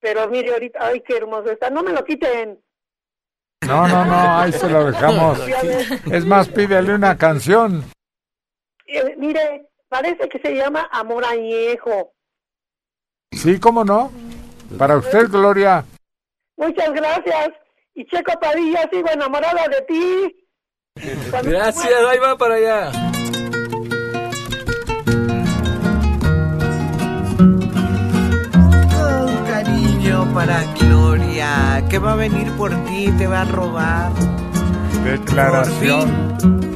Pero 0.00 0.28
mire, 0.28 0.52
ahorita, 0.52 0.78
ay, 0.80 1.02
qué 1.02 1.18
hermoso 1.18 1.50
está. 1.50 1.68
No 1.68 1.82
me 1.82 1.92
lo 1.92 2.02
quiten. 2.04 2.58
No, 3.66 3.86
no, 3.86 4.04
no, 4.04 4.38
ahí 4.38 4.52
se 4.52 4.68
lo 4.68 4.90
dejamos. 4.90 5.38
Es 6.10 6.24
más, 6.24 6.48
pídele 6.48 6.94
una 6.94 7.18
canción. 7.18 7.84
Eh, 8.92 9.14
mire, 9.18 9.68
parece 9.88 10.28
que 10.28 10.40
se 10.40 10.52
llama 10.54 10.88
Amor 10.90 11.24
Añejo. 11.24 12.12
Sí, 13.30 13.60
¿cómo 13.60 13.84
no? 13.84 14.10
Para 14.76 14.96
usted, 14.96 15.28
Gloria. 15.28 15.84
Muchas 16.56 16.92
gracias. 16.92 17.50
Y 17.94 18.04
Checo 18.06 18.32
Padilla, 18.40 18.88
sigo 18.90 19.08
enamorada 19.08 19.68
de 19.68 19.82
ti. 19.82 20.46
Gracias, 21.44 21.92
ahí 22.08 22.18
va 22.18 22.36
para 22.36 22.54
allá. 22.54 22.90
Un 29.26 29.46
cariño 29.46 30.34
para 30.34 30.64
Gloria, 30.74 31.84
que 31.88 31.98
va 31.98 32.12
a 32.12 32.16
venir 32.16 32.50
por 32.56 32.70
ti, 32.86 33.12
te 33.18 33.26
va 33.26 33.42
a 33.42 33.44
robar. 33.44 34.12
Declaración 35.04 36.69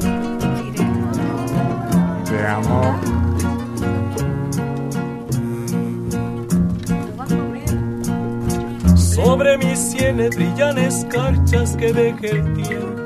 de 2.35 2.47
amor. 2.47 2.95
Sobre 8.95 9.57
mis 9.57 9.79
sienes 9.79 10.35
brillan 10.35 10.77
escarchas 10.77 11.75
que 11.77 11.93
deje 11.93 12.31
el 12.31 12.53
tiempo 12.53 13.01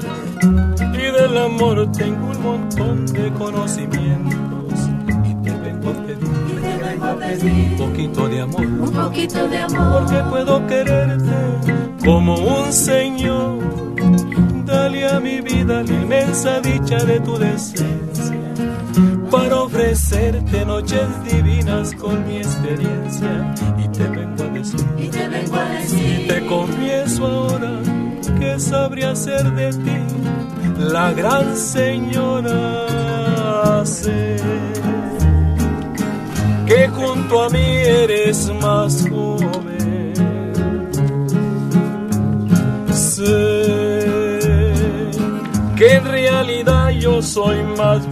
y 0.94 1.12
del 1.12 1.38
amor 1.38 1.92
tengo 1.92 2.32
un 2.32 2.42
montón 2.44 3.06
de 3.08 3.32
conocimientos 3.34 4.80
y 5.26 5.34
te 5.44 5.52
vengo 5.52 5.90
a 5.90 7.16
pedir 7.16 7.72
un 7.72 7.78
poquito 7.78 8.28
de 8.28 8.42
amor, 8.42 8.62
Un 8.66 8.92
poquito 8.92 9.48
de 9.48 9.58
amor. 9.58 10.00
porque 10.00 10.24
puedo 10.30 10.68
quererte 10.68 11.32
como 12.04 12.36
un 12.36 12.74
señor. 12.74 13.60
Dale 14.66 15.08
a 15.10 15.20
mi 15.20 15.42
vida 15.42 15.84
la 15.84 15.94
inmensa 15.94 16.60
dicha 16.62 16.98
de 17.04 17.20
tu 17.20 17.38
decencia 17.38 18.19
para 19.32 19.62
ofrecerte 19.62 20.66
noches 20.66 21.08
divinas 21.24 21.94
con 21.96 22.26
mi 22.28 22.38
experiencia 22.38 23.54
y 23.78 23.88
te 23.90 24.08
vengo 24.08 24.44
a 24.44 24.48
decir 24.48 24.86
Y 24.98 25.08
te 25.08 25.28
vengo 25.28 25.56
a 25.56 25.70
decir. 25.70 26.28
te 26.28 26.46
confieso 26.46 27.26
ahora 27.26 27.80
que 28.40 28.60
sabría 28.60 29.16
ser 29.16 29.52
de 29.54 29.72
ti 29.72 29.98
la 30.80 31.12
gran 31.12 31.56
señora. 31.56 32.56
Sé 33.86 34.38
que 36.66 36.88
junto 36.90 37.44
a 37.44 37.50
mí 37.50 37.60
eres 37.60 38.52
más 38.62 39.08
joven. 39.10 40.14
Sé 42.94 43.80
que 45.76 45.94
en 45.96 46.06
realidad 46.06 46.90
yo 46.92 47.22
soy 47.22 47.62
más 47.78 48.08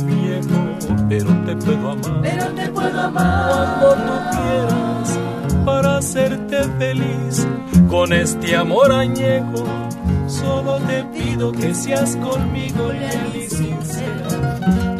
pero 1.09 1.29
te 1.45 1.55
puedo 1.55 1.91
amar. 1.91 2.21
Pero 2.21 2.45
te 2.53 2.67
puedo 2.69 2.99
amar. 3.01 3.79
Cuando 3.79 3.95
tú 3.95 4.37
quieras 4.37 5.19
para 5.65 5.97
hacerte 5.97 6.63
feliz 6.79 7.47
con 7.89 8.13
este 8.13 8.55
amor 8.55 8.91
añejo. 8.91 9.63
Solo 10.27 10.77
te 10.87 11.03
pido 11.05 11.51
que 11.53 11.73
seas 11.73 12.15
conmigo 12.17 12.91
leal 12.91 13.33
y 13.35 13.49
sincera. 13.49 14.27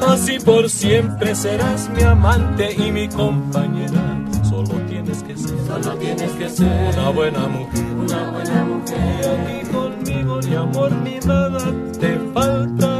Así 0.07 0.39
por 0.39 0.69
siempre 0.69 1.35
serás 1.35 1.89
mi 1.89 2.01
amante 2.03 2.73
y 2.73 2.91
mi 2.91 3.07
compañera. 3.09 4.01
Solo 4.43 4.69
tienes 4.87 5.21
que 5.23 5.35
ser, 5.35 5.57
Solo 5.67 5.95
tienes 5.97 6.31
que 6.31 6.49
ser 6.49 6.93
una 6.97 7.09
buena 7.09 7.39
mujer. 7.47 7.85
una 7.99 8.31
buena 8.31 8.61
Y 8.61 8.65
mujer. 8.65 9.39
aquí 9.41 9.67
conmigo 9.71 10.39
ni 10.41 10.55
amor 10.55 10.91
ni 11.03 11.19
nada 11.27 11.59
te 11.99 12.17
faltará. 12.33 12.96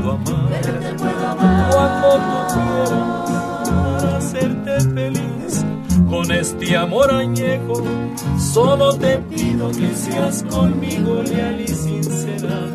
Pero 0.00 0.78
te 0.78 0.92
puedo 0.94 1.26
amar. 1.28 1.70
Cuando 1.70 2.08
tú 2.48 2.60
quieras 3.24 4.04
hacerte 4.14 4.80
feliz 4.80 5.64
con 6.08 6.30
este 6.30 6.76
amor 6.76 7.12
añejo, 7.12 7.82
solo 8.38 8.94
te 8.96 9.18
pido 9.18 9.70
que 9.70 9.94
seas 9.94 10.44
conmigo 10.50 11.22
leal 11.22 11.60
y 11.60 11.68
sincera. 11.68 12.74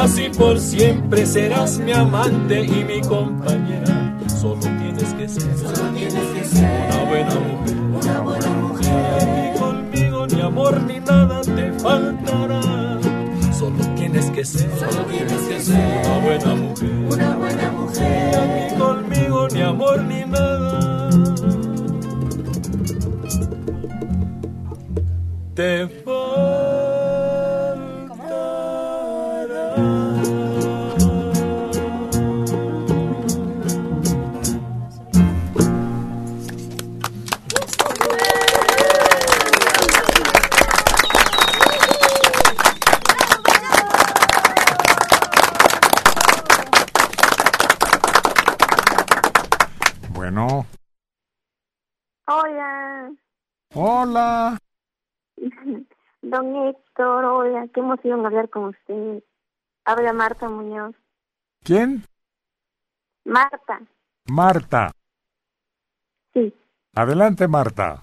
Así 0.00 0.28
por 0.36 0.58
siempre 0.58 1.26
serás 1.26 1.78
mi 1.78 1.92
amante 1.92 2.64
y 2.64 2.84
mi 2.84 3.00
compañera. 3.00 4.18
Solo 4.28 4.60
tienes 4.60 5.12
que 5.14 5.28
ser, 5.28 5.56
Solo 5.58 5.90
tienes 5.94 6.14
que 6.14 6.44
ser 6.44 6.90
una 6.90 7.04
buena 7.10 7.34
mujer. 7.34 7.76
una 7.92 8.20
buena 8.20 8.48
mujer. 8.48 9.54
Y 9.54 9.58
conmigo 9.58 10.26
ni 10.26 10.40
amor 10.40 10.80
ni 10.82 11.00
nada 11.00 11.40
te 11.42 11.72
faltará. 11.72 12.59
Solo 14.44 14.70
tienes 14.70 14.72
que 14.72 14.80
ser, 14.80 14.88
Solo 14.90 15.04
tienes 15.06 15.42
que 15.48 15.60
ser 15.60 15.76
una 16.06 16.18
buena 16.18 16.54
mujer. 16.54 16.90
una 17.10 17.36
buena 17.36 17.70
mujer. 17.72 18.34
aquí 18.36 18.74
conmigo 18.78 19.48
ni 19.52 19.60
amor 19.60 20.02
ni 20.04 20.24
nada 20.24 21.20
te 25.54 25.86
emoción 57.90 58.24
hablar 58.24 58.48
con 58.48 58.64
usted. 58.66 59.22
Habla 59.84 60.12
Marta 60.12 60.48
Muñoz. 60.48 60.94
¿Quién? 61.64 62.04
Marta, 63.24 63.80
Marta. 64.26 64.90
sí. 66.32 66.54
Adelante, 66.94 67.46
Marta. 67.46 68.00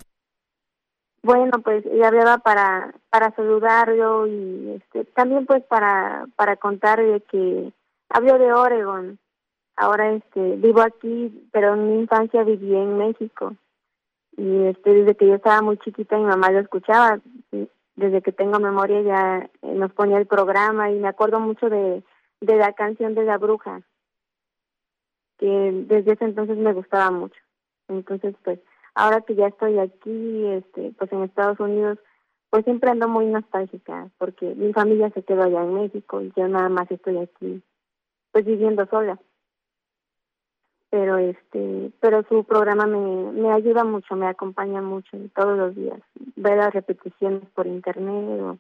Bueno, 1.23 1.59
pues 1.63 1.83
le 1.85 2.05
hablaba 2.05 2.38
para 2.38 2.93
para 3.09 3.35
saludarlo 3.35 4.27
y 4.27 4.75
este 4.77 5.05
también 5.11 5.45
pues 5.45 5.63
para 5.63 6.25
para 6.35 6.55
contarle 6.55 7.21
que 7.31 7.73
hablo 8.09 8.38
de 8.38 8.53
Oregon. 8.53 9.19
Ahora 9.75 10.11
este 10.13 10.55
vivo 10.57 10.81
aquí, 10.81 11.49
pero 11.51 11.73
en 11.73 11.88
mi 11.89 11.99
infancia 12.01 12.43
viví 12.43 12.75
en 12.75 12.97
México. 12.97 13.55
Y 14.38 14.65
este 14.65 14.93
desde 14.93 15.15
que 15.15 15.27
yo 15.27 15.35
estaba 15.35 15.61
muy 15.61 15.77
chiquita 15.79 16.17
mi 16.17 16.25
mamá 16.25 16.51
lo 16.51 16.59
escuchaba. 16.59 17.19
Y 17.51 17.67
Desde 17.97 18.21
que 18.21 18.31
tengo 18.31 18.59
memoria 18.59 19.01
ya 19.01 19.49
eh, 19.61 19.73
nos 19.73 19.91
ponía 19.91 20.17
el 20.17 20.27
programa 20.27 20.89
y 20.91 20.99
me 20.99 21.09
acuerdo 21.09 21.41
mucho 21.41 21.69
de 21.69 22.03
la 22.39 22.71
canción 22.73 23.13
de 23.13 23.25
la 23.25 23.37
bruja 23.37 23.81
que 25.37 25.85
desde 25.87 26.13
ese 26.13 26.25
entonces 26.25 26.57
me 26.57 26.73
gustaba 26.73 27.11
mucho. 27.11 27.39
Entonces, 27.87 28.35
pues, 28.43 28.59
ahora 28.95 29.21
que 29.21 29.35
ya 29.35 29.47
estoy 29.47 29.79
aquí, 29.79 30.45
este, 30.47 30.93
pues 30.97 31.11
en 31.11 31.23
Estados 31.23 31.59
Unidos, 31.59 31.99
pues 32.49 32.63
siempre 32.63 32.89
ando 32.89 33.07
muy 33.07 33.25
nostálgica, 33.25 34.09
porque 34.17 34.55
mi 34.55 34.73
familia 34.73 35.09
se 35.11 35.23
quedó 35.23 35.43
allá 35.43 35.63
en 35.63 35.73
México 35.73 36.21
y 36.21 36.31
yo 36.35 36.47
nada 36.47 36.69
más 36.69 36.89
estoy 36.89 37.17
aquí, 37.17 37.61
pues 38.31 38.45
viviendo 38.45 38.85
sola. 38.87 39.19
Pero 40.89 41.17
este, 41.17 41.91
pero 41.99 42.23
su 42.30 42.45
programa 42.45 42.85
me, 42.85 43.31
me 43.34 43.51
ayuda 43.51 43.84
mucho, 43.84 44.15
me 44.15 44.27
acompaña 44.27 44.81
mucho 44.81 45.18
todos 45.35 45.57
los 45.57 45.76
días. 45.76 45.99
Ver 46.35 46.57
las 46.57 46.73
repeticiones 46.73 47.43
por 47.53 47.68
internet 47.68 48.39
o, 48.41 48.57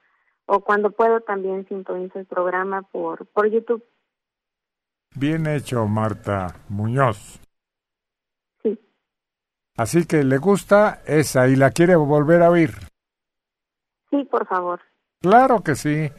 o 0.47 0.59
cuando 0.59 0.91
puedo 0.91 1.21
también 1.21 1.67
sintonizo 1.67 2.19
el 2.19 2.25
programa 2.25 2.81
por, 2.81 3.25
por 3.27 3.49
YouTube. 3.49 3.83
Bien 5.15 5.47
hecho, 5.47 5.87
Marta 5.87 6.55
Muñoz. 6.67 7.39
Sí. 8.61 8.77
Así 9.77 10.05
que 10.05 10.23
le 10.23 10.37
gusta 10.37 11.01
esa 11.05 11.47
y 11.47 11.55
la 11.55 11.71
quiere 11.71 11.95
volver 11.95 12.43
a 12.43 12.49
oír. 12.49 12.71
Sí, 14.09 14.25
por 14.25 14.45
favor. 14.47 14.81
Claro 15.21 15.61
que 15.63 15.75
sí. 15.75 16.11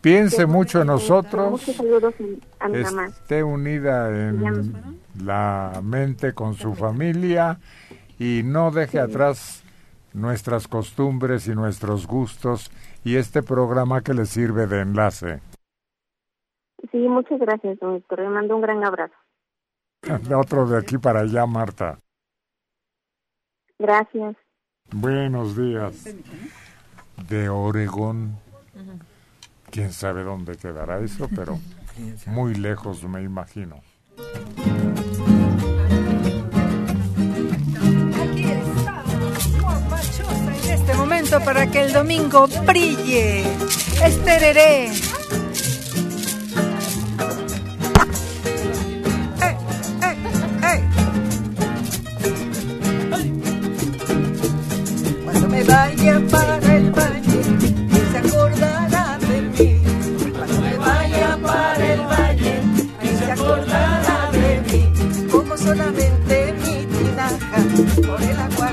Piense 0.00 0.46
mucho 0.46 0.80
en 0.80 0.86
nosotros. 0.88 1.50
Muchos 1.50 1.76
saludos 1.76 2.14
a 2.60 2.68
mi 2.68 2.82
mamá. 2.82 3.06
Esté 3.06 3.42
unida 3.42 4.28
en 4.28 5.00
la 5.24 5.80
mente 5.82 6.32
con 6.32 6.54
su 6.54 6.74
familia 6.74 7.58
y 8.18 8.42
no 8.44 8.70
deje 8.70 9.00
atrás 9.00 9.64
nuestras 10.12 10.68
costumbres 10.68 11.46
y 11.48 11.54
nuestros 11.54 12.06
gustos 12.06 12.70
y 13.04 13.16
este 13.16 13.42
programa 13.42 14.02
que 14.02 14.14
le 14.14 14.26
sirve 14.26 14.66
de 14.66 14.80
enlace. 14.80 15.40
Sí, 16.90 16.98
muchas 16.98 17.38
gracias, 17.40 17.78
don 17.80 17.96
Héctor. 17.96 18.20
Le 18.20 18.28
mando 18.28 18.56
un 18.56 18.62
gran 18.62 18.84
abrazo. 18.84 19.14
Otro 20.36 20.66
de 20.66 20.78
aquí 20.78 20.98
para 20.98 21.20
allá, 21.20 21.46
Marta. 21.46 21.98
Gracias. 23.78 24.36
Buenos 24.92 25.56
días. 25.56 26.14
De 27.28 27.48
Oregón. 27.48 28.36
Quién 29.70 29.92
sabe 29.92 30.22
dónde 30.22 30.56
quedará 30.56 31.00
eso, 31.00 31.28
pero 31.34 31.58
muy 32.26 32.54
lejos 32.54 33.02
me 33.04 33.22
imagino. 33.22 33.82
Aquí 38.22 38.44
estamos, 38.50 39.60
guapachosa, 39.60 40.56
en 40.64 40.70
este 40.78 40.94
momento 40.94 41.40
para 41.40 41.66
que 41.70 41.82
el 41.82 41.92
domingo 41.92 42.46
brille. 42.66 43.44
Estereré. 44.04 44.86
¡Eh, 49.42 49.56
eh, 50.02 50.16
eh! 50.62 50.80
Cuando 55.24 55.48
me 55.48 55.64
vaya 55.64 56.20
para 56.30 56.76
el 56.76 56.90
valle, 56.90 57.15
solamente 65.66 66.54
mi 66.64 66.86
tinaja, 66.86 67.58
por 68.06 68.22
el 68.22 68.38
agua 68.38 68.65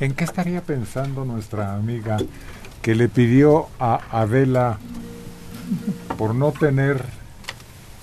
¿En 0.00 0.14
qué 0.14 0.24
estaría 0.24 0.62
pensando 0.62 1.26
nuestra 1.26 1.74
amiga 1.74 2.16
que 2.80 2.94
le 2.94 3.10
pidió 3.10 3.68
a 3.78 4.00
Adela 4.10 4.78
por 6.16 6.34
no 6.34 6.52
tener 6.52 7.04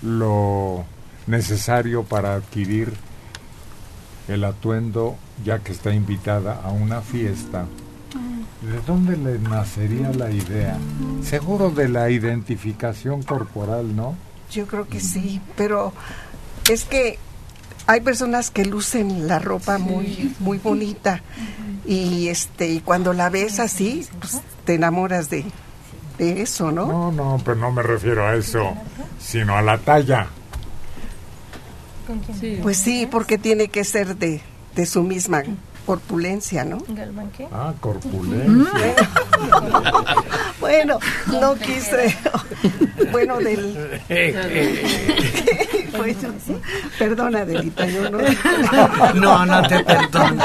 lo 0.03 0.85
necesario 1.25 2.03
para 2.03 2.35
adquirir 2.35 2.93
el 4.27 4.43
atuendo 4.43 5.15
ya 5.43 5.59
que 5.59 5.71
está 5.71 5.91
invitada 5.91 6.61
a 6.63 6.69
una 6.69 7.01
fiesta? 7.01 7.65
¿De 8.61 8.79
dónde 8.85 9.17
le 9.17 9.39
nacería 9.39 10.11
la 10.11 10.29
idea? 10.29 10.77
Seguro 11.23 11.71
de 11.71 11.89
la 11.89 12.11
identificación 12.11 13.23
corporal, 13.23 13.95
¿no? 13.95 14.15
Yo 14.51 14.67
creo 14.67 14.87
que 14.87 14.99
sí, 14.99 15.41
pero 15.55 15.93
es 16.69 16.83
que 16.83 17.17
hay 17.87 18.01
personas 18.01 18.51
que 18.51 18.65
lucen 18.65 19.27
la 19.27 19.39
ropa 19.39 19.79
muy 19.79 20.35
muy 20.39 20.59
bonita 20.59 21.23
y 21.87 22.27
este 22.27 22.67
y 22.67 22.79
cuando 22.81 23.13
la 23.13 23.29
ves 23.29 23.59
así 23.59 24.05
pues, 24.19 24.41
te 24.65 24.75
enamoras 24.75 25.29
de, 25.29 25.45
de 26.17 26.41
eso, 26.41 26.71
¿no? 26.71 26.85
No, 26.85 27.11
no, 27.11 27.41
pero 27.43 27.55
no 27.55 27.71
me 27.71 27.81
refiero 27.81 28.27
a 28.27 28.35
eso, 28.35 28.73
sino 29.19 29.55
a 29.55 29.61
la 29.61 29.77
talla. 29.77 30.27
Pues 32.61 32.77
sí, 32.77 33.07
porque 33.09 33.37
tiene 33.37 33.67
que 33.67 33.83
ser 33.83 34.15
de, 34.15 34.41
de 34.75 34.85
su 34.85 35.03
misma 35.03 35.43
corpulencia, 35.87 36.65
¿no? 36.65 36.79
Ah, 37.51 37.73
corpulencia. 37.79 38.95
bueno, 40.59 40.99
no 41.27 41.55
quise. 41.55 42.15
bueno, 43.09 43.37
del. 43.37 44.01
Bueno, 45.95 46.33
perdona, 46.99 47.45
Delita, 47.45 47.85
yo 47.87 48.09
no. 48.09 48.17
No, 49.15 49.45
no 49.45 49.61
te 49.67 49.83
perdono. 49.83 50.43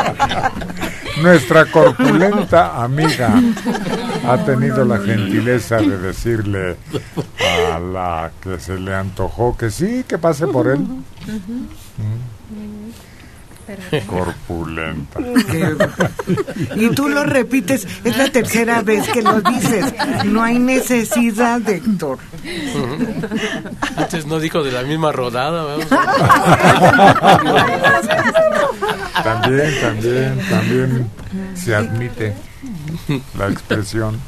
Nuestra 1.20 1.66
corpulenta 1.66 2.82
amiga 2.82 3.34
ha 4.26 4.38
tenido 4.44 4.84
la 4.84 4.98
gentileza 4.98 5.76
de 5.78 5.98
decirle 5.98 6.76
a 7.72 7.78
la 7.78 8.30
que 8.40 8.58
se 8.58 8.78
le 8.78 8.94
antojó 8.94 9.56
que 9.56 9.70
sí, 9.70 10.04
que 10.06 10.18
pase 10.18 10.46
por 10.46 10.68
él. 10.68 10.86
Corpulenta. 14.06 15.20
Y 16.76 16.88
tú 16.90 17.08
lo 17.08 17.24
repites, 17.24 17.86
es 18.04 18.16
la 18.16 18.28
tercera 18.30 18.82
vez 18.82 19.08
que 19.08 19.22
lo 19.22 19.40
dices. 19.40 19.94
No 20.24 20.42
hay 20.42 20.58
necesidad, 20.58 21.66
Héctor. 21.68 22.18
Antes 23.96 24.26
no 24.26 24.40
dijo 24.40 24.62
de 24.62 24.72
la 24.72 24.82
misma 24.82 25.12
rodada. 25.12 25.64
vamos. 25.64 25.86
También, 29.24 29.70
también, 29.80 30.40
también 30.50 31.06
se 31.54 31.74
admite 31.74 32.34
la 33.38 33.48
expresión. 33.48 34.18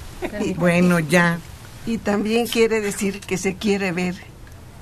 Bueno, 0.56 0.98
ya. 1.00 1.38
Y 1.86 1.98
también 1.98 2.46
quiere 2.46 2.80
decir 2.80 3.20
que 3.20 3.36
se 3.36 3.56
quiere 3.56 3.92
ver 3.92 4.14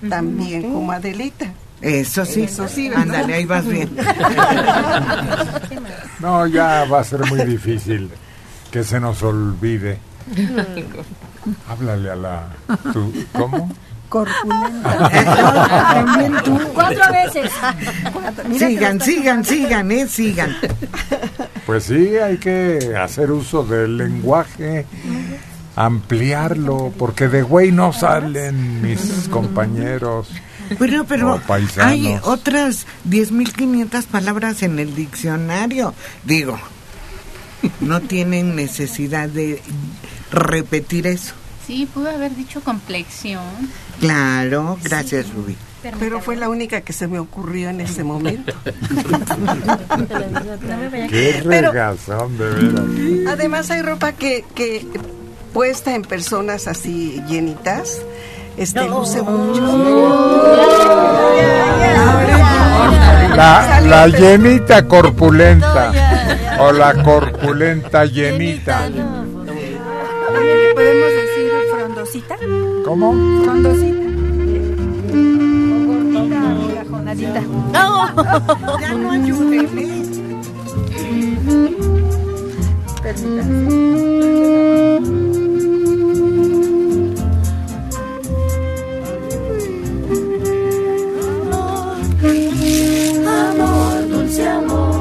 también 0.09 0.63
como 0.73 0.93
Adelita. 0.93 1.53
Eso 1.81 2.25
sí. 2.25 2.43
Eso 2.43 2.69
sí. 2.69 2.89
Ándale, 2.95 3.35
ahí 3.35 3.45
vas 3.45 3.67
bien. 3.67 3.91
No, 6.21 6.47
ya 6.47 6.85
va 6.85 7.01
a 7.01 7.05
ser 7.05 7.21
muy 7.27 7.45
difícil 7.45 8.09
que 8.71 8.85
se 8.85 9.01
nos 9.01 9.23
olvide. 9.23 9.99
Háblale 11.69 12.11
a 12.11 12.15
la... 12.17 12.47
tu- 12.93 13.13
¿Cómo? 13.33 13.69
También 15.93 16.35
tú. 16.45 16.59
Cuatro 16.75 17.03
veces. 17.13 17.51
Sigan, 18.59 19.01
sigan, 19.01 19.45
sigan, 19.45 19.91
eh, 19.91 20.07
sigan. 20.07 20.57
Pues 21.67 21.85
sí, 21.85 22.17
hay 22.17 22.39
que 22.39 22.95
hacer 23.01 23.31
uso 23.31 23.65
del 23.65 23.97
lenguaje, 23.97 24.87
ampliarlo, 25.77 26.93
porque 26.99 27.29
de 27.29 27.43
güey 27.43 27.73
no 27.73 27.93
salen 27.93 28.83
mis 28.83 29.29
compañeros. 29.31 30.29
Pero, 30.79 31.05
pero 31.05 31.41
hay 31.81 32.19
otras 32.23 32.87
10.500 33.09 34.05
palabras 34.07 34.63
en 34.63 34.79
el 34.79 34.95
diccionario. 34.95 35.95
Digo, 36.25 36.59
no 37.81 38.01
tienen 38.01 38.57
necesidad 38.57 39.29
de 39.29 39.63
repetir 40.31 41.07
eso. 41.07 41.35
Sí, 41.67 41.89
pudo 41.93 42.11
haber 42.11 42.35
dicho 42.35 42.61
complexión. 42.61 43.43
Claro, 44.01 44.79
gracias, 44.83 45.33
Rubí. 45.33 45.57
Pero 45.99 46.21
fue 46.21 46.37
la 46.37 46.49
única 46.49 46.81
que 46.83 46.93
se 46.93 47.09
me 47.09 47.19
ocurrió 47.19 47.71
en 47.71 47.81
ese 47.81 48.05
momento. 48.05 48.53
Qué 51.09 51.43
regazón, 51.45 52.39
de 52.39 52.51
veras. 52.51 52.85
Además 53.33 53.71
hay 53.71 53.83
ropa 53.83 54.13
que, 54.13 54.45
que 54.55 54.87
puesta 55.53 55.95
en 55.95 56.03
personas 56.03 56.69
así 56.69 57.21
llenitas, 57.29 58.01
este 58.57 58.87
luce 58.89 59.23
mucho. 59.23 59.63
La, 63.35 63.81
la 63.81 64.07
llenita 64.09 64.87
corpulenta 64.87 65.93
o 66.61 66.71
la 66.71 67.03
corpulenta 67.03 68.05
llenita. 68.05 68.89
¿Podemos 68.89 69.47
decir 69.47 69.81
frondosita? 72.13 72.37
¿Cómo? 72.85 73.13
Frondosita. 73.45 74.07
O 75.73 75.87
gordita, 75.87 76.41
gajonadita. 76.75 77.43
Ya 78.81 78.95
no 78.95 79.11
ayúdenme. 79.11 80.03
Amor, 93.25 94.09
dulce 94.09 94.49
amor. 94.49 94.93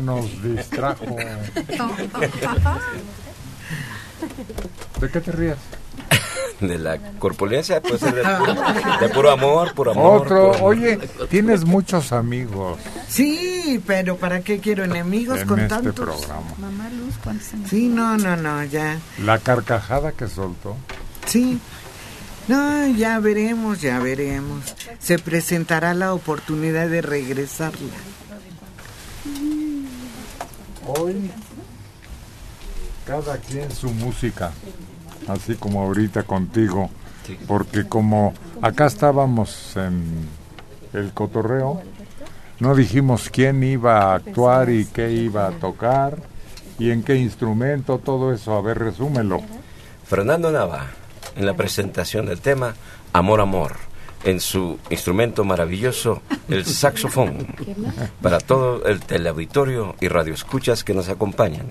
Nos 0.00 0.42
distrajo. 0.42 1.16
¿De 5.00 5.10
qué 5.10 5.20
te 5.20 5.32
rías? 5.32 5.58
De 6.60 6.78
la 6.78 6.98
corpulencia, 7.18 7.82
puede 7.82 7.98
ser 7.98 8.14
de 8.14 8.22
puro, 8.22 8.54
de 9.00 9.08
puro 9.08 9.30
amor, 9.32 9.74
puro 9.74 9.90
amor. 9.90 10.22
Otro, 10.22 10.28
puro 10.28 10.54
amor. 10.54 10.72
oye, 10.76 10.98
tienes 11.28 11.64
muchos 11.64 12.12
amigos 12.12 12.78
Sí, 13.08 13.82
pero 13.86 14.16
¿para 14.16 14.40
qué 14.40 14.60
quiero 14.60 14.84
enemigos 14.84 15.40
en 15.40 15.48
con 15.48 15.58
este 15.60 15.68
tantos? 15.74 15.94
programa. 15.94 16.54
Mamá 16.58 16.88
Luz. 16.90 17.14
Sí, 17.68 17.88
no, 17.88 18.16
no, 18.16 18.36
no, 18.36 18.62
ya. 18.64 18.98
La 19.24 19.38
carcajada 19.38 20.12
que 20.12 20.28
soltó. 20.28 20.76
Sí. 21.26 21.58
No, 22.46 22.86
ya 22.88 23.18
veremos, 23.18 23.80
ya 23.80 23.98
veremos. 23.98 24.74
Se 25.00 25.18
presentará 25.18 25.92
la 25.92 26.14
oportunidad 26.14 26.88
de 26.88 27.02
regresarla. 27.02 27.92
Hoy 30.86 31.30
cada 33.06 33.38
quien 33.38 33.70
su 33.70 33.90
música, 33.90 34.52
así 35.28 35.54
como 35.54 35.82
ahorita 35.82 36.22
contigo, 36.22 36.90
porque 37.46 37.86
como 37.88 38.34
acá 38.62 38.86
estábamos 38.86 39.76
en 39.76 40.28
el 40.92 41.12
cotorreo, 41.12 41.82
no 42.60 42.74
dijimos 42.74 43.30
quién 43.30 43.62
iba 43.62 44.02
a 44.02 44.14
actuar 44.14 44.70
y 44.70 44.86
qué 44.86 45.12
iba 45.12 45.46
a 45.46 45.52
tocar 45.52 46.18
y 46.78 46.90
en 46.90 47.02
qué 47.02 47.16
instrumento, 47.16 47.98
todo 47.98 48.32
eso, 48.32 48.54
a 48.54 48.62
ver, 48.62 48.78
resúmelo. 48.78 49.40
Fernando 50.04 50.50
Nava, 50.50 50.86
en 51.36 51.46
la 51.46 51.54
presentación 51.54 52.26
del 52.26 52.40
tema 52.40 52.74
Amor, 53.12 53.40
Amor, 53.40 53.76
en 54.24 54.40
su 54.40 54.78
instrumento 54.90 55.44
maravilloso, 55.44 56.22
el 56.48 56.64
saxofón, 56.64 57.46
para 58.20 58.38
todo 58.38 58.84
el 58.86 59.00
teleauditorio 59.00 59.94
y 60.00 60.08
radioescuchas 60.08 60.82
que 60.82 60.94
nos 60.94 61.08
acompañan. 61.08 61.66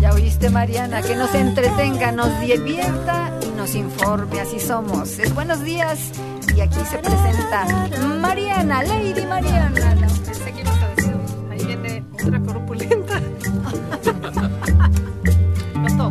Ya 0.00 0.12
oíste, 0.12 0.50
Mariana, 0.50 1.02
que 1.02 1.16
nos 1.16 1.34
entretenga, 1.34 2.12
nos 2.12 2.40
divierta 2.40 3.38
y 3.42 3.46
nos 3.56 3.74
informe, 3.74 4.40
así 4.40 4.60
somos. 4.60 5.18
Es 5.18 5.34
buenos 5.34 5.62
días 5.62 6.12
y 6.54 6.60
aquí 6.60 6.78
se 6.90 6.98
presenta 6.98 7.88
Mariana, 8.20 8.82
Lady 8.82 9.26
Mariana. 9.26 9.94
No, 9.94 10.08
pensé 10.24 10.52
que 10.52 10.62
ahí 11.50 11.64
viene 11.64 12.04
otra 12.12 12.40
corpulenta. 12.40 13.20
Con 15.82 15.98
todo 15.98 16.10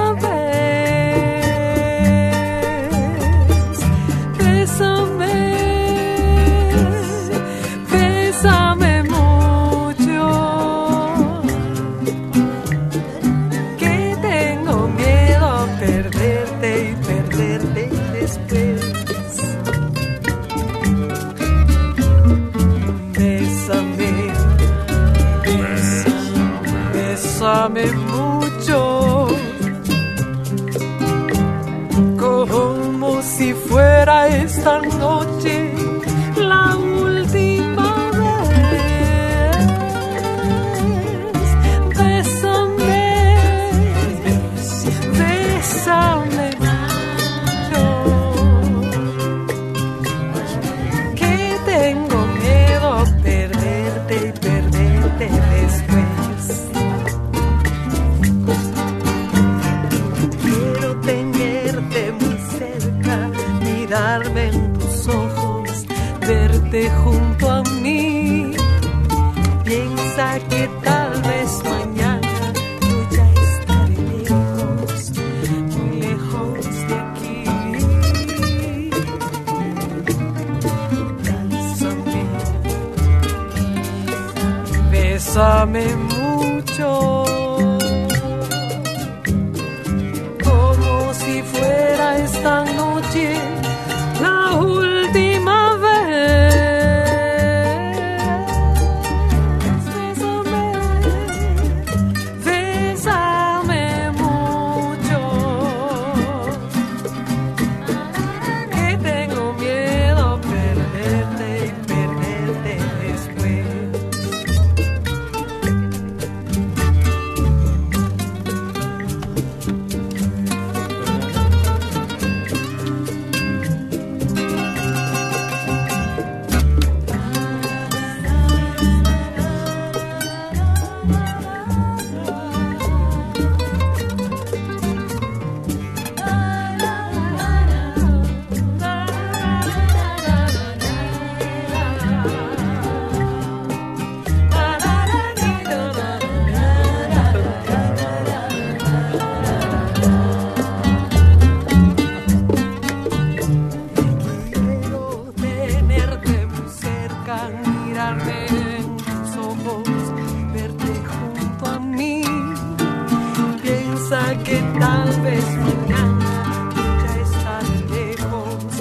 tal 164.81 165.21
vez 165.21 165.45
mañana 165.57 166.69
ya 167.03 167.21
estaré 167.21 167.77
lejos, 167.97 168.73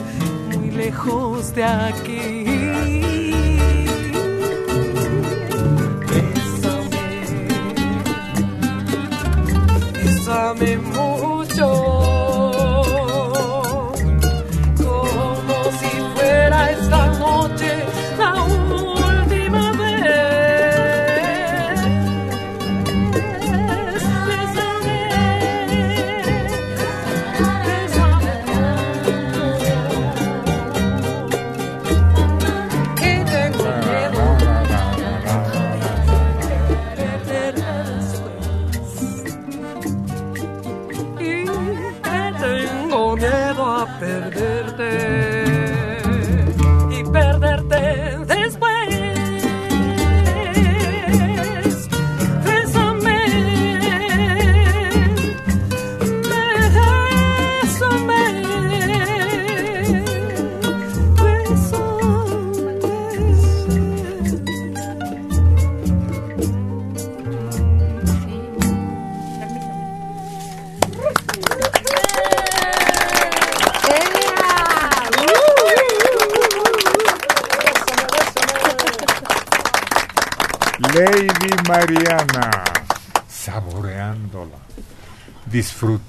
muy 0.56 0.70
lejos 0.70 1.54
de 1.54 1.64
aquí. 1.64 2.39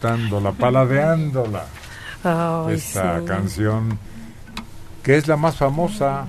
Disfrutándola, 0.02 0.52
paladeándola. 0.52 1.66
Ay, 2.24 2.76
Esta 2.76 3.20
sí. 3.20 3.26
canción 3.26 4.00
que 5.04 5.18
es 5.18 5.28
la 5.28 5.36
más 5.36 5.56
famosa, 5.56 6.28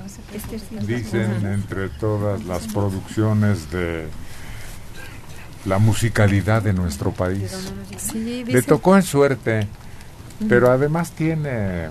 dicen, 0.86 1.44
entre 1.46 1.90
todas 1.90 2.44
las 2.44 2.66
producciones 2.68 3.70
de 3.70 4.08
la 5.66 5.78
musicalidad 5.78 6.62
de 6.62 6.72
nuestro 6.72 7.12
país. 7.12 7.70
Sí, 7.98 8.44
Le 8.46 8.62
tocó 8.62 8.96
en 8.96 9.02
suerte, 9.02 9.66
pero 10.48 10.70
además 10.70 11.12
tiene 11.12 11.88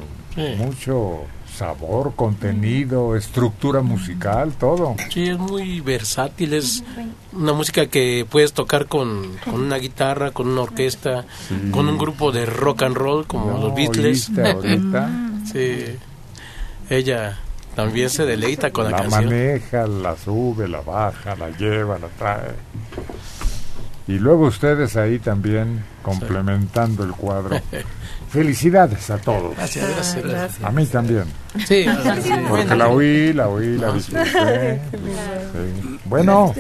mucho 0.58 1.26
sabor, 1.62 2.14
contenido, 2.16 3.16
estructura 3.16 3.82
musical, 3.82 4.52
todo. 4.54 4.96
Sí, 5.14 5.26
es 5.30 5.38
muy 5.38 5.80
versátil, 5.80 6.56
es 6.56 6.84
una 7.34 7.54
música 7.54 7.86
que 7.86 8.26
puedes 8.28 8.52
tocar 8.54 8.88
con, 8.88 9.38
con 9.46 9.62
una 9.62 9.78
guitarra, 9.78 10.32
con 10.32 10.48
una 10.48 10.62
orquesta, 10.62 11.24
con 11.70 11.88
un 11.88 12.00
grupo 12.00 12.32
de 12.32 12.48
rock 12.48 12.82
and 12.82 12.96
roll 12.98 13.28
como 13.28 13.52
No, 13.52 13.60
los 13.60 13.76
Beatles. 13.76 14.30
¿oíste 14.30 14.52
ahorita? 14.52 15.10
sí, 15.54 15.86
ella 16.90 17.38
también 17.76 18.10
se 18.10 18.26
deleita 18.26 18.72
con 18.72 18.86
la, 18.86 18.92
la 18.92 18.98
canción. 19.04 19.26
maneja, 19.26 19.86
la 19.86 20.18
sube, 20.18 20.68
la 20.68 20.82
baja, 20.82 21.36
la 21.36 21.52
lleva, 21.52 22.00
la 22.00 22.08
trae. 22.08 22.56
Y 24.08 24.14
luego 24.14 24.48
ustedes 24.48 24.98
ahí 24.98 25.20
también 25.20 25.84
complementando 26.02 27.04
el 27.04 27.12
cuadro. 27.12 27.62
Felicidades 28.32 29.10
a 29.10 29.20
todos. 29.20 29.56
Gracias, 29.58 29.90
gracias, 29.94 30.24
gracias. 30.26 30.64
A 30.64 30.72
mí 30.72 30.86
también. 30.86 31.26
Sí. 31.66 31.86
Porque 32.50 32.76
la 32.76 32.88
oí, 32.88 33.34
la 33.34 33.50
oí, 33.50 33.78
la 33.78 33.88
No, 33.88 33.94
disfruté. 33.94 34.80
sí. 34.80 34.98
Sí. 34.98 36.00
Bueno, 36.06 36.54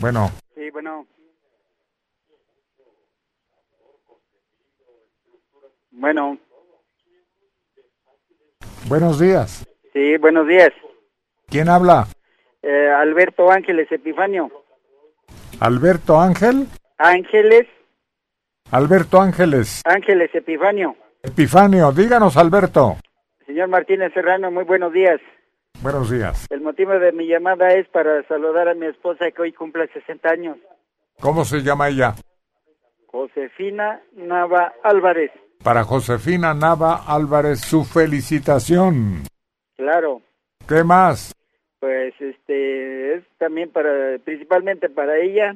bueno, 0.00 0.30
Sí, 0.54 0.70
bueno. 0.70 1.06
Bueno, 5.90 6.38
buenos 8.88 9.20
días. 9.20 9.64
sí, 9.92 10.16
buenos 10.16 10.46
días. 10.48 10.70
¿Quién 11.48 11.68
habla? 11.68 12.08
Eh, 12.62 12.88
Alberto 12.90 13.50
Ángeles 13.50 13.90
Epifanio. 13.92 14.50
Alberto 15.60 16.20
Ángel. 16.20 16.66
Ángeles, 16.98 17.66
Alberto 18.74 19.20
Ángeles. 19.20 19.82
Ángeles 19.84 20.34
Epifanio. 20.34 20.96
Epifanio, 21.22 21.92
díganos 21.92 22.36
Alberto. 22.36 22.96
Señor 23.46 23.68
Martínez 23.68 24.12
Serrano, 24.12 24.50
muy 24.50 24.64
buenos 24.64 24.92
días. 24.92 25.20
Buenos 25.80 26.10
días. 26.10 26.48
El 26.50 26.60
motivo 26.60 26.90
de 26.98 27.12
mi 27.12 27.28
llamada 27.28 27.72
es 27.72 27.86
para 27.90 28.26
saludar 28.26 28.66
a 28.68 28.74
mi 28.74 28.86
esposa 28.86 29.30
que 29.30 29.42
hoy 29.42 29.52
cumple 29.52 29.86
60 29.92 30.28
años, 30.28 30.56
¿Cómo 31.20 31.44
se 31.44 31.60
llama 31.62 31.88
ella? 31.88 32.16
Josefina 33.06 34.00
Nava 34.16 34.72
Álvarez. 34.82 35.30
Para 35.62 35.84
Josefina 35.84 36.52
Nava 36.52 37.04
Álvarez, 37.06 37.60
su 37.60 37.84
felicitación. 37.84 39.22
Claro, 39.76 40.20
¿Qué 40.66 40.82
más? 40.82 41.32
pues 41.78 42.12
este 42.20 43.14
es 43.14 43.24
también 43.38 43.70
para 43.70 44.18
principalmente 44.24 44.88
para 44.88 45.16
ella 45.18 45.54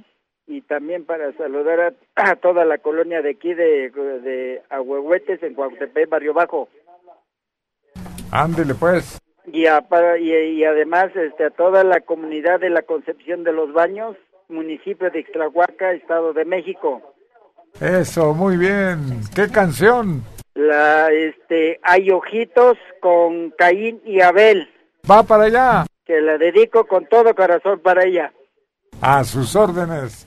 y 0.49 0.62
también 0.62 1.05
para 1.05 1.33
saludar 1.35 1.81
a, 1.81 1.93
a 2.31 2.37
toda 2.37 2.65
la 2.65 2.79
colonia 2.79 3.23
de 3.23 3.31
aquí 3.31 3.55
de, 3.55 3.91
de 3.91 4.62
Ahuehuetes 4.70 5.43
en 5.43 5.55
Cuauhtémoc, 5.55 6.09
Barrio 6.09 6.35
Bajo. 6.35 6.69
Ándele 8.31 8.75
pues. 8.75 9.19
y, 9.47 9.66
a- 9.66 9.81
para- 9.83 10.19
y, 10.19 10.33
y 10.33 10.65
además 10.65 11.15
este, 11.16 11.45
a 11.45 11.51
toda 11.51 11.85
la 11.85 12.01
comunidad 12.01 12.61
de 12.61 12.70
la 12.70 12.83
Concepción 12.83 13.45
de 13.45 13.53
los 13.53 13.73
Baños, 13.73 14.16
municipio 14.49 15.11
de 15.11 15.20
Ixtlahuaca, 15.20 15.93
Estado 15.93 16.33
de 16.33 16.45
México. 16.45 17.03
Eso, 17.81 18.35
muy 18.35 18.57
bien. 18.57 19.20
¿Qué 19.35 19.49
canción? 19.49 20.23
La, 20.55 21.11
este, 21.12 21.79
hay 21.83 22.11
ojitos 22.11 22.77
con 23.01 23.51
Caín 23.51 24.01
y 24.05 24.20
Abel, 24.20 24.69
Va 25.09 25.23
para 25.23 25.45
allá. 25.45 25.87
que 26.05 26.20
la 26.20 26.37
dedico 26.37 26.85
con 26.87 27.07
todo 27.07 27.35
corazón 27.35 27.79
para 27.81 28.05
ella. 28.05 28.33
A 29.01 29.23
sus 29.25 29.55
órdenes. 29.55 30.27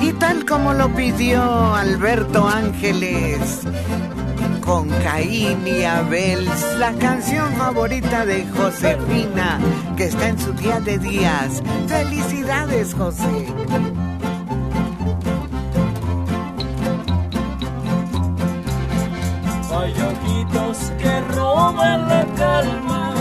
Y 0.00 0.12
tal 0.18 0.44
como 0.46 0.74
lo 0.74 0.94
pidió 0.94 1.74
Alberto 1.74 2.46
Ángeles, 2.46 3.62
con 4.60 4.88
Caín 4.88 5.66
y 5.66 5.84
Abel, 5.84 6.46
la 6.78 6.92
canción 6.94 7.52
favorita 7.54 8.26
de 8.26 8.46
Josefina, 8.46 9.58
que 9.96 10.04
está 10.04 10.28
en 10.28 10.38
su 10.38 10.52
día 10.52 10.80
de 10.80 10.98
días. 10.98 11.62
Felicidades, 11.86 12.94
José. 12.94 13.46
Hay 19.76 19.92
ojitos 19.92 20.92
que 20.98 21.20
roban 21.34 22.08
la 22.08 22.24
calma 22.36 23.14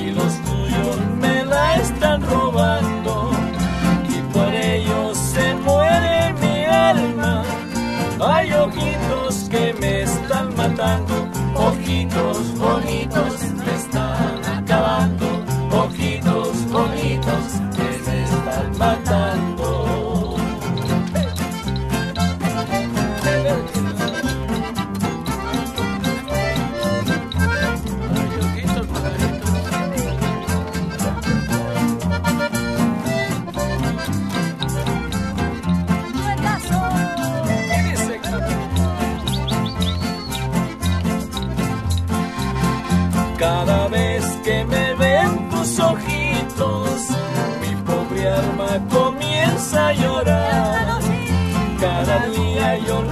y 0.00 0.10
los 0.12 0.32
tus 45.74 45.80
ojitos, 45.80 47.00
mi 47.60 47.74
pobre 47.82 48.28
alma 48.28 48.80
comienza 48.88 49.88
a 49.88 49.92
llorar. 49.92 51.00
Cada 51.80 52.26
día 52.28 52.78
yo 52.78 53.02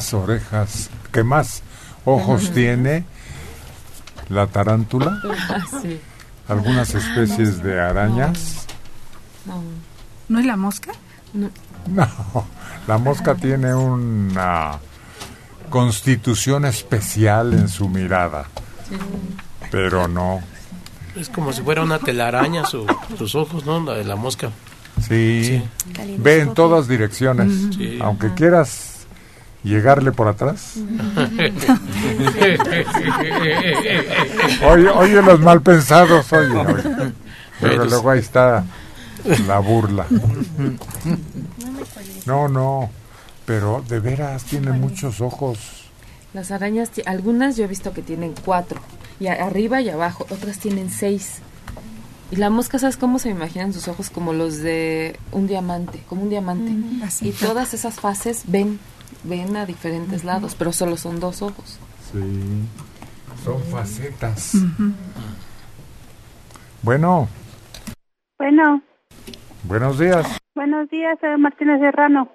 más 0.00 0.14
orejas, 0.14 0.88
que 1.12 1.22
más 1.22 1.62
ojos 2.06 2.52
tiene? 2.52 3.04
¿La 4.30 4.46
tarántula? 4.46 5.18
Ah, 5.50 5.58
sí. 5.82 6.00
¿Algunas 6.48 6.94
especies 6.94 7.62
de 7.62 7.78
arañas? 7.78 8.64
No. 9.44 9.62
¿No 10.28 10.38
es 10.40 10.46
la 10.46 10.56
mosca? 10.56 10.92
No. 11.34 11.50
No, 11.86 12.46
la 12.88 12.96
mosca 12.98 13.34
tiene 13.34 13.74
una 13.74 14.78
constitución 15.68 16.64
especial 16.64 17.52
en 17.52 17.68
su 17.68 17.88
mirada, 17.88 18.46
pero 19.70 20.08
no. 20.08 20.40
Es 21.14 21.28
como 21.28 21.52
si 21.52 21.60
fuera 21.62 21.82
una 21.82 21.98
telaraña 21.98 22.64
su- 22.64 22.86
sus 23.18 23.34
ojos, 23.34 23.64
¿no? 23.66 23.80
La 23.84 23.94
de 23.94 24.04
la 24.04 24.16
mosca. 24.16 24.50
Sí, 25.06 25.62
ve 26.18 26.40
en 26.40 26.52
todas 26.54 26.86
direcciones, 26.88 27.52
Sí. 27.76 27.98
aunque 28.02 28.34
quieras 28.34 28.79
llegarle 29.62 30.12
por 30.12 30.28
atrás. 30.28 30.74
Oye, 34.62 34.88
oye 34.88 35.22
los 35.22 35.40
mal 35.40 35.60
pensados, 35.62 36.32
oye, 36.32 36.56
oye. 36.56 37.12
Pero 37.60 37.84
luego 37.84 38.10
ahí 38.10 38.20
está 38.20 38.64
la 39.46 39.58
burla. 39.58 40.06
No, 42.26 42.48
no, 42.48 42.90
pero 43.44 43.82
de 43.88 44.00
veras 44.00 44.44
tiene 44.44 44.72
muchos 44.72 45.20
ojos. 45.20 45.58
Las 46.32 46.50
arañas, 46.50 46.90
algunas 47.06 47.56
yo 47.56 47.64
he 47.64 47.66
visto 47.66 47.92
que 47.92 48.02
tienen 48.02 48.34
cuatro, 48.44 48.80
y 49.18 49.26
arriba 49.26 49.80
y 49.80 49.88
abajo, 49.90 50.26
otras 50.30 50.58
tienen 50.58 50.90
seis. 50.90 51.40
Y 52.30 52.36
la 52.36 52.48
mosca, 52.48 52.78
¿sabes 52.78 52.96
cómo 52.96 53.18
se 53.18 53.28
me 53.28 53.34
imaginan 53.34 53.72
sus 53.72 53.88
ojos? 53.88 54.08
Como 54.08 54.32
los 54.32 54.58
de 54.58 55.18
un 55.32 55.48
diamante, 55.48 56.00
como 56.08 56.22
un 56.22 56.30
diamante. 56.30 56.70
Mm, 56.70 57.02
y 57.22 57.32
todas 57.32 57.74
esas 57.74 57.94
fases 57.94 58.44
ven, 58.46 58.78
ven 59.24 59.56
a 59.56 59.66
diferentes 59.66 60.24
lados, 60.24 60.54
pero 60.58 60.72
solo 60.72 60.96
son 60.96 61.20
dos 61.20 61.42
ojos. 61.42 61.78
Sí, 62.12 62.18
son 63.44 63.62
facetas. 63.64 64.54
Bueno, 66.82 67.28
Bueno, 68.38 68.82
buenos 69.64 69.98
días. 69.98 70.38
buenos 70.54 70.88
días, 70.90 71.18
soy 71.20 71.38
Martínez 71.38 71.80
Serrano. 71.80 72.28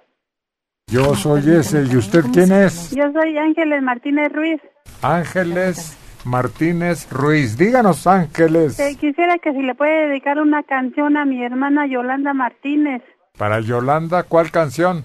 Yo 0.87 1.15
soy 1.15 1.49
ese. 1.49 1.83
¿Y 1.83 1.97
usted 1.97 2.23
quién 2.31 2.51
es? 2.51 2.91
Yo 2.91 3.11
soy 3.11 3.37
Ángeles 3.39 3.81
Martínez 3.81 4.31
Ruiz. 4.31 4.61
Ángeles 5.01 5.97
Martínez 6.25 7.11
Ruiz. 7.11 7.57
Díganos, 7.57 8.05
Ángeles. 8.05 8.79
Eh, 8.79 8.95
quisiera 8.99 9.39
que 9.39 9.51
si 9.51 9.63
le 9.63 9.73
puede 9.73 10.09
dedicar 10.09 10.37
una 10.39 10.61
canción 10.61 11.17
a 11.17 11.25
mi 11.25 11.43
hermana 11.43 11.87
Yolanda 11.87 12.33
Martínez, 12.33 13.01
Para 13.37 13.59
Yolanda, 13.61 14.23
¿cuál 14.23 14.51
canción? 14.51 15.03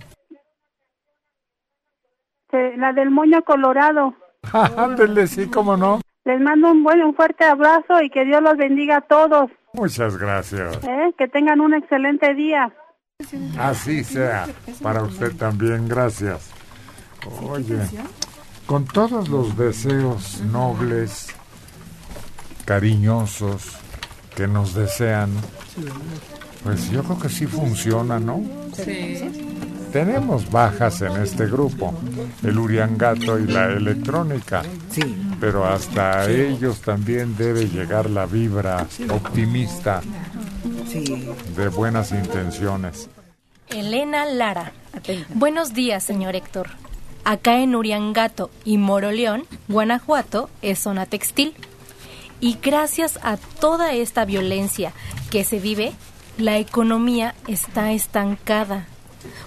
Eh, 2.53 2.75
la 2.77 2.93
del 2.93 3.11
moño 3.11 3.43
colorado. 3.43 4.15
Ándele, 4.77 5.27
sí, 5.27 5.47
cómo 5.49 5.77
no. 5.77 6.01
Les 6.25 6.41
mando 6.41 6.71
un 6.71 6.83
buen, 6.83 7.03
un 7.03 7.15
fuerte 7.15 7.45
abrazo 7.45 8.03
y 8.03 8.11
que 8.11 8.25
Dios 8.25 8.43
los 8.43 8.57
bendiga 8.57 8.99
a 8.99 9.01
todos. 9.01 9.51
Muchas 9.73 10.17
gracias. 10.17 10.79
¿eh? 10.85 11.15
Que 11.17 11.29
tengan 11.29 11.61
un 11.61 11.75
excelente 11.75 12.35
día. 12.35 12.73
Así 13.59 14.05
sea. 14.05 14.47
Para 14.83 15.03
usted 15.03 15.37
también, 15.37 15.89
gracias. 15.89 16.51
Oye, 17.43 17.79
con 18.67 18.85
todos 18.87 19.29
los 19.29 19.57
deseos 19.57 20.41
nobles, 20.43 21.35
cariñosos 22.65 23.77
que 24.35 24.47
nos 24.47 24.75
desean, 24.75 25.31
pues 26.65 26.91
yo 26.91 27.03
creo 27.03 27.19
que 27.19 27.29
sí 27.29 27.47
funciona, 27.47 28.19
¿no? 28.19 28.43
Sí. 28.73 29.80
Tenemos 29.93 30.51
bajas 30.51 31.03
en 31.03 31.17
este 31.17 31.47
grupo, 31.47 31.95
el 32.45 32.59
uriangato 32.59 33.39
y 33.39 33.47
la 33.47 33.67
electrónica, 33.67 34.63
pero 35.41 35.67
hasta 35.67 36.31
ellos 36.31 36.81
también 36.81 37.37
debe 37.37 37.69
llegar 37.69 38.09
la 38.09 38.27
vibra 38.27 38.87
optimista 39.09 40.01
de 41.57 41.69
buenas 41.69 42.13
intenciones. 42.13 43.09
Elena 43.69 44.27
Lara. 44.27 44.73
Buenos 45.35 45.75
días, 45.75 46.05
señor 46.05 46.37
Héctor. 46.37 46.69
Acá 47.25 47.61
en 47.61 47.75
Uriangato 47.75 48.51
y 48.65 48.79
Moroleón, 48.79 49.45
Guanajuato, 49.69 50.51
es 50.63 50.79
zona 50.79 51.07
textil. 51.07 51.55
Y 52.41 52.59
gracias 52.63 53.19
a 53.23 53.37
toda 53.37 53.93
esta 53.93 54.25
violencia 54.25 54.93
que 55.31 55.45
se 55.45 55.61
vive, 55.61 55.93
la 56.39 56.59
economía 56.59 57.35
está 57.47 57.93
estancada. 57.93 58.87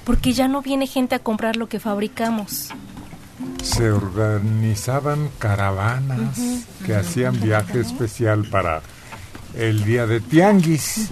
Porque 0.04 0.34
ya 0.34 0.48
no 0.48 0.62
viene 0.62 0.88
gente 0.88 1.16
a 1.16 1.20
comprar 1.20 1.56
lo 1.56 1.68
que 1.68 1.80
fabricamos. 1.80 2.70
Se 3.62 3.91
organizaban 3.91 5.30
caravanas 5.40 6.38
que 6.86 6.95
hacían 6.95 7.40
viaje 7.40 7.80
especial 7.80 8.45
para 8.45 8.82
el 9.54 9.84
día 9.84 10.06
de 10.06 10.20
Tianguis 10.20 11.10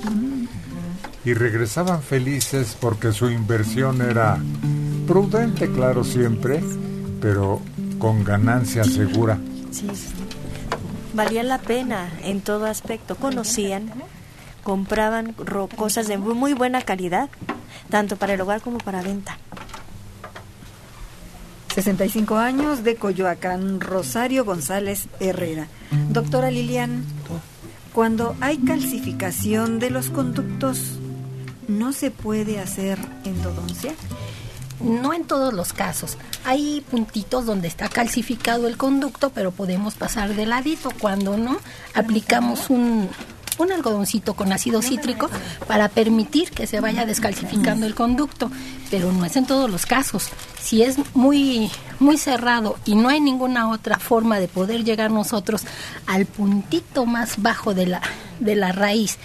y 1.24 1.34
regresaban 1.34 2.02
felices 2.02 2.76
porque 2.80 3.12
su 3.12 3.30
inversión 3.30 4.02
era 4.02 4.38
prudente, 5.08 5.72
claro, 5.72 6.04
siempre, 6.04 6.64
pero 7.22 7.62
con 8.00 8.24
ganancia 8.24 8.84
segura. 8.84 9.38
Sí, 9.72 9.88
sí. 9.94 10.08
Valía 11.14 11.44
la 11.44 11.60
pena 11.60 12.10
en 12.24 12.42
todo 12.42 12.66
aspecto. 12.66 13.16
Conocían, 13.16 13.92
compraban 14.64 15.36
ro- 15.38 15.68
cosas 15.76 16.08
de 16.08 16.18
muy, 16.18 16.34
muy 16.34 16.54
buena 16.54 16.82
calidad, 16.82 17.30
tanto 17.90 18.16
para 18.18 18.34
el 18.34 18.42
hogar 18.42 18.62
como 18.62 18.78
para 18.80 19.02
venta. 19.02 19.38
65 21.74 22.38
años 22.38 22.84
de 22.84 22.96
Coyoacán, 22.98 23.80
Rosario 23.80 24.44
González 24.44 25.08
Herrera. 25.20 25.68
Doctora 26.10 26.52
Lilian, 26.52 27.06
cuando 27.94 28.36
hay 28.42 28.58
calcificación 28.58 29.80
de 29.80 29.90
los 29.90 30.10
conductos, 30.10 30.80
¿no 31.70 31.94
se 31.94 32.12
puede 32.12 32.60
hacer 32.60 33.00
endodoncia? 33.24 33.94
No 34.82 35.14
en 35.14 35.24
todos 35.26 35.54
los 35.54 35.72
casos. 35.74 36.18
Hay 36.44 36.84
puntitos 36.90 37.46
donde 37.46 37.68
está 37.70 37.88
calcificado 37.88 38.68
el 38.68 38.76
conducto, 38.78 39.30
pero 39.30 39.52
podemos 39.52 39.94
pasar 39.94 40.34
de 40.36 40.46
ladito. 40.48 40.90
Cuando 41.00 41.38
no, 41.38 41.58
aplicamos 41.94 42.70
un, 42.70 43.08
un 43.58 43.72
algodoncito 43.72 44.34
con 44.34 44.52
ácido 44.52 44.82
cítrico 44.82 45.30
para 45.68 45.90
permitir 45.90 46.52
que 46.52 46.68
se 46.68 46.80
vaya 46.80 47.06
descalcificando 47.06 47.86
el 47.86 47.96
conducto. 47.96 48.52
Pero 48.90 49.12
no 49.12 49.26
es 49.26 49.36
en 49.36 49.46
todos 49.46 49.70
los 49.70 49.86
casos. 49.86 50.30
Si 50.60 50.84
es 50.84 50.98
muy, 51.16 51.70
muy 52.00 52.18
cerrado 52.18 52.78
y 52.86 52.96
no 52.96 53.10
hay 53.10 53.20
ninguna 53.20 53.70
otra 53.70 54.00
forma 54.00 54.40
de 54.40 54.48
poder 54.48 54.84
llegar 54.84 55.12
nosotros 55.12 55.64
al 56.08 56.26
puntito 56.26 57.06
más 57.06 57.42
bajo 57.42 57.74
de 57.74 57.88
la, 57.88 58.02
de 58.40 58.56
la 58.56 58.72
raíz, 58.72 59.18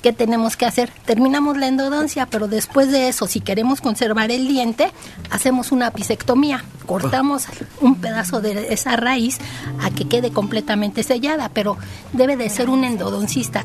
¿qué 0.00 0.12
tenemos 0.12 0.56
que 0.56 0.66
hacer? 0.66 0.90
Terminamos 1.04 1.56
la 1.56 1.68
endodoncia, 1.68 2.26
pero 2.26 2.48
después 2.48 2.90
de 2.90 3.08
eso, 3.08 3.26
si 3.26 3.40
queremos 3.40 3.80
conservar 3.80 4.30
el 4.30 4.48
diente, 4.48 4.90
hacemos 5.30 5.72
una 5.72 5.88
apicectomía. 5.88 6.64
Cortamos 6.86 7.46
un 7.80 7.96
pedazo 7.96 8.40
de 8.40 8.72
esa 8.72 8.96
raíz 8.96 9.38
a 9.80 9.90
que 9.90 10.08
quede 10.08 10.32
completamente 10.32 11.02
sellada, 11.02 11.50
pero 11.50 11.76
debe 12.12 12.36
de 12.36 12.48
ser 12.48 12.68
un 12.68 12.84
endodoncista 12.84 13.64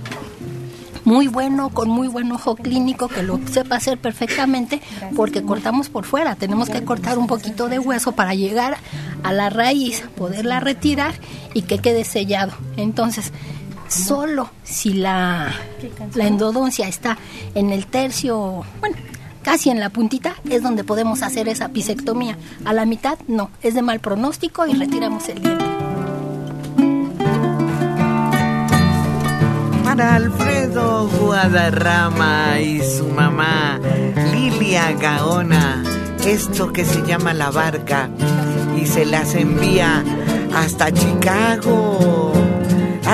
muy 1.05 1.27
bueno, 1.27 1.69
con 1.69 1.87
muy 1.87 2.07
buen 2.07 2.31
ojo 2.31 2.55
clínico, 2.55 3.07
que 3.07 3.23
lo 3.23 3.39
sepa 3.47 3.75
hacer 3.75 3.99
perfectamente, 3.99 4.81
porque 5.15 5.43
cortamos 5.43 5.87
por 5.89 6.03
fuera. 6.03 6.35
Tenemos 6.35 6.69
que 6.69 6.83
cortar 6.83 7.17
un 7.19 7.27
poquito 7.27 7.69
de 7.69 7.79
hueso 7.79 8.11
para 8.13 8.33
llegar 8.33 8.77
a 9.23 9.31
la 9.31 9.49
raíz, 9.51 10.03
poderla 10.17 10.59
retirar 10.59 11.13
y 11.53 11.61
que 11.61 11.77
quede 11.77 12.03
sellado. 12.03 12.53
Entonces, 12.75 13.31
solo 13.87 14.49
si 14.63 14.93
la, 14.93 15.53
la 16.13 16.27
endodoncia 16.27 16.87
está 16.87 17.17
en 17.53 17.71
el 17.71 17.87
tercio, 17.87 18.63
bueno, 18.79 18.95
casi 19.43 19.69
en 19.69 19.79
la 19.79 19.89
puntita, 19.89 20.35
es 20.49 20.63
donde 20.63 20.83
podemos 20.83 21.21
hacer 21.21 21.47
esa 21.47 21.69
pisectomía. 21.69 22.37
A 22.65 22.73
la 22.73 22.85
mitad, 22.85 23.17
no, 23.27 23.51
es 23.61 23.75
de 23.75 23.81
mal 23.81 23.99
pronóstico 23.99 24.65
y 24.65 24.73
retiramos 24.73 25.29
el 25.29 25.41
diente. 25.41 25.65
Para 29.83 30.15
Alfredo 30.15 31.07
Guadarrama 31.07 32.59
y 32.59 32.81
su 32.81 33.07
mamá 33.07 33.79
Lilia 34.33 34.91
Gaona, 34.93 35.83
esto 36.25 36.73
que 36.73 36.83
se 36.83 37.01
llama 37.03 37.33
la 37.33 37.51
barca 37.51 38.09
y 38.75 38.87
se 38.87 39.05
las 39.05 39.35
envía 39.35 40.03
hasta 40.53 40.91
Chicago. 40.91 42.44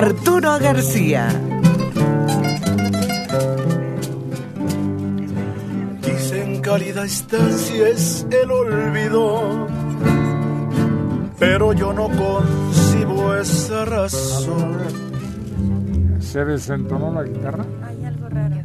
Arturo 0.01 0.57
García. 0.57 1.27
Dicen 6.01 6.59
cálida 6.61 7.05
estancia 7.05 7.87
es 7.87 8.25
el 8.31 8.49
olvido, 8.49 9.67
pero 11.37 11.73
yo 11.73 11.93
no 11.93 12.09
concibo 12.09 13.35
esa 13.35 13.85
razón. 13.85 14.77
¿Se 16.19 16.45
desentonó 16.45 17.13
la 17.13 17.21
guitarra? 17.21 17.63
Hay 17.87 18.03
algo 18.03 18.27
raro. 18.29 18.55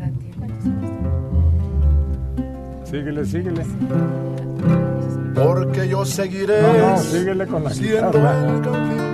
Síguele, 2.84 3.26
síguele. 3.26 3.62
Porque 5.34 5.86
yo 5.86 6.02
seguiré 6.06 6.62
No, 6.62 6.92
no, 6.92 6.98
síguele 6.98 7.46
con 7.46 7.64
la 7.64 7.70
siendo 7.70 8.10
guitarra. 8.10 8.38
el. 8.38 9.05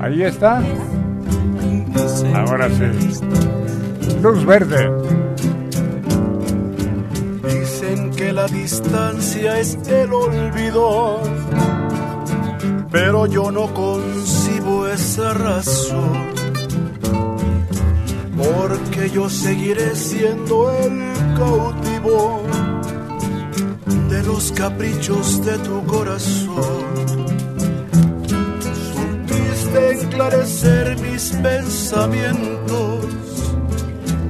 Ahí 0.00 0.22
está. 0.22 0.62
Ahora 2.34 2.68
sí. 2.68 3.20
Luz 4.22 4.44
verde. 4.44 4.90
Dicen 7.48 8.10
que 8.12 8.32
la 8.32 8.46
distancia 8.46 9.58
es 9.58 9.78
el 9.88 10.12
olvido, 10.12 11.20
pero 12.90 13.26
yo 13.26 13.50
no 13.50 13.72
concibo 13.74 14.86
esa 14.88 15.34
razón. 15.34 16.28
Porque 18.36 19.10
yo 19.10 19.28
seguiré 19.28 19.94
siendo 19.96 20.70
el 20.72 21.12
cautivo 21.36 22.42
de 24.08 24.22
los 24.22 24.52
caprichos 24.52 25.44
de 25.44 25.58
tu 25.58 25.84
corazón. 25.86 27.37
Supiste 30.18 30.34
enclarecer 30.34 30.98
mis 31.00 31.30
pensamientos, 31.30 33.06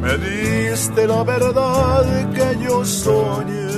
me 0.03 0.19
diste 0.19 1.07
la 1.07 1.25
verdad 1.25 2.31
que 2.31 2.59
yo 2.63 2.85
soñé, 2.85 3.71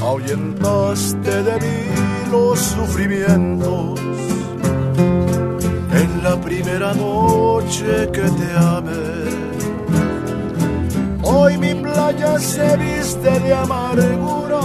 ahuyentaste 0.00 1.42
de 1.42 1.52
mí 1.54 2.30
los 2.30 2.60
sufrimientos. 2.60 3.98
En 5.92 6.22
la 6.22 6.40
primera 6.40 6.94
noche 6.94 8.08
que 8.12 8.22
te 8.38 8.52
amé. 8.56 9.18
Hoy 11.24 11.58
mi 11.58 11.74
playa 11.74 12.38
se 12.38 12.76
viste 12.76 13.30
de 13.40 13.52
amargura 13.52 14.60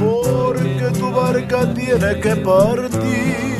porque 0.00 0.98
tu 0.98 1.10
barca 1.10 1.74
tiene 1.74 2.20
que 2.20 2.36
partir 2.36 3.59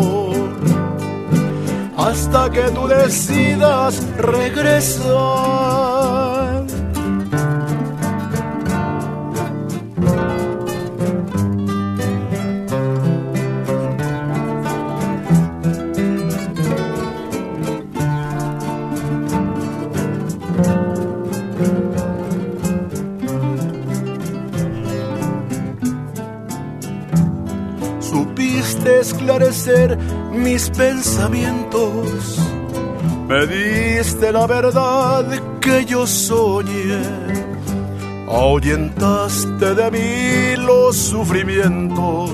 hasta 2.03 2.49
que 2.49 2.63
tú 2.71 2.87
decidas 2.87 4.01
regresar. 4.17 5.71
Supiste 27.99 28.99
esclarecer 28.99 29.97
mis 30.31 30.69
pensamientos, 30.69 31.70
me 33.31 33.47
diste 33.47 34.29
la 34.33 34.45
verdad 34.45 35.25
que 35.61 35.85
yo 35.85 36.05
soñé, 36.05 36.99
ahuyentaste 38.27 39.73
de 39.73 39.87
mí 39.95 40.65
los 40.65 40.97
sufrimientos. 40.97 42.31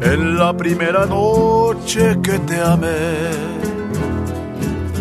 En 0.00 0.36
la 0.36 0.52
primera 0.56 1.06
noche 1.06 2.18
que 2.24 2.40
te 2.40 2.60
amé. 2.60 3.30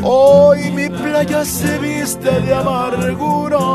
Hoy 0.03 0.69
mi 0.69 0.89
playa 0.89 1.43
se 1.43 1.79
viste 1.79 2.31
de 2.41 2.53
amargura, 2.53 3.65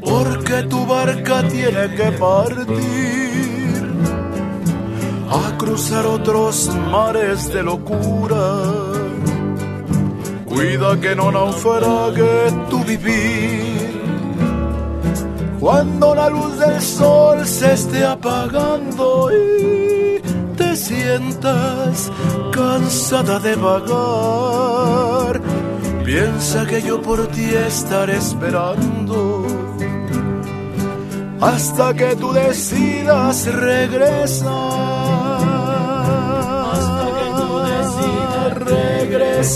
porque 0.00 0.56
tu 0.70 0.86
barca 0.86 1.46
tiene 1.48 1.94
que 1.98 2.08
partir 2.12 3.23
cruzar 5.74 6.06
otros 6.06 6.70
mares 6.92 7.52
de 7.52 7.60
locura. 7.60 8.44
Cuida 10.46 11.00
que 11.00 11.16
no 11.16 11.32
naufrague 11.32 12.52
tu 12.70 12.78
vivir. 12.84 14.00
Cuando 15.58 16.14
la 16.14 16.28
luz 16.30 16.56
del 16.60 16.80
sol 16.80 17.44
se 17.44 17.72
esté 17.72 18.04
apagando 18.04 19.32
y 19.32 20.20
te 20.56 20.76
sientas 20.76 22.12
cansada 22.52 23.40
de 23.40 23.56
vagar, 23.56 25.40
piensa 26.04 26.66
que 26.66 26.82
yo 26.82 27.02
por 27.02 27.26
ti 27.34 27.46
estaré 27.52 28.16
esperando 28.18 29.44
hasta 31.40 31.92
que 31.94 32.14
tú 32.14 32.32
decidas 32.32 33.46
regresar. 33.52 34.73
Con 39.44 39.52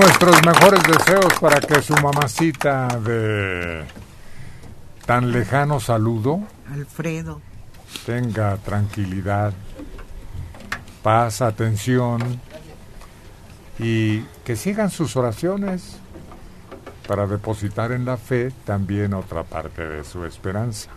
nuestros 0.00 0.46
mejores 0.46 0.80
deseos 0.84 1.34
para 1.40 1.60
que 1.60 1.82
su 1.82 1.92
mamacita 1.94 2.86
de 3.00 3.84
tan 5.06 5.32
lejano 5.32 5.80
saludo 5.80 6.38
Alfredo. 6.72 7.40
tenga 8.06 8.56
tranquilidad, 8.58 9.52
paz, 11.02 11.40
atención 11.42 12.40
y 13.78 14.20
que 14.44 14.56
sigan 14.56 14.90
sus 14.90 15.16
oraciones 15.16 15.96
para 17.06 17.26
depositar 17.26 17.92
en 17.92 18.04
la 18.04 18.16
fe 18.16 18.52
también 18.64 19.14
otra 19.14 19.44
parte 19.44 19.86
de 19.86 20.04
su 20.04 20.24
esperanza. 20.24 20.90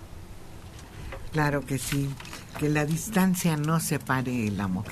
Claro 1.31 1.65
que 1.65 1.77
sí. 1.77 2.09
Que 2.59 2.67
la 2.69 2.85
distancia 2.85 3.55
no 3.55 3.79
separe 3.79 4.47
el 4.47 4.59
amor. 4.59 4.85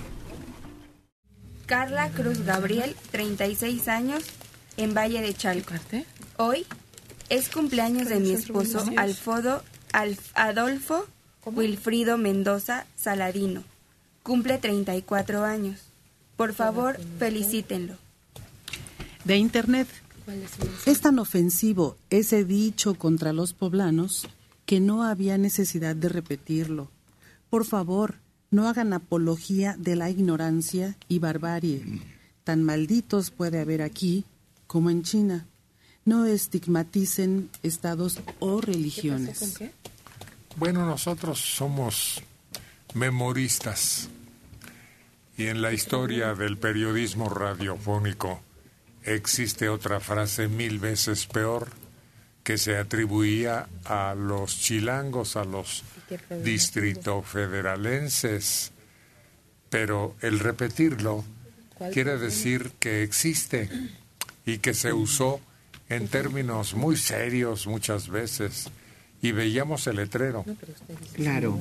Carla 1.66 2.10
Cruz 2.10 2.44
Gabriel, 2.46 2.96
36 3.12 3.88
años, 3.90 4.24
en 4.78 4.94
Valle 4.94 5.22
de 5.22 5.34
Chalco. 5.34 5.74
Hoy 6.38 6.66
es 7.30 7.50
cumpleaños 7.50 8.08
de 8.08 8.20
mi 8.22 8.32
esposo 8.32 8.84
Alfodo, 8.98 9.62
Alf- 9.94 10.32
Adolfo 10.36 11.06
Wilfrido 11.46 12.18
Mendoza 12.18 12.86
Saladino. 12.96 13.64
Cumple 14.30 14.60
34 14.60 15.44
años. 15.44 15.80
Por 16.38 16.54
favor, 16.54 17.00
felicítenlo. 17.18 17.96
de 19.26 19.38
Internet. 19.38 19.88
Es 20.86 21.02
tan 21.02 21.18
ofensivo 21.18 21.98
ese 22.12 22.46
dicho 22.46 22.94
contra 22.94 23.34
los 23.34 23.54
poblanos 23.54 24.28
que 24.68 24.80
no 24.80 25.02
había 25.02 25.40
necesidad 25.40 25.96
de 25.96 26.10
repetirlo. 26.10 26.92
Por 27.50 27.66
favor, 27.66 28.18
no 28.52 28.68
hagan 28.70 28.94
apología 28.94 29.76
de 29.80 29.96
la 29.96 30.12
ignorancia 30.12 30.96
y 31.08 31.18
barbarie. 31.18 31.84
Tan 32.44 32.62
malditos 32.62 33.32
puede 33.32 33.60
haber 33.60 33.82
aquí 33.82 34.26
como 34.68 34.92
en 34.92 35.02
China. 35.02 35.48
no 36.06 36.28
estigmaticen 36.28 37.50
estados 37.64 38.20
o 38.38 38.62
religiones. 38.62 39.60
Bueno, 40.56 40.86
nosotros 40.86 41.40
somos 41.40 42.22
memoristas 42.94 44.08
y 45.40 45.48
en 45.48 45.62
la 45.62 45.72
historia 45.72 46.36
del 46.36 46.58
periodismo 46.58 47.30
radiofónico 47.30 48.42
existe 49.04 49.70
otra 49.70 50.02
frase 50.02 50.50
mil 50.50 50.80
veces 50.80 51.28
peor 51.28 51.70
que 52.44 52.58
se 52.58 52.78
atribuía 52.78 53.70
a 53.86 54.16
los 54.16 54.60
chilangos, 54.60 55.38
a 55.38 55.46
los 55.46 55.86
distrito 56.44 57.22
federalenses, 57.22 58.74
pero 59.70 60.14
el 60.20 60.40
repetirlo 60.40 61.24
quiere 61.94 62.18
decir 62.18 62.72
que 62.78 63.04
existe 63.04 63.70
y 64.46 64.58
que 64.58 64.74
se 64.74 64.92
usó 64.92 65.40
en 65.88 66.10
términos 66.10 66.74
muy 66.74 66.98
serios 66.98 67.66
muchas 67.66 68.10
veces 68.10 68.70
y 69.22 69.32
veíamos 69.32 69.86
el 69.88 69.98
letrero. 69.98 70.46
Claro, 71.14 71.60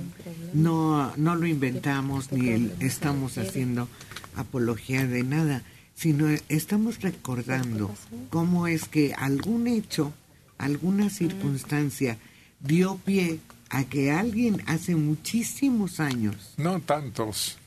no, 0.55 1.13
no 1.17 1.35
lo 1.35 1.47
inventamos 1.47 2.33
ni 2.33 2.71
estamos 2.81 3.39
haciendo 3.39 3.89
apología 4.37 5.07
de 5.07 5.25
nada, 5.25 5.63
sino 5.95 6.29
estamos 6.49 7.01
recordando 7.03 7.93
cómo 8.31 8.69
es 8.69 8.89
que 8.89 9.15
algún 9.15 9.67
hecho, 9.67 10.13
alguna 10.59 11.11
circunstancia 11.11 12.19
dio 12.61 12.97
pie 13.05 13.41
a 13.71 13.85
que 13.85 14.13
alguien 14.13 14.63
hace 14.67 14.95
muchísimos 14.95 16.01
años. 16.01 16.55
No 16.57 16.81
tantos. 16.81 17.59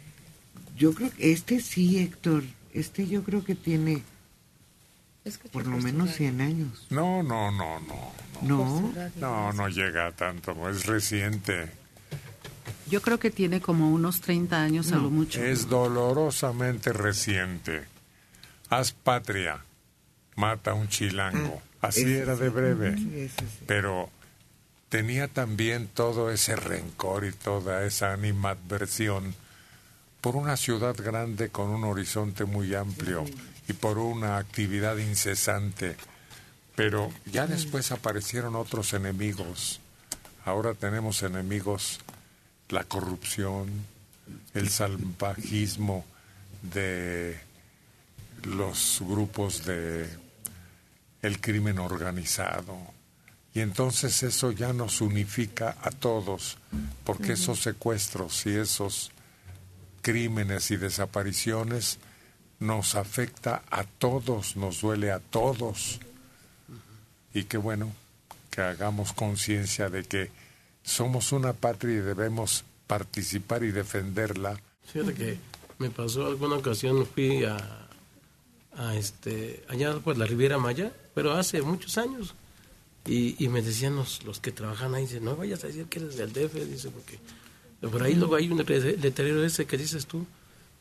Yo 0.77 0.93
creo 0.93 1.11
que 1.11 1.31
este 1.31 1.59
sí, 1.59 1.99
Héctor, 1.99 2.43
este 2.73 3.07
yo 3.07 3.23
creo 3.23 3.43
que 3.43 3.55
tiene 3.55 4.01
por 5.51 5.67
lo 5.67 5.77
menos 5.77 6.15
100 6.15 6.41
años. 6.41 6.87
No, 6.89 7.21
no, 7.23 7.51
no, 7.51 7.79
no. 7.81 8.11
No. 8.41 8.93
No, 9.17 9.53
no 9.53 9.69
llega 9.69 10.07
a 10.07 10.11
tanto, 10.11 10.69
es 10.69 10.85
reciente. 10.85 11.69
Yo 12.89 13.01
creo 13.01 13.19
que 13.19 13.29
tiene 13.31 13.61
como 13.61 13.91
unos 13.91 14.19
30 14.21 14.61
años 14.61 14.91
a 14.91 14.97
lo 14.97 15.09
mucho. 15.09 15.41
Es 15.43 15.69
dolorosamente 15.69 16.91
reciente. 16.91 17.85
Haz 18.69 18.91
patria, 18.91 19.63
mata 20.35 20.71
a 20.71 20.73
un 20.73 20.87
chilango. 20.89 21.61
Ah, 21.81 21.87
Así 21.87 22.01
ese 22.01 22.19
era 22.19 22.35
sí. 22.35 22.41
de 22.43 22.49
breve. 22.49 22.97
Sí, 22.97 23.11
ese 23.15 23.39
sí. 23.39 23.63
Pero 23.65 24.09
tenía 24.89 25.27
también 25.27 25.87
todo 25.87 26.31
ese 26.31 26.55
rencor 26.55 27.25
y 27.25 27.31
toda 27.31 27.85
esa 27.85 28.11
animadversión 28.11 29.35
por 30.19 30.35
una 30.35 30.57
ciudad 30.57 30.95
grande 30.95 31.49
con 31.49 31.69
un 31.69 31.83
horizonte 31.83 32.45
muy 32.45 32.75
amplio 32.75 33.25
y 33.71 33.73
por 33.73 33.97
una 33.97 34.37
actividad 34.37 34.97
incesante. 34.97 35.95
Pero 36.75 37.09
ya 37.25 37.47
después 37.47 37.91
aparecieron 37.91 38.55
otros 38.55 38.93
enemigos. 38.93 39.79
Ahora 40.45 40.73
tenemos 40.73 41.23
enemigos 41.23 41.99
la 42.69 42.83
corrupción, 42.83 43.69
el 44.53 44.69
salvajismo 44.69 46.05
de 46.61 47.39
los 48.43 48.99
grupos 49.01 49.65
de 49.65 50.09
el 51.21 51.39
crimen 51.39 51.79
organizado. 51.79 52.77
Y 53.53 53.59
entonces 53.59 54.23
eso 54.23 54.51
ya 54.51 54.73
nos 54.73 55.01
unifica 55.01 55.77
a 55.81 55.91
todos, 55.91 56.57
porque 57.03 57.33
esos 57.33 57.61
secuestros 57.61 58.45
y 58.45 58.51
esos 58.51 59.11
crímenes 60.01 60.71
y 60.71 60.77
desapariciones 60.77 61.99
nos 62.61 62.95
afecta 62.95 63.63
a 63.69 63.83
todos, 63.83 64.55
nos 64.55 64.79
duele 64.81 65.11
a 65.11 65.19
todos. 65.19 65.99
Y 67.33 67.43
qué 67.43 67.57
bueno 67.57 67.91
que 68.49 68.61
hagamos 68.61 69.11
conciencia 69.13 69.89
de 69.89 70.03
que 70.05 70.31
somos 70.83 71.31
una 71.33 71.53
patria 71.53 71.95
y 71.95 71.99
debemos 71.99 72.63
participar 72.87 73.63
y 73.63 73.71
defenderla. 73.71 74.59
Fíjate 74.85 75.13
que 75.13 75.37
me 75.79 75.89
pasó 75.89 76.25
alguna 76.27 76.55
ocasión, 76.57 77.05
fui 77.07 77.43
a, 77.45 77.57
a 78.77 78.95
este, 78.95 79.63
allá 79.69 79.97
por 79.99 80.17
la 80.17 80.25
Riviera 80.25 80.57
Maya, 80.57 80.91
pero 81.15 81.33
hace 81.33 81.61
muchos 81.61 81.97
años. 81.97 82.35
Y, 83.05 83.43
y 83.43 83.47
me 83.47 83.61
decían 83.63 83.95
los, 83.95 84.23
los 84.23 84.39
que 84.39 84.51
trabajan 84.51 84.93
ahí, 84.93 85.03
dicen, 85.03 85.23
no 85.25 85.35
vayas 85.35 85.63
a 85.63 85.67
decir 85.67 85.85
que 85.85 85.97
eres 85.99 86.17
del 86.17 86.31
DF, 86.33 86.53
dice, 86.69 86.89
porque 86.91 87.17
por 87.89 88.03
ahí 88.03 88.13
luego 88.13 88.35
hay 88.35 88.47
un 88.51 88.59
letre- 88.59 88.95
letrero 88.99 89.43
ese 89.43 89.65
que 89.65 89.77
dices 89.77 90.05
tú, 90.05 90.27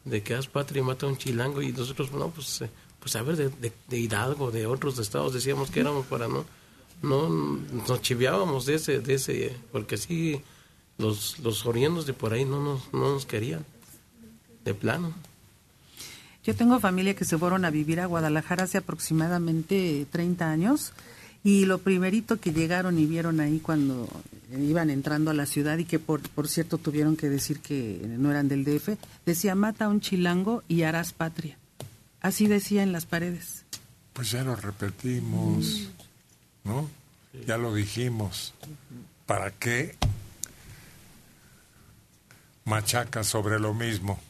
de 0.04 0.22
que 0.22 0.34
haz 0.34 0.46
patria 0.46 0.80
y 0.80 0.84
mata 0.84 1.06
a 1.06 1.08
un 1.08 1.18
chilango, 1.18 1.62
y 1.62 1.72
nosotros, 1.72 2.12
no, 2.12 2.30
pues, 2.30 2.62
eh, 2.62 2.70
pues 2.98 3.16
a 3.16 3.22
ver, 3.22 3.36
de, 3.36 3.72
de, 3.88 3.98
Hidalgo, 3.98 4.50
de 4.50 4.66
otros 4.66 4.98
estados, 4.98 5.34
decíamos 5.34 5.70
que 5.70 5.80
éramos 5.80 6.06
para 6.06 6.28
no, 6.28 6.44
no, 7.02 7.28
nos 7.28 8.02
chiviábamos 8.02 8.66
de 8.66 8.74
ese, 8.74 9.00
de 9.00 9.14
ese, 9.14 9.56
porque 9.72 9.96
sí, 9.96 10.40
los, 10.98 11.38
los 11.40 12.06
de 12.06 12.12
por 12.12 12.32
ahí 12.32 12.44
no 12.44 12.62
nos, 12.62 12.92
no 12.92 13.12
nos 13.12 13.26
querían, 13.26 13.64
de 14.64 14.74
plano. 14.74 15.12
Yo 16.44 16.54
tengo 16.54 16.80
familia 16.80 17.14
que 17.14 17.24
se 17.24 17.36
fueron 17.36 17.64
a 17.64 17.70
vivir 17.70 18.00
a 18.00 18.06
Guadalajara 18.06 18.64
hace 18.64 18.78
aproximadamente 18.78 20.06
30 20.10 20.50
años 20.50 20.92
y 21.42 21.64
lo 21.64 21.78
primerito 21.78 22.38
que 22.38 22.52
llegaron 22.52 22.98
y 22.98 23.06
vieron 23.06 23.40
ahí 23.40 23.60
cuando 23.60 24.08
iban 24.52 24.90
entrando 24.90 25.30
a 25.30 25.34
la 25.34 25.46
ciudad 25.46 25.78
y 25.78 25.84
que 25.84 25.98
por, 25.98 26.20
por 26.30 26.48
cierto 26.48 26.78
tuvieron 26.78 27.16
que 27.16 27.28
decir 27.28 27.60
que 27.60 28.00
no 28.06 28.30
eran 28.30 28.48
del 28.48 28.64
DF, 28.64 28.90
decía 29.24 29.54
mata 29.54 29.86
a 29.86 29.88
un 29.88 30.00
chilango 30.00 30.62
y 30.68 30.82
harás 30.82 31.12
patria. 31.12 31.56
Así 32.20 32.46
decía 32.46 32.82
en 32.82 32.92
las 32.92 33.06
paredes. 33.06 33.64
Pues 34.12 34.30
ya 34.30 34.42
lo 34.42 34.54
repetimos, 34.56 35.88
¿no? 36.64 36.90
Ya 37.46 37.56
lo 37.56 37.74
dijimos. 37.74 38.52
¿Para 39.24 39.50
qué 39.52 39.96
machaca 42.64 43.24
sobre 43.24 43.58
lo 43.58 43.72
mismo? 43.72 44.20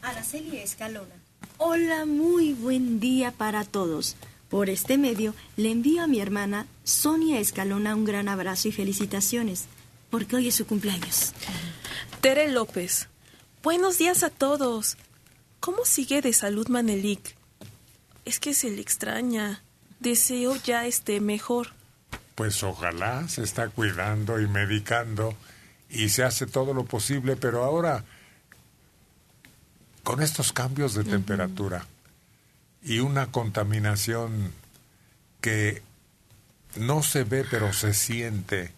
Araceli 0.00 0.58
Escalona. 0.58 1.14
Hola, 1.58 2.06
muy 2.06 2.54
buen 2.54 2.98
día 3.00 3.32
para 3.32 3.64
todos. 3.64 4.16
Por 4.52 4.68
este 4.68 4.98
medio 4.98 5.34
le 5.56 5.70
envío 5.70 6.02
a 6.02 6.06
mi 6.06 6.20
hermana 6.20 6.66
Sonia 6.84 7.40
Escalona 7.40 7.94
un 7.94 8.04
gran 8.04 8.28
abrazo 8.28 8.68
y 8.68 8.72
felicitaciones, 8.72 9.64
porque 10.10 10.36
hoy 10.36 10.48
es 10.48 10.56
su 10.56 10.66
cumpleaños. 10.66 11.32
Tere 12.20 12.52
López. 12.52 13.08
Buenos 13.62 13.96
días 13.96 14.22
a 14.22 14.28
todos. 14.28 14.98
¿Cómo 15.58 15.86
sigue 15.86 16.20
de 16.20 16.34
salud 16.34 16.68
Manelik? 16.68 17.34
Es 18.26 18.38
que 18.40 18.52
se 18.52 18.68
le 18.68 18.82
extraña. 18.82 19.62
Deseo 20.00 20.54
ya 20.56 20.84
esté 20.84 21.18
mejor. 21.20 21.68
Pues 22.34 22.62
ojalá 22.62 23.26
se 23.28 23.44
está 23.44 23.70
cuidando 23.70 24.38
y 24.38 24.46
medicando 24.48 25.34
y 25.88 26.10
se 26.10 26.24
hace 26.24 26.46
todo 26.46 26.74
lo 26.74 26.84
posible, 26.84 27.36
pero 27.36 27.64
ahora 27.64 28.04
con 30.02 30.20
estos 30.20 30.52
cambios 30.52 30.92
de 30.92 31.04
temperatura 31.04 31.86
y 32.82 32.98
una 32.98 33.30
contaminación 33.30 34.52
que 35.40 35.82
no 36.76 37.02
se 37.02 37.24
ve 37.24 37.44
pero 37.50 37.72
se 37.72 37.94
siente, 37.94 38.72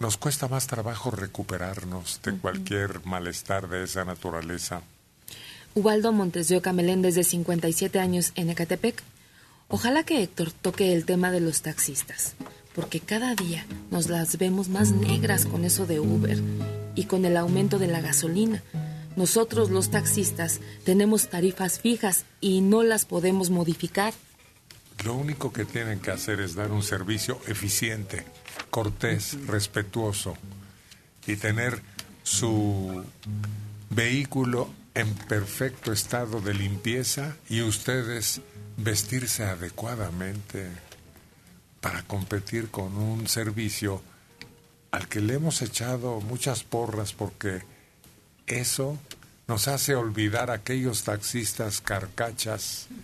nos 0.00 0.16
cuesta 0.16 0.48
más 0.48 0.66
trabajo 0.66 1.10
recuperarnos 1.10 2.20
de 2.24 2.36
cualquier 2.36 3.04
malestar 3.04 3.68
de 3.68 3.84
esa 3.84 4.04
naturaleza. 4.04 4.82
Ubaldo 5.74 6.12
Montes 6.12 6.48
de 6.48 6.56
Oca 6.56 6.72
Meléndez, 6.72 7.14
de 7.14 7.24
57 7.24 7.98
años, 7.98 8.32
en 8.34 8.50
Ecatepec. 8.50 9.02
Ojalá 9.68 10.04
que 10.04 10.22
Héctor 10.22 10.50
toque 10.52 10.92
el 10.92 11.06
tema 11.06 11.30
de 11.30 11.40
los 11.40 11.62
taxistas, 11.62 12.34
porque 12.74 13.00
cada 13.00 13.34
día 13.34 13.64
nos 13.90 14.08
las 14.08 14.36
vemos 14.36 14.68
más 14.68 14.90
negras 14.90 15.46
con 15.46 15.64
eso 15.64 15.86
de 15.86 16.00
Uber 16.00 16.38
y 16.94 17.04
con 17.04 17.24
el 17.24 17.36
aumento 17.38 17.78
de 17.78 17.86
la 17.86 18.00
gasolina. 18.00 18.62
Nosotros 19.16 19.70
los 19.70 19.90
taxistas 19.90 20.60
tenemos 20.84 21.28
tarifas 21.28 21.78
fijas 21.80 22.24
y 22.40 22.60
no 22.60 22.82
las 22.82 23.04
podemos 23.04 23.50
modificar. 23.50 24.14
Lo 25.04 25.14
único 25.14 25.52
que 25.52 25.64
tienen 25.64 26.00
que 26.00 26.10
hacer 26.10 26.40
es 26.40 26.54
dar 26.54 26.70
un 26.70 26.82
servicio 26.82 27.40
eficiente, 27.46 28.24
cortés, 28.70 29.36
respetuoso 29.46 30.36
y 31.26 31.36
tener 31.36 31.82
su 32.22 33.04
vehículo 33.90 34.70
en 34.94 35.14
perfecto 35.14 35.92
estado 35.92 36.40
de 36.40 36.54
limpieza 36.54 37.36
y 37.48 37.62
ustedes 37.62 38.40
vestirse 38.76 39.44
adecuadamente 39.44 40.68
para 41.80 42.02
competir 42.02 42.70
con 42.70 42.96
un 42.96 43.26
servicio 43.28 44.02
al 44.92 45.08
que 45.08 45.20
le 45.20 45.34
hemos 45.34 45.62
echado 45.62 46.20
muchas 46.20 46.62
porras 46.62 47.12
porque 47.12 47.62
eso 48.60 48.98
nos 49.48 49.68
hace 49.68 49.94
olvidar 49.94 50.50
a 50.50 50.54
aquellos 50.54 51.04
taxistas 51.04 51.80
carcachas. 51.80 52.88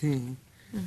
Sí. 0.00 0.20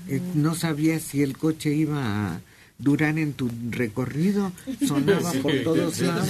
Eh, 0.10 0.22
no 0.34 0.56
sabías 0.56 1.02
si 1.02 1.24
el 1.24 1.38
coche 1.38 1.74
iba 1.74 2.34
a 2.34 2.42
durar 2.78 3.18
en 3.18 3.34
tu 3.34 3.50
recorrido, 3.70 4.52
sonaba 4.86 5.32
por 5.34 5.54
todos 5.64 6.00
lados. 6.02 6.30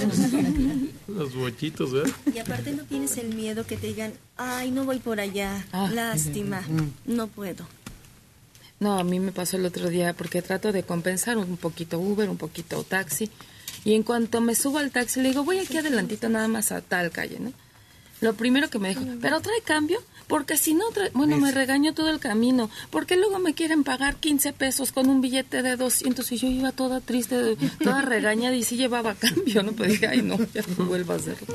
Los 1.08 1.34
bochitos, 1.34 1.92
¿verdad? 1.92 2.14
Y 2.32 2.38
aparte 2.38 2.72
no 2.72 2.84
tienes 2.84 3.16
el 3.16 3.34
miedo 3.34 3.66
que 3.66 3.76
te 3.76 3.88
digan, 3.88 4.12
ay, 4.36 4.70
no 4.70 4.84
voy 4.84 5.00
por 5.00 5.18
allá, 5.18 5.66
ah. 5.72 5.90
lástima, 5.92 6.62
no 7.06 7.26
puedo. 7.26 7.66
No, 8.78 8.98
a 8.98 9.04
mí 9.04 9.18
me 9.18 9.32
pasó 9.32 9.56
el 9.56 9.64
otro 9.64 9.88
día 9.88 10.12
porque 10.12 10.42
trato 10.42 10.70
de 10.70 10.82
compensar 10.82 11.38
un 11.38 11.56
poquito 11.56 11.98
Uber, 11.98 12.28
un 12.28 12.36
poquito 12.36 12.84
taxi, 12.84 13.30
y 13.86 13.94
en 13.94 14.02
cuanto 14.02 14.40
me 14.40 14.56
subo 14.56 14.78
al 14.78 14.90
taxi, 14.90 15.20
le 15.20 15.28
digo, 15.28 15.44
voy 15.44 15.60
aquí 15.60 15.78
adelantito 15.78 16.28
nada 16.28 16.48
más 16.48 16.72
a 16.72 16.80
tal 16.80 17.12
calle, 17.12 17.38
¿no? 17.38 17.52
Lo 18.20 18.34
primero 18.34 18.68
que 18.68 18.80
me 18.80 18.88
dijo, 18.88 19.02
pero 19.20 19.40
trae 19.40 19.60
cambio, 19.62 20.02
porque 20.26 20.56
si 20.56 20.74
no 20.74 20.90
trae, 20.90 21.10
bueno, 21.14 21.36
me 21.36 21.52
regañó 21.52 21.94
todo 21.94 22.10
el 22.10 22.18
camino, 22.18 22.68
porque 22.90 23.16
luego 23.16 23.38
me 23.38 23.54
quieren 23.54 23.84
pagar 23.84 24.16
15 24.16 24.54
pesos 24.54 24.90
con 24.90 25.08
un 25.08 25.20
billete 25.20 25.62
de 25.62 25.76
200 25.76 26.32
y 26.32 26.36
yo 26.36 26.48
iba 26.48 26.72
toda 26.72 27.00
triste, 27.00 27.56
toda 27.78 28.02
regañada 28.02 28.56
y 28.56 28.64
sí 28.64 28.76
llevaba 28.76 29.14
cambio, 29.20 29.62
¿no? 29.62 29.70
Pues 29.70 29.90
dije, 29.90 30.08
ay 30.08 30.20
no, 30.20 30.36
ya 30.52 30.62
no 30.76 30.84
vuelvo 30.86 31.12
a 31.12 31.16
hacerlo. 31.16 31.46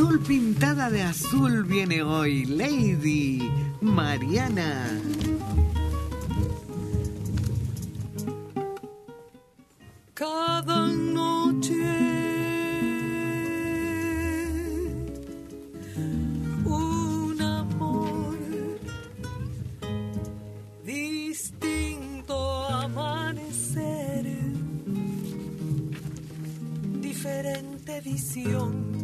azul 0.00 0.20
pintada 0.20 0.90
de 0.90 1.02
azul 1.02 1.64
viene 1.64 2.02
hoy, 2.02 2.44
Lady. 2.44 3.69
Mariana. 3.80 5.00
Cada 10.12 10.86
noche 10.88 11.72
un 16.66 17.40
amor 17.40 18.36
distinto 20.84 22.36
amanecer, 22.66 24.26
diferente 27.00 28.00
visión 28.02 28.99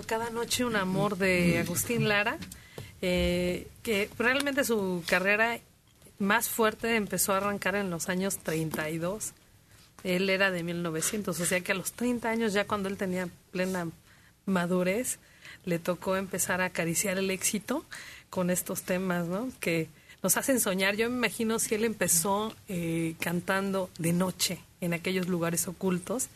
cada 0.00 0.30
noche 0.30 0.64
un 0.64 0.76
amor 0.76 1.18
de 1.18 1.58
Agustín 1.58 2.08
Lara, 2.08 2.38
eh, 3.02 3.68
que 3.82 4.08
realmente 4.18 4.64
su 4.64 5.04
carrera 5.06 5.60
más 6.18 6.48
fuerte 6.48 6.96
empezó 6.96 7.34
a 7.34 7.36
arrancar 7.36 7.74
en 7.74 7.90
los 7.90 8.08
años 8.08 8.38
32. 8.38 9.32
Él 10.04 10.30
era 10.30 10.50
de 10.50 10.62
1900, 10.62 11.38
o 11.38 11.44
sea 11.44 11.60
que 11.60 11.72
a 11.72 11.74
los 11.74 11.92
30 11.92 12.30
años, 12.30 12.54
ya 12.54 12.66
cuando 12.66 12.88
él 12.88 12.96
tenía 12.96 13.28
plena 13.50 13.88
madurez, 14.46 15.18
le 15.64 15.78
tocó 15.78 16.16
empezar 16.16 16.60
a 16.60 16.66
acariciar 16.66 17.18
el 17.18 17.30
éxito 17.30 17.84
con 18.30 18.48
estos 18.48 18.82
temas, 18.82 19.26
¿no? 19.26 19.50
Que 19.60 19.88
nos 20.22 20.36
hacen 20.36 20.60
soñar. 20.60 20.96
Yo 20.96 21.10
me 21.10 21.16
imagino 21.16 21.58
si 21.58 21.74
él 21.74 21.84
empezó 21.84 22.54
eh, 22.68 23.14
cantando 23.20 23.90
de 23.98 24.12
noche 24.12 24.58
en 24.80 24.94
aquellos 24.94 25.28
lugares 25.28 25.68
ocultos. 25.68 26.28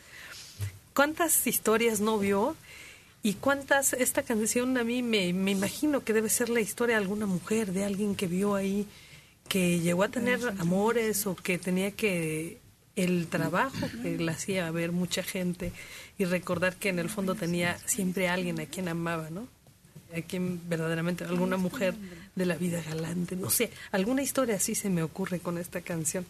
¿Cuántas 0.93 1.45
historias 1.47 1.99
no 1.99 2.17
vio 2.19 2.55
¿Y 3.27 3.33
cuántas, 3.33 3.91
esta 3.91 4.23
canción 4.23 4.77
a 4.77 4.85
mí 4.85 5.03
me, 5.03 5.33
me 5.33 5.51
imagino 5.51 6.01
que 6.01 6.13
debe 6.13 6.29
ser 6.29 6.47
la 6.47 6.61
historia 6.61 6.95
de 6.95 7.01
alguna 7.01 7.25
mujer, 7.25 7.73
de 7.73 7.83
alguien 7.83 8.15
que 8.15 8.25
vio 8.25 8.55
ahí, 8.55 8.87
que 9.49 9.81
llegó 9.81 10.03
a 10.03 10.07
tener 10.07 10.39
amores 10.59 11.27
o 11.27 11.35
que 11.35 11.57
tenía 11.57 11.91
que 11.91 12.59
el 12.95 13.27
trabajo 13.27 13.85
que 14.01 14.17
le 14.17 14.31
hacía 14.31 14.71
ver 14.71 14.93
mucha 14.93 15.23
gente 15.23 15.73
y 16.17 16.23
recordar 16.23 16.77
que 16.77 16.87
en 16.87 16.99
el 16.99 17.09
fondo 17.09 17.35
tenía 17.35 17.77
siempre 17.79 18.29
alguien 18.29 18.61
a 18.61 18.65
quien 18.65 18.87
amaba, 18.87 19.29
¿no? 19.29 19.49
A 20.15 20.21
quien 20.21 20.61
verdaderamente, 20.69 21.25
alguna 21.25 21.57
mujer 21.57 21.95
de 22.33 22.45
la 22.45 22.55
vida 22.55 22.81
galante, 22.81 23.35
no 23.35 23.49
sé, 23.49 23.71
alguna 23.91 24.23
historia 24.23 24.55
así 24.55 24.73
se 24.73 24.89
me 24.89 25.03
ocurre 25.03 25.41
con 25.41 25.57
esta 25.57 25.81
canción 25.81 26.25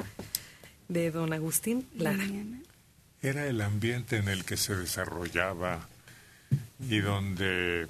de 0.88 1.12
don 1.12 1.32
Agustín 1.32 1.88
Lara. 1.96 2.26
Era 3.22 3.46
el 3.46 3.62
ambiente 3.62 4.18
en 4.18 4.30
el 4.30 4.46
que 4.46 4.58
se 4.58 4.76
desarrollaba 4.76 5.88
y 6.80 7.00
donde 7.00 7.88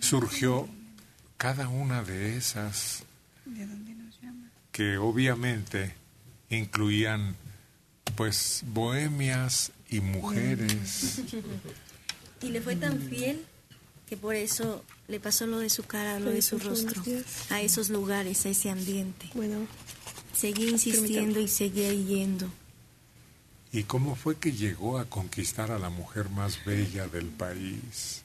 surgió 0.00 0.68
cada 1.36 1.68
una 1.68 2.02
de 2.02 2.36
esas 2.36 3.04
que 4.72 4.98
obviamente 4.98 5.94
incluían 6.50 7.36
pues 8.16 8.62
bohemias 8.66 9.72
y 9.88 10.00
mujeres. 10.00 11.22
Y 12.40 12.50
le 12.50 12.60
fue 12.60 12.76
tan 12.76 13.00
fiel 13.00 13.44
que 14.08 14.16
por 14.16 14.36
eso 14.36 14.84
le 15.08 15.18
pasó 15.18 15.46
lo 15.48 15.58
de 15.58 15.68
su 15.70 15.82
cara, 15.82 16.20
lo 16.20 16.30
de 16.30 16.40
su 16.40 16.58
rostro, 16.58 17.02
a 17.50 17.60
esos 17.60 17.90
lugares, 17.90 18.46
a 18.46 18.50
ese 18.50 18.70
ambiente. 18.70 19.28
Bueno, 19.34 19.66
seguía 20.36 20.70
insistiendo 20.70 21.40
y 21.40 21.48
seguía 21.48 21.92
yendo. 21.92 22.48
¿Y 23.72 23.82
cómo 23.84 24.16
fue 24.16 24.36
que 24.36 24.52
llegó 24.52 24.98
a 24.98 25.04
conquistar 25.04 25.70
a 25.70 25.78
la 25.78 25.90
mujer 25.90 26.30
más 26.30 26.64
bella 26.64 27.06
del 27.06 27.26
país? 27.26 28.24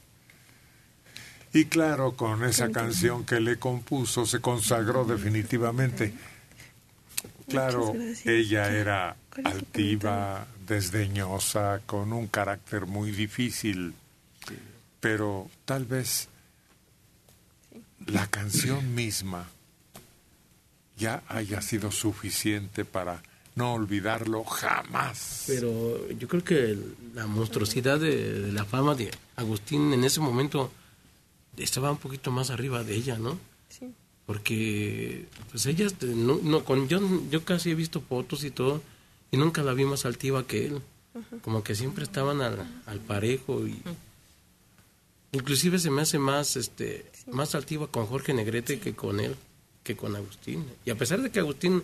Y 1.53 1.65
claro, 1.65 2.15
con 2.15 2.43
esa 2.43 2.71
canción 2.71 3.25
que 3.25 3.39
le 3.39 3.59
compuso 3.59 4.25
se 4.25 4.39
consagró 4.39 5.05
definitivamente. 5.05 6.13
Claro, 7.47 7.93
ella 8.25 8.69
era 8.71 9.15
altiva, 9.43 10.47
desdeñosa, 10.65 11.81
con 11.85 12.13
un 12.13 12.27
carácter 12.27 12.87
muy 12.87 13.11
difícil, 13.11 13.93
pero 14.99 15.49
tal 15.65 15.85
vez 15.85 16.29
la 18.07 18.27
canción 18.27 18.95
misma 18.95 19.47
ya 20.97 21.21
haya 21.27 21.61
sido 21.61 21.91
suficiente 21.91 22.85
para 22.85 23.21
no 23.55 23.73
olvidarlo 23.73 24.43
jamás. 24.43 25.43
Pero 25.47 26.09
yo 26.11 26.27
creo 26.27 26.43
que 26.43 26.77
la 27.13 27.27
monstruosidad 27.27 27.99
de, 27.99 28.51
la 28.51 28.65
fama 28.65 28.95
de 28.95 29.11
Agustín 29.35 29.93
en 29.93 30.03
ese 30.03 30.19
momento 30.19 30.71
estaba 31.57 31.91
un 31.91 31.97
poquito 31.97 32.31
más 32.31 32.49
arriba 32.49 32.83
de 32.83 32.95
ella, 32.95 33.17
¿no? 33.17 33.37
Sí. 33.69 33.93
Porque, 34.25 35.27
pues 35.51 35.65
ella, 35.65 35.87
no, 36.01 36.39
no, 36.41 36.63
con, 36.63 36.87
yo, 36.87 36.99
yo 37.29 37.43
casi 37.43 37.71
he 37.71 37.75
visto 37.75 38.01
fotos 38.01 38.43
y 38.43 38.51
todo, 38.51 38.81
y 39.31 39.37
nunca 39.37 39.61
la 39.61 39.73
vi 39.73 39.85
más 39.85 40.05
altiva 40.05 40.47
que 40.47 40.67
él. 40.67 40.81
Como 41.43 41.63
que 41.63 41.75
siempre 41.75 42.03
estaban 42.03 42.41
al, 42.41 42.65
al 42.85 42.99
parejo 42.99 43.67
y... 43.67 43.81
Inclusive 45.31 45.79
se 45.79 45.89
me 45.89 46.03
hace 46.03 46.19
más, 46.19 46.55
este, 46.55 47.11
más 47.31 47.55
altiva 47.55 47.87
con 47.87 48.05
Jorge 48.05 48.33
Negrete 48.33 48.79
que 48.79 48.93
con 48.93 49.19
él 49.19 49.35
que 49.83 49.95
con 49.95 50.15
Agustín. 50.15 50.65
Y 50.85 50.89
a 50.89 50.95
pesar 50.95 51.21
de 51.21 51.29
que 51.29 51.39
Agustín, 51.39 51.83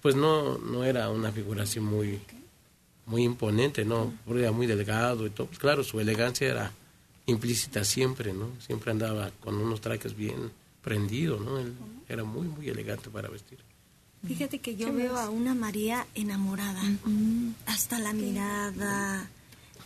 pues 0.00 0.14
no, 0.14 0.58
no 0.58 0.84
era 0.84 1.10
una 1.10 1.32
figura 1.32 1.64
así 1.64 1.80
muy, 1.80 2.20
muy 3.06 3.24
imponente, 3.24 3.84
¿no? 3.84 4.14
Era 4.28 4.52
muy 4.52 4.66
delgado 4.66 5.26
y 5.26 5.30
todo. 5.30 5.48
Pues 5.48 5.58
claro, 5.58 5.82
su 5.82 6.00
elegancia 6.00 6.48
era 6.48 6.72
implícita 7.26 7.84
siempre, 7.84 8.32
¿no? 8.32 8.50
Siempre 8.64 8.92
andaba 8.92 9.30
con 9.40 9.56
unos 9.56 9.80
trajes 9.80 10.16
bien 10.16 10.52
prendidos, 10.80 11.40
¿no? 11.40 11.58
Él 11.58 11.74
era 12.08 12.24
muy, 12.24 12.46
muy 12.46 12.68
elegante 12.68 13.10
para 13.10 13.28
vestir. 13.28 13.58
Fíjate 14.26 14.58
que 14.58 14.76
yo 14.76 14.92
veo 14.92 15.16
a 15.16 15.30
una 15.30 15.54
María 15.54 16.06
enamorada, 16.14 16.82
hasta 17.64 17.98
la 17.98 18.12
mirada, 18.12 19.30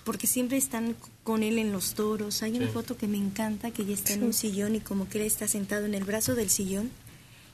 porque 0.03 0.27
siempre 0.27 0.57
están 0.57 0.97
con 1.23 1.45
él 1.45 1.59
en 1.59 1.71
los 1.71 1.95
toros. 1.95 2.43
Hay 2.43 2.57
una 2.57 2.67
foto 2.67 2.97
que 2.97 3.07
me 3.07 3.17
encanta, 3.17 3.71
que 3.71 3.83
ella 3.83 3.95
está 3.95 4.15
en 4.15 4.25
un 4.25 4.33
sillón 4.33 4.75
y 4.75 4.81
como 4.81 5.09
que 5.09 5.19
él 5.19 5.25
está 5.25 5.47
sentado 5.47 5.87
en 5.87 5.95
el 5.95 6.03
brazo 6.03 6.35
del 6.35 6.51
sillón 6.51 6.91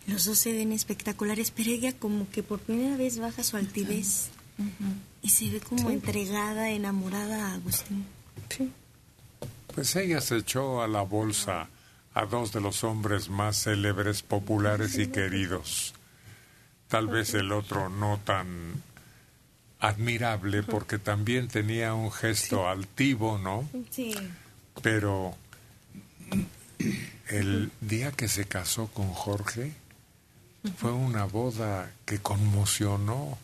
los 0.07 0.25
dos 0.25 0.39
se 0.39 0.53
ven 0.53 0.73
espectaculares, 0.73 1.51
pero 1.51 1.71
ella 1.71 1.93
como 1.93 2.29
que 2.31 2.43
por 2.43 2.61
primera 2.61 2.97
vez 2.97 3.19
baja 3.19 3.43
su 3.43 3.57
altivez 3.57 4.31
y 5.23 5.31
se 5.31 5.51
ve 5.51 5.61
como 5.61 5.91
entregada, 5.91 6.71
enamorada 6.71 7.49
a 7.49 7.55
Agustín. 7.55 8.05
Pues 9.75 9.97
ella 9.97 10.21
se 10.21 10.39
echó 10.39 10.83
a 10.83 10.89
la 10.89 11.03
bolsa 11.03 11.69
a 12.13 12.27
dos 12.27 12.53
de 12.53 12.61
los 12.61 12.83
hombres 12.85 13.29
más 13.29 13.65
célebres, 13.65 14.23
populares 14.23 14.99
y 14.99 15.07
queridos. 15.07 15.95
Tal 16.89 17.07
vez 17.07 17.35
el 17.35 17.53
otro 17.53 17.89
no 17.89 18.19
tan 18.25 18.83
admirable 19.79 20.63
porque 20.63 20.99
también 20.99 21.49
tenía 21.49 21.95
un 21.95 22.11
gesto 22.11 22.69
altivo, 22.69 23.39
¿no? 23.39 23.69
Sí. 23.91 24.15
Pero 24.83 25.37
el 27.29 27.71
día 27.81 28.11
que 28.13 28.29
se 28.29 28.45
casó 28.47 28.89
con 28.89 29.09
Jorge, 29.09 29.73
fue 30.77 30.93
una 30.93 31.25
boda 31.25 31.93
que 32.05 32.19
conmocionó 32.19 33.39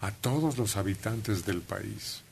a 0.00 0.10
todos 0.10 0.58
los 0.58 0.76
habitantes 0.76 1.44
del 1.44 1.60
país. 1.60 2.22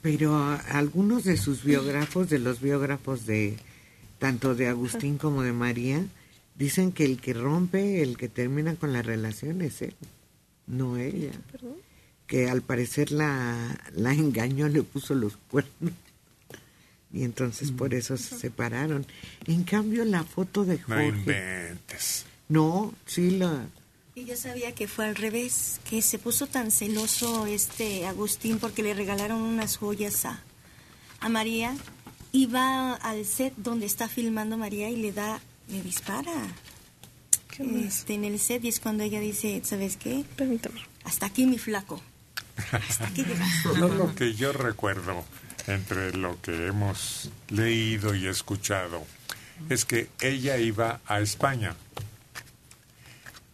Pero 0.00 0.34
algunos 0.70 1.24
de 1.24 1.36
sus 1.36 1.62
biógrafos, 1.62 2.30
de 2.30 2.38
los 2.38 2.60
biógrafos 2.60 3.26
de 3.26 3.58
tanto 4.18 4.54
de 4.54 4.68
Agustín 4.68 5.18
como 5.18 5.42
de 5.42 5.52
María, 5.52 6.04
dicen 6.54 6.92
que 6.92 7.04
el 7.04 7.20
que 7.20 7.34
rompe, 7.34 8.02
el 8.02 8.16
que 8.16 8.28
termina 8.28 8.74
con 8.76 8.92
la 8.92 9.02
relación 9.02 9.60
es 9.60 9.82
él, 9.82 9.94
no 10.66 10.96
ella. 10.96 11.32
Que 12.26 12.48
al 12.48 12.62
parecer 12.62 13.12
la, 13.12 13.78
la 13.94 14.14
engañó, 14.14 14.68
le 14.68 14.82
puso 14.82 15.14
los 15.14 15.36
cuernos 15.50 15.92
y 17.14 17.22
entonces 17.22 17.70
por 17.70 17.94
eso 17.94 18.16
se 18.16 18.36
separaron. 18.36 19.06
En 19.46 19.62
cambio, 19.62 20.04
la 20.04 20.24
foto 20.24 20.64
de 20.64 20.78
Jorge... 20.78 21.12
No 21.12 21.18
inventes. 21.18 22.26
No, 22.48 22.92
sí 23.06 23.30
la... 23.30 23.66
Y 24.16 24.26
yo 24.26 24.36
sabía 24.36 24.72
que 24.72 24.86
fue 24.86 25.06
al 25.06 25.16
revés, 25.16 25.80
que 25.88 26.02
se 26.02 26.18
puso 26.18 26.46
tan 26.46 26.70
celoso 26.70 27.46
este 27.46 28.06
Agustín 28.06 28.58
porque 28.58 28.82
le 28.82 28.94
regalaron 28.94 29.40
unas 29.42 29.76
joyas 29.76 30.24
a, 30.24 30.40
a 31.20 31.28
María 31.28 31.74
y 32.30 32.46
va 32.46 32.94
al 32.94 33.24
set 33.24 33.54
donde 33.56 33.86
está 33.86 34.08
filmando 34.08 34.56
María 34.56 34.88
y 34.90 34.96
le 34.96 35.12
da, 35.12 35.40
le 35.68 35.82
dispara. 35.82 36.32
Este, 37.58 38.14
en 38.14 38.24
el 38.24 38.40
set 38.40 38.64
y 38.64 38.68
es 38.68 38.80
cuando 38.80 39.04
ella 39.04 39.20
dice, 39.20 39.60
¿sabes 39.64 39.96
qué? 39.96 40.24
Permítame. 40.36 40.80
Hasta 41.04 41.26
aquí 41.26 41.46
mi 41.46 41.58
flaco. 41.58 42.02
Hasta 42.72 43.06
aquí 43.06 43.24
No, 43.78 43.88
lo 43.88 44.14
que 44.14 44.34
yo 44.34 44.52
recuerdo 44.52 45.24
entre 45.66 46.16
lo 46.16 46.40
que 46.40 46.66
hemos 46.66 47.30
leído 47.48 48.14
y 48.14 48.26
escuchado 48.26 49.04
es 49.68 49.84
que 49.84 50.08
ella 50.20 50.58
iba 50.58 51.00
a 51.06 51.20
España 51.20 51.74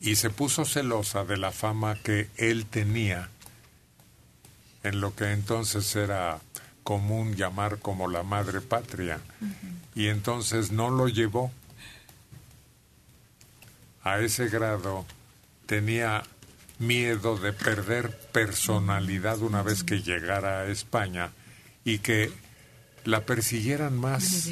y 0.01 0.17
se 0.17 0.31
puso 0.31 0.65
celosa 0.65 1.25
de 1.25 1.37
la 1.37 1.53
fama 1.53 1.97
que 2.03 2.29
él 2.37 2.67
tenía 2.67 3.29
en 4.83 5.01
lo 5.01 5.15
que 5.15 5.33
entonces 5.33 5.95
era 5.95 6.41
común 6.83 7.37
llamar 7.37 7.79
como 7.79 8.09
la 8.09 8.23
madre 8.23 8.61
patria 8.61 9.21
y 9.95 10.09
entonces 10.09 10.73
no 10.73 10.91
lo 10.91 11.09
llevó. 11.09 11.53
A 14.03 14.21
ese 14.21 14.49
grado 14.49 15.05
tenía 15.67 16.23
miedo 16.79 17.37
de 17.37 17.53
perder 17.53 18.17
personalidad 18.33 19.41
una 19.43 19.63
vez 19.63 19.85
que 19.85 20.01
llegara 20.01 20.61
a 20.61 20.67
España 20.69 21.31
y 21.85 21.99
que 21.99 22.31
la 23.05 23.25
persiguieran 23.25 23.97
más 23.97 24.49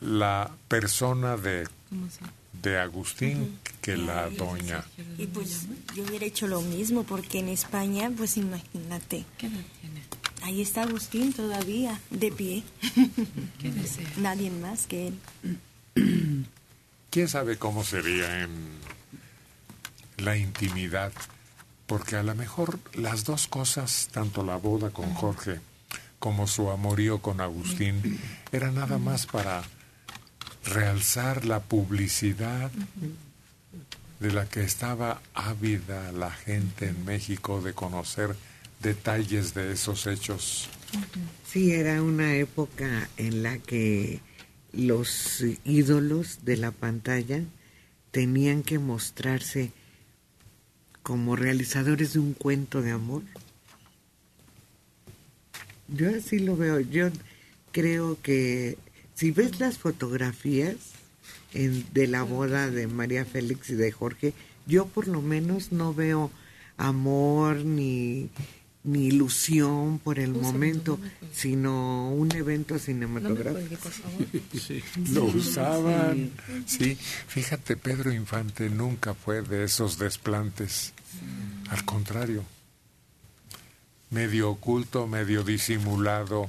la 0.00 0.50
persona 0.68 1.36
de, 1.36 1.68
de 2.60 2.78
Agustín 2.78 3.58
que 3.80 3.96
la 3.96 4.28
doña. 4.30 4.84
Y 5.16 5.26
pues 5.26 5.66
yo 5.94 6.02
hubiera 6.04 6.26
hecho 6.26 6.46
lo 6.46 6.60
mismo 6.60 7.04
porque 7.04 7.38
en 7.38 7.48
España, 7.48 8.10
pues 8.16 8.36
imagínate. 8.36 9.24
Ahí 10.42 10.60
está 10.60 10.82
Agustín 10.82 11.32
todavía, 11.32 12.00
de 12.10 12.32
pie. 12.32 12.64
Nadie 14.18 14.50
más 14.50 14.86
que 14.86 15.08
él. 15.08 16.46
¿Quién 17.10 17.28
sabe 17.28 17.56
cómo 17.58 17.84
sería 17.84 18.42
en 18.42 18.50
la 20.16 20.36
intimidad 20.36 21.12
porque 21.86 22.16
a 22.16 22.22
lo 22.22 22.34
mejor 22.34 22.78
las 22.94 23.24
dos 23.24 23.48
cosas, 23.48 24.08
tanto 24.12 24.44
la 24.44 24.56
boda 24.56 24.90
con 24.90 25.12
Jorge 25.14 25.60
como 26.18 26.46
su 26.46 26.70
amorío 26.70 27.20
con 27.20 27.40
Agustín, 27.40 28.20
era 28.52 28.70
nada 28.70 28.98
más 28.98 29.26
para 29.26 29.62
realzar 30.64 31.44
la 31.44 31.60
publicidad 31.60 32.70
de 34.20 34.32
la 34.32 34.48
que 34.48 34.62
estaba 34.62 35.20
ávida 35.34 36.12
la 36.12 36.30
gente 36.30 36.88
en 36.88 37.04
México 37.04 37.60
de 37.60 37.74
conocer 37.74 38.36
detalles 38.80 39.52
de 39.54 39.72
esos 39.72 40.06
hechos. 40.06 40.68
Sí, 41.44 41.72
era 41.72 42.02
una 42.02 42.34
época 42.36 43.08
en 43.16 43.42
la 43.42 43.58
que 43.58 44.20
los 44.72 45.42
ídolos 45.64 46.44
de 46.44 46.56
la 46.56 46.70
pantalla 46.70 47.42
tenían 48.12 48.62
que 48.62 48.78
mostrarse 48.78 49.72
como 51.02 51.36
realizadores 51.36 52.12
de 52.12 52.20
un 52.20 52.34
cuento 52.34 52.82
de 52.82 52.90
amor. 52.90 53.22
Yo 55.88 56.08
así 56.10 56.38
lo 56.38 56.56
veo. 56.56 56.80
Yo 56.80 57.10
creo 57.72 58.18
que 58.22 58.78
si 59.14 59.30
ves 59.30 59.60
las 59.60 59.78
fotografías 59.78 60.76
de 61.52 62.06
la 62.06 62.22
boda 62.22 62.70
de 62.70 62.86
María 62.86 63.24
Félix 63.24 63.70
y 63.70 63.74
de 63.74 63.92
Jorge, 63.92 64.32
yo 64.66 64.86
por 64.86 65.08
lo 65.08 65.20
menos 65.20 65.72
no 65.72 65.92
veo 65.92 66.30
amor 66.76 67.64
ni, 67.64 68.30
ni 68.84 69.06
ilusión 69.06 70.00
por 70.00 70.18
el 70.18 70.32
momento, 70.32 70.98
sino 71.32 72.10
un 72.10 72.32
evento 72.32 72.78
cinematográfico. 72.78 73.88
Sí, 74.58 74.82
lo 75.12 75.24
usaban. 75.24 76.32
Sí, 76.66 76.96
fíjate, 76.96 77.76
Pedro 77.76 78.12
Infante 78.12 78.68
nunca 78.68 79.14
fue 79.14 79.42
de 79.42 79.64
esos 79.64 79.98
desplantes. 79.98 80.92
Al 81.70 81.84
contrario, 81.84 82.44
medio 84.10 84.50
oculto, 84.50 85.06
medio 85.06 85.44
disimulado, 85.44 86.48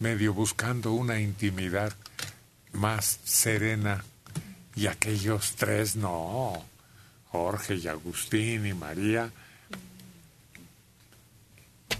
medio 0.00 0.34
buscando 0.34 0.92
una 0.92 1.18
intimidad 1.20 1.94
más 2.72 3.20
serena. 3.24 4.04
Y 4.76 4.86
aquellos 4.86 5.56
tres 5.56 5.96
no, 5.96 6.64
Jorge 7.30 7.76
y 7.76 7.88
Agustín 7.88 8.64
y 8.66 8.74
María, 8.74 9.32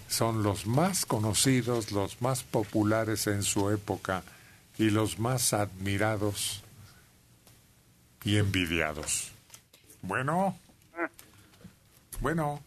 son 0.09 0.43
los 0.43 0.67
más 0.67 1.07
conocidos, 1.07 1.93
los 1.93 2.21
más 2.21 2.43
populares 2.43 3.27
en 3.29 3.43
su 3.43 3.71
época 3.71 4.23
y 4.79 4.91
los 4.91 5.19
más 5.19 5.53
admirados 5.53 6.63
y 8.25 8.37
envidiados. 8.39 9.33
Bueno, 10.03 10.57
bueno, 12.21 12.61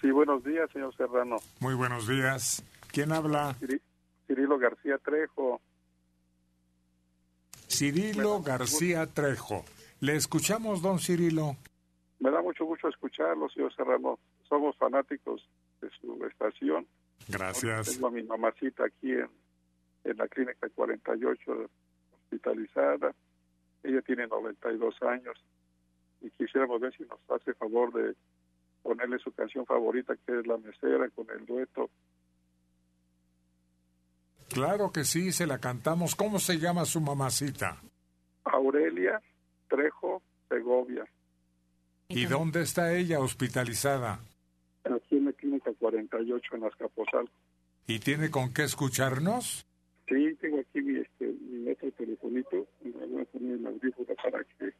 Sí, 0.00 0.10
buenos 0.10 0.42
días, 0.42 0.68
señor 0.72 0.96
Serrano. 0.96 1.36
muy 1.60 1.74
buenos 1.74 2.08
días. 2.08 2.64
¿Quién 2.90 3.12
habla? 3.12 3.54
Ciri- 3.60 3.80
Cirilo 4.26 4.58
García 4.58 4.98
Trejo. 4.98 5.60
Cirilo 7.68 8.42
García 8.42 9.06
Trejo. 9.06 9.64
Le 10.00 10.16
escuchamos, 10.16 10.82
don 10.82 10.98
Cirilo. 10.98 11.56
Me 12.18 12.30
da 12.30 12.42
mucho 12.42 12.64
gusto 12.64 12.88
escucharlo, 12.88 13.48
señor 13.50 13.74
Serrano. 13.74 14.18
Somos 14.48 14.76
fanáticos 14.76 15.48
de 15.82 15.90
su 16.00 16.24
estación. 16.24 16.86
Gracias. 17.28 17.92
Tengo 17.92 18.06
a 18.08 18.10
mi 18.10 18.22
mamacita 18.22 18.84
aquí 18.86 19.12
en, 19.12 19.28
en 20.04 20.16
la 20.16 20.26
clínica 20.28 20.68
48 20.74 21.70
hospitalizada. 22.14 23.14
Ella 23.82 24.00
tiene 24.02 24.26
92 24.26 24.94
años 25.02 25.36
y 26.20 26.30
quisiéramos 26.30 26.80
ver 26.80 26.96
si 26.96 27.04
nos 27.04 27.18
hace 27.30 27.52
favor 27.54 27.92
de 27.92 28.14
ponerle 28.82 29.18
su 29.18 29.32
canción 29.32 29.66
favorita, 29.66 30.14
que 30.26 30.38
es 30.40 30.46
La 30.46 30.56
Mesera, 30.56 31.08
con 31.10 31.28
el 31.30 31.44
dueto. 31.44 31.90
Claro 34.48 34.90
que 34.92 35.04
sí, 35.04 35.32
se 35.32 35.46
la 35.46 35.58
cantamos. 35.58 36.14
¿Cómo 36.14 36.38
se 36.38 36.58
llama 36.58 36.84
su 36.84 37.00
mamacita? 37.00 37.80
Aurelia 38.44 39.20
Trejo 39.68 40.22
Segovia, 40.48 41.06
¿Y 42.08 42.26
dónde 42.26 42.60
está 42.60 42.92
ella 42.92 43.20
hospitalizada? 43.20 44.20
aquí 44.84 45.16
en 45.16 45.24
la 45.24 45.32
clínica 45.32 45.71
48 45.86 46.56
en 46.56 46.64
Azcapotzalco. 46.64 47.32
¿Y 47.88 47.98
tiene 47.98 48.30
con 48.30 48.52
qué 48.54 48.62
escucharnos? 48.62 49.66
Sí, 50.08 50.34
tengo 50.40 50.60
aquí 50.60 50.80
mi, 50.80 51.00
este, 51.00 51.34
mi 51.40 51.68
otro 51.70 51.90
telefonito. 51.92 52.66
Voy 52.84 53.20
a 53.20 53.24
poner 53.24 53.58
el 53.58 53.66
audífono 53.66 54.14
para 54.22 54.44
que, 54.44 54.72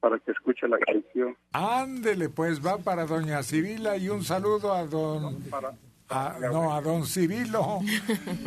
para 0.00 0.18
que 0.20 0.32
escuche 0.32 0.66
la 0.66 0.78
canción. 0.78 1.36
Ándele, 1.52 2.30
pues 2.30 2.64
va 2.64 2.78
para 2.78 3.04
doña 3.04 3.42
Cirila 3.42 3.96
y 3.98 4.08
un 4.08 4.24
saludo 4.24 4.72
a 4.72 4.86
don... 4.86 5.36
a- 6.08 6.38
no, 6.40 6.72
a 6.74 6.80
don 6.80 7.04
Cirilo. 7.06 7.80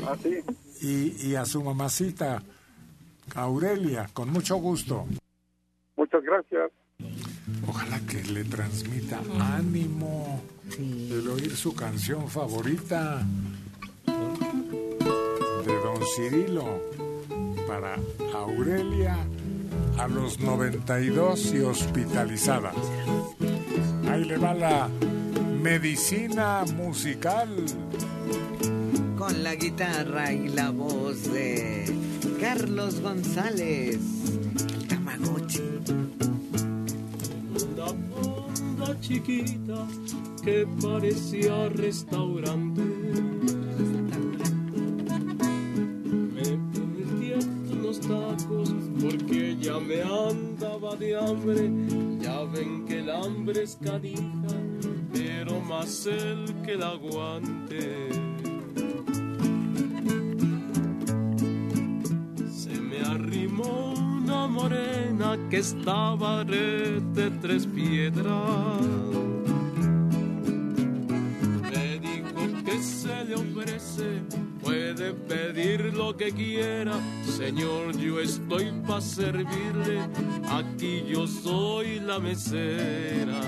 Ah, 0.08 0.16
sí. 0.24 0.40
Y, 0.82 1.30
y 1.32 1.36
a 1.36 1.46
su 1.46 1.62
mamacita, 1.64 2.42
Aurelia, 3.36 4.08
con 4.14 4.30
mucho 4.32 4.56
gusto. 4.56 5.06
Muchas 5.98 6.24
gracias. 6.24 6.72
Ojalá 7.68 8.00
que 8.02 8.24
le 8.24 8.44
transmita 8.44 9.22
ánimo 9.40 10.42
el 10.78 11.28
oír 11.28 11.56
su 11.56 11.74
canción 11.74 12.28
favorita 12.30 13.26
de 15.66 15.74
don 15.84 16.00
Cirilo 16.16 16.82
para 17.68 17.96
Aurelia 18.34 19.18
a 19.98 20.08
los 20.08 20.40
92 20.40 21.54
y 21.54 21.60
hospitalizada. 21.60 22.72
Ahí 24.10 24.26
le 24.26 24.38
va 24.38 24.54
la 24.54 24.90
medicina 25.62 26.64
musical. 26.76 27.50
Con 29.18 29.44
la 29.44 29.56
guitarra 29.56 30.32
y 30.32 30.48
la 30.48 30.70
voz 30.72 31.32
de 31.32 31.94
Carlos 32.40 33.02
González, 33.02 34.00
el 34.74 34.88
Tamagotchi. 34.88 35.62
Fonda 37.90 39.00
chiquita 39.02 39.88
que 40.44 40.68
parecía 40.82 41.70
restaurante. 41.70 42.82
Me 46.36 46.44
pedí 46.74 47.34
unos 47.72 48.00
tacos 48.02 48.74
porque 49.02 49.58
ya 49.60 49.80
me 49.80 50.02
andaba 50.04 50.96
de 50.96 51.18
hambre. 51.18 51.72
Ya 52.22 52.44
ven 52.44 52.86
que 52.86 53.00
el 53.00 53.10
hambre 53.10 53.64
es 53.64 53.78
canija, 53.82 54.54
pero 55.12 55.60
más 55.62 56.06
el 56.06 56.46
que 56.66 56.76
la 56.76 56.90
aguante. 56.90 58.10
Se 62.52 62.80
me 62.80 63.00
arrimó 63.02 64.09
morena 64.50 65.38
que 65.50 65.58
estaba 65.58 66.44
de 66.44 67.32
tres 67.42 67.66
piedras. 67.68 68.82
Me 71.72 72.00
dijo 72.00 72.64
que 72.66 72.82
se 72.82 73.26
le 73.26 73.36
ofrece, 73.36 74.22
puede 74.62 75.14
pedir 75.14 75.94
lo 75.94 76.16
que 76.18 76.32
quiera. 76.32 76.94
Señor, 77.24 77.98
yo 77.98 78.20
estoy 78.20 78.72
para 78.88 79.02
servirle, 79.02 80.02
aquí 80.50 81.04
yo 81.08 81.28
soy 81.28 82.00
la 82.00 82.20
mesera. 82.20 83.42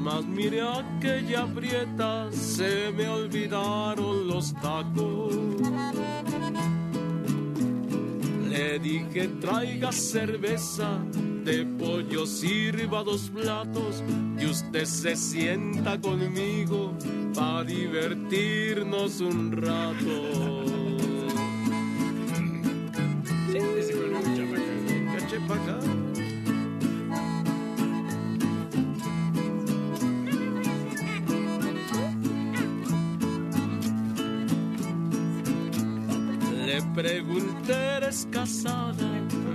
Más 0.00 0.24
mire 0.24 0.62
aquella 0.62 1.46
prieta, 1.54 2.32
se 2.32 2.90
me 2.90 3.06
olvidaron 3.06 4.26
los 4.26 4.54
tacos. 4.54 5.36
Le 8.60 8.78
dije 8.78 9.26
traiga 9.40 9.90
cerveza, 9.90 10.98
de 11.44 11.64
pollo 11.78 12.26
sirva 12.26 13.02
dos 13.02 13.30
platos 13.30 14.04
y 14.38 14.44
usted 14.44 14.84
se 14.84 15.16
sienta 15.16 15.98
conmigo 15.98 16.92
para 17.34 17.64
divertirnos 17.64 19.22
un 19.22 19.52
rato. 19.52 20.69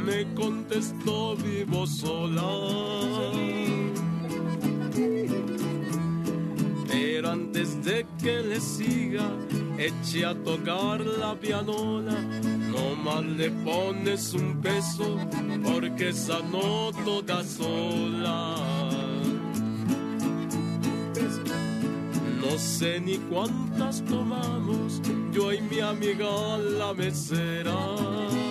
Me 0.06 0.34
contestó, 0.36 1.36
vivo 1.36 1.86
sola. 1.86 2.42
Pero 6.88 7.32
antes 7.32 7.84
de 7.84 8.06
que 8.22 8.42
le 8.42 8.62
siga, 8.62 9.30
eche 9.78 10.26
a 10.26 10.34
tocar 10.34 11.02
la 11.02 11.36
pianola. 11.36 12.14
No 12.72 12.96
más 13.04 13.26
le 13.26 13.52
pones 13.52 14.34
un 14.34 14.62
peso, 14.62 15.18
porque 15.62 16.10
esa 16.10 16.40
no 16.44 16.92
toca 17.04 17.44
sola. 17.44 18.56
No 22.42 22.58
sé 22.58 23.02
ni 23.02 23.18
cuántas 23.18 24.06
tomamos, 24.06 25.02
yo 25.34 25.52
y 25.52 25.60
mi 25.62 25.82
amiga 25.82 26.58
la 26.58 26.94
mesera. 26.94 28.45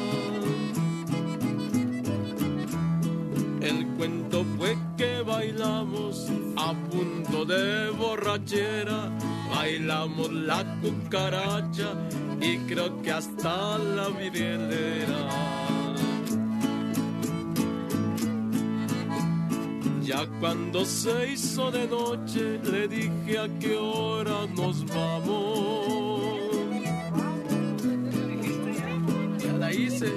Bailamos 9.50 10.32
la 10.32 10.64
cucaracha 10.80 11.94
y 12.40 12.58
creo 12.66 13.00
que 13.02 13.12
hasta 13.12 13.78
la 13.78 14.08
virilera. 14.08 15.28
Ya 20.02 20.26
cuando 20.38 20.84
se 20.84 21.32
hizo 21.32 21.70
de 21.70 21.86
noche 21.86 22.60
le 22.62 22.88
dije 22.88 23.38
a 23.38 23.48
qué 23.58 23.76
hora 23.76 24.46
nos 24.54 24.84
vamos. 24.86 26.20
Ya 29.38 29.52
la 29.52 29.72
hice. 29.72 30.12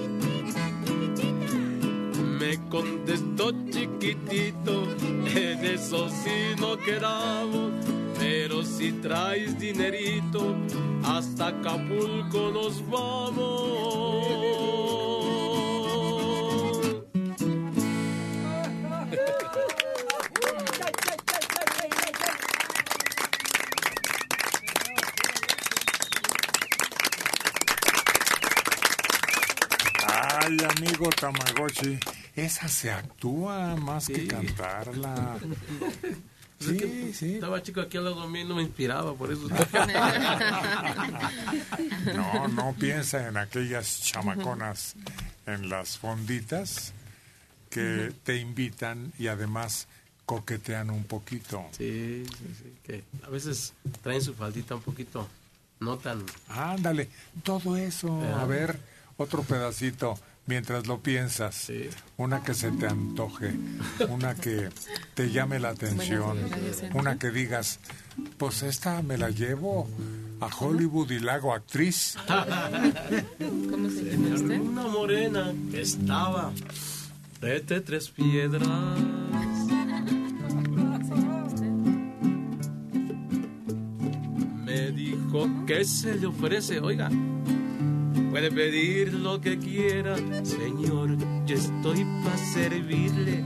Me 2.40 2.58
contestó 2.70 3.52
chiquitito, 3.70 4.84
en 5.36 5.66
eso 5.66 6.10
sí 6.10 6.56
no 6.60 6.78
quedamos. 6.78 7.72
Pero 8.30 8.62
si 8.62 8.92
traes 8.92 9.58
dinerito, 9.58 10.58
hasta 11.02 11.48
Acapulco 11.48 12.52
nos 12.52 12.86
vamos. 12.90 14.18
Ay, 30.06 30.58
amigo 30.76 31.10
Tamagotchi, 31.12 31.98
esa 32.36 32.68
se 32.68 32.92
actúa 32.92 33.78
más 33.78 34.08
que 34.08 34.28
cantarla. 34.28 35.38
Pues 36.58 36.72
es 36.72 36.82
que 37.20 37.36
Estaba 37.36 37.62
chico 37.62 37.82
aquí 37.82 37.98
al 37.98 38.06
lado 38.06 38.22
de 38.24 38.28
mí 38.30 38.44
no 38.44 38.56
me 38.56 38.64
inspiraba, 38.64 39.14
por 39.14 39.32
eso. 39.32 39.48
No, 42.16 42.48
no 42.48 42.74
piensa 42.80 43.28
en 43.28 43.38
aquellas 43.38 44.02
chamaconas 44.02 44.96
en 45.46 45.70
las 45.70 45.98
fonditas 45.98 46.94
que 47.70 48.14
te 48.24 48.38
invitan 48.38 49.14
y 49.20 49.28
además 49.28 49.88
coquetean 50.26 50.90
un 50.90 51.04
poquito. 51.04 51.66
Sí, 51.72 52.24
sí, 52.26 52.56
sí. 52.58 52.74
Que 52.84 53.04
a 53.24 53.30
veces 53.30 53.74
traen 54.02 54.22
su 54.22 54.34
faldita 54.34 54.76
un 54.76 54.82
poquito, 54.82 55.28
no 55.80 55.98
tan. 55.98 56.24
Ándale, 56.50 57.10
todo 57.44 57.78
eso. 57.78 58.22
A 58.36 58.46
ver, 58.46 58.80
otro 59.18 59.44
pedacito 59.44 60.18
mientras 60.48 60.88
lo 60.88 61.02
piensas. 61.02 61.72
Una 62.18 62.44
que 62.44 62.54
se 62.54 62.72
te 62.72 62.88
antoje, 62.88 63.54
una 64.10 64.34
que 64.34 64.70
te 65.14 65.30
llame 65.30 65.60
la 65.60 65.70
atención, 65.70 66.38
una 66.94 67.20
que 67.20 67.30
digas, 67.30 67.80
pues 68.38 68.64
esta 68.64 69.02
me 69.04 69.18
la 69.18 69.30
llevo 69.30 69.88
a 70.40 70.48
Hollywood 70.48 71.12
y 71.12 71.20
la 71.20 71.36
hago 71.36 71.54
actriz. 71.54 72.18
¿Cómo 72.28 73.90
se 73.90 74.04
llama 74.04 74.36
usted? 74.36 74.60
Una 74.60 74.88
morena 74.88 75.54
que 75.72 75.82
estaba 75.82 76.52
de 77.42 77.60
tres 77.60 78.10
piedras. 78.10 78.68
Me 84.66 84.92
dijo 84.92 85.48
que 85.66 85.86
se 85.86 86.16
le 86.16 86.28
ofrece, 86.28 86.80
oiga. 86.82 87.10
Puede 88.32 88.52
pedir 88.52 89.14
lo 89.14 89.40
que 89.40 89.58
quiera, 89.58 90.16
señor. 90.44 91.18
Yo 91.46 91.56
estoy 91.56 92.06
para 92.24 92.38
servirle. 92.38 93.44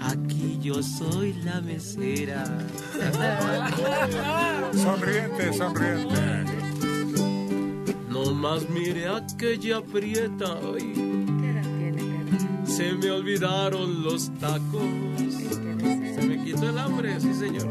Aquí 0.00 0.58
yo 0.60 0.82
soy 0.82 1.32
la 1.44 1.60
mesera. 1.60 2.44
Sonriente, 4.72 5.52
sonriente. 5.52 6.14
No 8.08 8.34
más 8.34 8.68
mire 8.68 9.08
aquella 9.08 9.80
prieta 9.80 10.54
hoy. 10.60 10.92
Se 12.64 12.92
me 12.94 13.10
olvidaron 13.10 14.02
los 14.02 14.30
tacos. 14.40 14.82
Se 16.14 16.26
me 16.26 16.42
quitó 16.44 16.68
el 16.68 16.78
hambre, 16.78 17.20
sí 17.20 17.32
señor. 17.34 17.68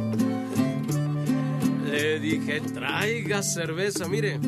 Le 1.92 2.20
dije, 2.20 2.62
traiga 2.62 3.44
cerveza, 3.44 4.08
mire. 4.08 4.40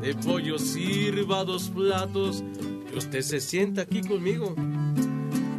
De 0.00 0.14
pollo 0.14 0.58
sirva 0.58 1.44
dos 1.44 1.68
platos. 1.68 2.42
Y 2.92 2.96
usted 2.96 3.20
se 3.20 3.40
sienta 3.40 3.82
aquí 3.82 4.00
conmigo. 4.00 4.56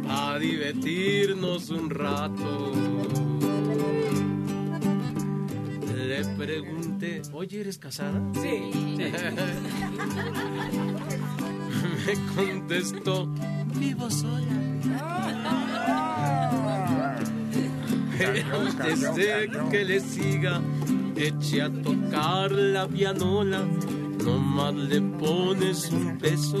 A 0.08 0.36
divertirnos 0.38 1.70
un 1.70 1.88
rato. 1.90 2.72
Le 5.94 6.24
pregunté, 6.36 7.22
oye, 7.32 7.60
¿eres 7.60 7.78
casada? 7.78 8.20
Sí. 8.34 8.98
Me 12.06 12.14
contestó, 12.34 13.26
vivo 13.76 14.10
sola. 14.10 14.58
Pero 18.18 18.60
antes 18.60 19.14
de 19.14 19.50
que 19.70 19.84
le 19.84 20.00
siga, 20.00 20.60
eche 21.16 21.62
a 21.62 21.70
tocar 21.70 22.52
la 22.52 22.86
pianola. 22.86 23.64
No 24.24 24.38
más 24.38 24.74
le 24.74 25.00
pones 25.00 25.90
un 25.90 26.16
peso, 26.18 26.58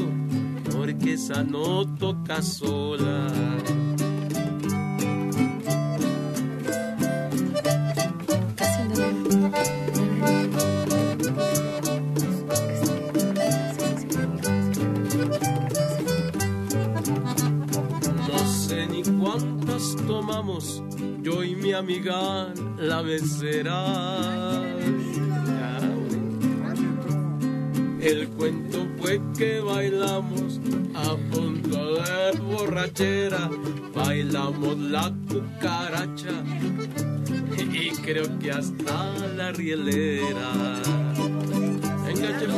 porque 0.72 1.12
esa 1.12 1.44
no 1.44 1.86
toca 1.96 2.42
sola. 2.42 3.28
No 18.28 18.38
sé 18.48 18.86
ni 18.86 19.02
cuántas 19.02 19.96
tomamos, 20.06 20.82
yo 21.22 21.44
y 21.44 21.54
mi 21.54 21.72
amiga 21.72 22.52
la 22.78 23.02
mesera. 23.02 24.52
El 28.02 28.28
cuento 28.30 28.84
fue 28.98 29.20
que 29.38 29.60
bailamos 29.60 30.60
a 30.92 31.16
punto 31.32 31.94
de 31.94 32.38
borrachera, 32.40 33.48
bailamos 33.94 34.76
la 34.76 35.14
cucaracha 35.28 36.42
y 37.72 37.90
creo 38.02 38.38
que 38.40 38.50
hasta 38.50 39.14
la 39.36 39.52
rielera. 39.52 40.82
Venga, 42.04 42.40
chelo. 42.40 42.54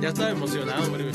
ya 0.00 0.08
estaba 0.10 0.30
emocionado, 0.30 0.84
hombre. 0.84 1.10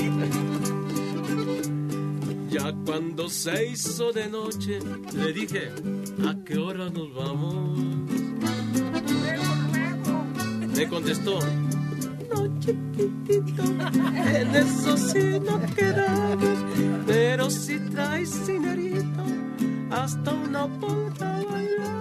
Ya 2.49 2.73
cuando 2.85 3.29
se 3.29 3.67
hizo 3.67 4.11
de 4.11 4.27
noche, 4.27 4.79
le 5.13 5.31
dije, 5.31 5.71
¿a 6.27 6.35
qué 6.43 6.57
hora 6.57 6.89
nos 6.89 7.13
vamos? 7.13 7.79
Me 10.75 10.87
contestó, 10.89 11.39
no 12.33 12.59
chiquitito, 12.59 13.63
en 13.63 14.55
eso 14.55 14.97
sí 14.97 15.39
no 15.39 15.59
quedamos, 15.75 16.65
pero 17.05 17.49
si 17.49 17.79
traes 17.89 18.47
dinerito, 18.47 19.23
hasta 19.89 20.31
una 20.31 20.67
polka 20.79 21.39
bailamos. 21.49 21.91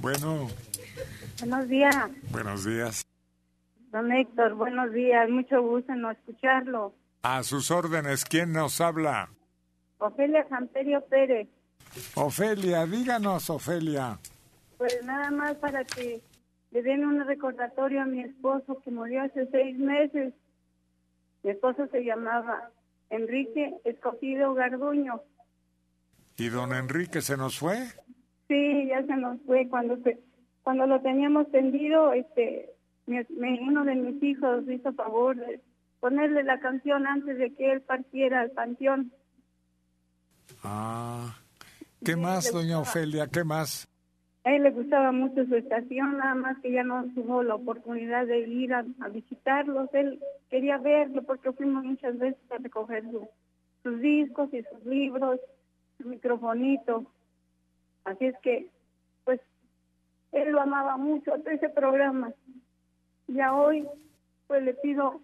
Bueno, 0.00 0.48
Buenos 1.40 1.68
días, 1.68 2.08
buenos 2.30 2.64
días. 2.64 3.09
Don 3.90 4.12
Héctor. 4.12 4.54
Buenos 4.54 4.92
días. 4.92 5.28
Mucho 5.28 5.62
gusto 5.62 5.92
en 5.92 6.02
no 6.02 6.10
escucharlo. 6.10 6.94
A 7.22 7.42
sus 7.42 7.70
órdenes, 7.70 8.24
¿quién 8.24 8.52
nos 8.52 8.80
habla? 8.80 9.30
Ofelia 9.98 10.46
Santerio 10.48 11.04
Pérez. 11.06 11.48
Ofelia, 12.14 12.86
díganos, 12.86 13.50
Ofelia. 13.50 14.18
Pues 14.78 15.04
nada 15.04 15.30
más 15.30 15.56
para 15.56 15.84
que 15.84 16.22
le 16.70 16.82
den 16.82 17.04
un 17.04 17.26
recordatorio 17.26 18.02
a 18.02 18.06
mi 18.06 18.20
esposo 18.20 18.80
que 18.82 18.90
murió 18.90 19.22
hace 19.22 19.46
seis 19.50 19.78
meses. 19.78 20.32
Mi 21.42 21.50
esposo 21.50 21.86
se 21.88 22.04
llamaba 22.04 22.70
Enrique 23.10 23.74
Escogido 23.84 24.54
Garduño. 24.54 25.20
¿Y 26.36 26.48
don 26.48 26.72
Enrique 26.72 27.20
se 27.20 27.36
nos 27.36 27.58
fue? 27.58 27.76
Sí, 28.48 28.86
ya 28.88 29.04
se 29.04 29.16
nos 29.16 29.38
fue 29.42 29.68
cuando 29.68 29.96
se, 29.98 30.20
cuando 30.62 30.86
lo 30.86 31.00
teníamos 31.00 31.50
tendido, 31.50 32.12
este, 32.12 32.70
mi- 33.10 33.26
mi- 33.40 33.58
uno 33.60 33.84
de 33.84 33.94
mis 33.96 34.22
hijos 34.22 34.64
hizo 34.68 34.92
favor 34.94 35.36
de 35.36 35.60
ponerle 36.00 36.42
la 36.44 36.60
canción 36.60 37.06
antes 37.06 37.36
de 37.38 37.52
que 37.54 37.72
él 37.72 37.80
partiera 37.82 38.40
al 38.40 38.50
panteón. 38.52 39.12
Ah. 40.64 41.34
¿Qué 42.04 42.16
más, 42.16 42.50
doña 42.52 42.78
Ofelia? 42.80 43.26
¿Qué 43.26 43.44
más? 43.44 43.86
A 44.44 44.52
él 44.54 44.62
le 44.62 44.70
gustaba 44.70 45.12
mucho 45.12 45.44
su 45.44 45.54
estación, 45.54 46.16
nada 46.16 46.34
más 46.34 46.58
que 46.60 46.72
ya 46.72 46.82
no 46.82 47.04
tuvo 47.14 47.42
la 47.42 47.54
oportunidad 47.56 48.26
de 48.26 48.38
ir 48.48 48.72
a, 48.72 48.84
a 49.00 49.08
visitarlos. 49.08 49.90
Él 49.92 50.18
quería 50.48 50.78
verlo 50.78 51.22
porque 51.24 51.52
fuimos 51.52 51.84
muchas 51.84 52.18
veces 52.18 52.40
a 52.50 52.56
recoger 52.56 53.04
su- 53.10 53.28
sus 53.82 54.00
discos 54.00 54.48
y 54.54 54.62
sus 54.62 54.84
libros, 54.86 55.40
su 55.98 56.08
microfonito. 56.08 57.04
Así 58.04 58.24
es 58.26 58.34
que, 58.42 58.68
pues, 59.24 59.40
él 60.32 60.52
lo 60.52 60.60
amaba 60.62 60.96
mucho, 60.96 61.34
ese 61.46 61.68
programa. 61.68 62.32
Ya 63.34 63.54
hoy, 63.54 63.86
pues 64.46 64.62
le 64.62 64.74
pido, 64.74 65.20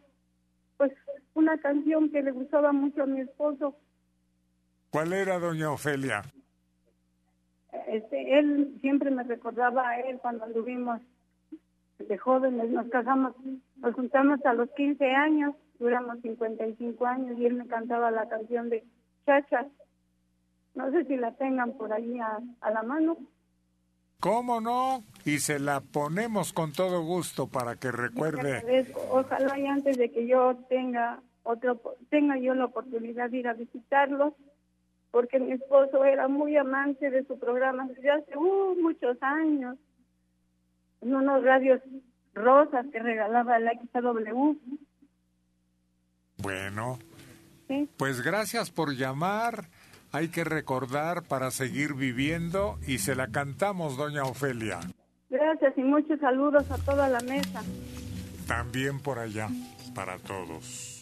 pues, 0.76 0.92
una 1.34 1.58
canción 1.58 2.10
que 2.10 2.22
le 2.22 2.30
gustaba 2.30 2.72
mucho 2.72 3.02
a 3.02 3.06
mi 3.06 3.20
esposo. 3.20 3.76
¿Cuál 4.90 5.12
era, 5.12 5.38
doña 5.38 5.72
Ofelia? 5.72 6.22
Este, 7.88 8.38
él 8.38 8.78
siempre 8.80 9.10
me 9.10 9.24
recordaba 9.24 9.88
a 9.88 10.00
él 10.00 10.18
cuando 10.18 10.44
anduvimos 10.44 11.00
de 11.98 12.18
jóvenes, 12.18 12.70
nos 12.70 12.88
casamos, 12.88 13.34
nos 13.76 13.94
juntamos 13.94 14.44
a 14.44 14.52
los 14.52 14.70
15 14.72 15.04
años, 15.10 15.54
duramos 15.78 16.20
55 16.20 17.06
años 17.06 17.38
y 17.38 17.46
él 17.46 17.54
me 17.54 17.66
cantaba 17.66 18.10
la 18.10 18.28
canción 18.28 18.70
de 18.70 18.84
Chacha. 19.24 19.66
No 20.74 20.90
sé 20.90 21.04
si 21.06 21.16
la 21.16 21.32
tengan 21.32 21.72
por 21.72 21.92
ahí 21.92 22.18
a, 22.20 22.38
a 22.60 22.70
la 22.70 22.82
mano. 22.82 23.16
¿Cómo 24.20 24.60
no? 24.60 25.04
Y 25.24 25.38
se 25.38 25.58
la 25.58 25.80
ponemos 25.80 26.52
con 26.52 26.72
todo 26.72 27.02
gusto 27.02 27.48
para 27.48 27.76
que 27.76 27.92
recuerde. 27.92 28.86
Ojalá 29.10 29.58
y 29.58 29.66
antes 29.66 29.98
de 29.98 30.10
que 30.10 30.26
yo 30.26 30.56
tenga 30.68 31.20
otro, 31.42 31.80
tenga 32.10 32.38
yo 32.38 32.54
la 32.54 32.66
oportunidad 32.66 33.30
de 33.30 33.38
ir 33.38 33.48
a 33.48 33.54
visitarlos, 33.54 34.34
porque 35.10 35.38
mi 35.38 35.52
esposo 35.52 36.04
era 36.04 36.28
muy 36.28 36.56
amante 36.56 37.10
de 37.10 37.24
su 37.24 37.38
programa 37.38 37.86
desde 37.88 38.10
hace 38.10 38.36
uh, 38.36 38.74
muchos 38.80 39.16
años, 39.22 39.76
en 41.02 41.14
unos 41.14 41.44
radios 41.44 41.80
rosas 42.34 42.86
que 42.92 42.98
regalaba 42.98 43.58
la 43.58 43.72
XW. 43.72 44.56
Bueno, 46.38 46.98
¿sí? 47.68 47.88
pues 47.96 48.22
gracias 48.22 48.70
por 48.70 48.94
llamar. 48.94 49.68
Hay 50.16 50.28
que 50.28 50.44
recordar 50.44 51.24
para 51.24 51.50
seguir 51.50 51.92
viviendo 51.92 52.78
y 52.86 53.00
se 53.00 53.14
la 53.14 53.26
cantamos, 53.28 53.98
doña 53.98 54.22
Ofelia. 54.22 54.80
Gracias 55.28 55.76
y 55.76 55.82
muchos 55.82 56.18
saludos 56.20 56.70
a 56.70 56.78
toda 56.78 57.06
la 57.10 57.20
mesa. 57.20 57.62
También 58.46 58.98
por 58.98 59.18
allá, 59.18 59.50
para 59.94 60.16
todos. 60.16 60.95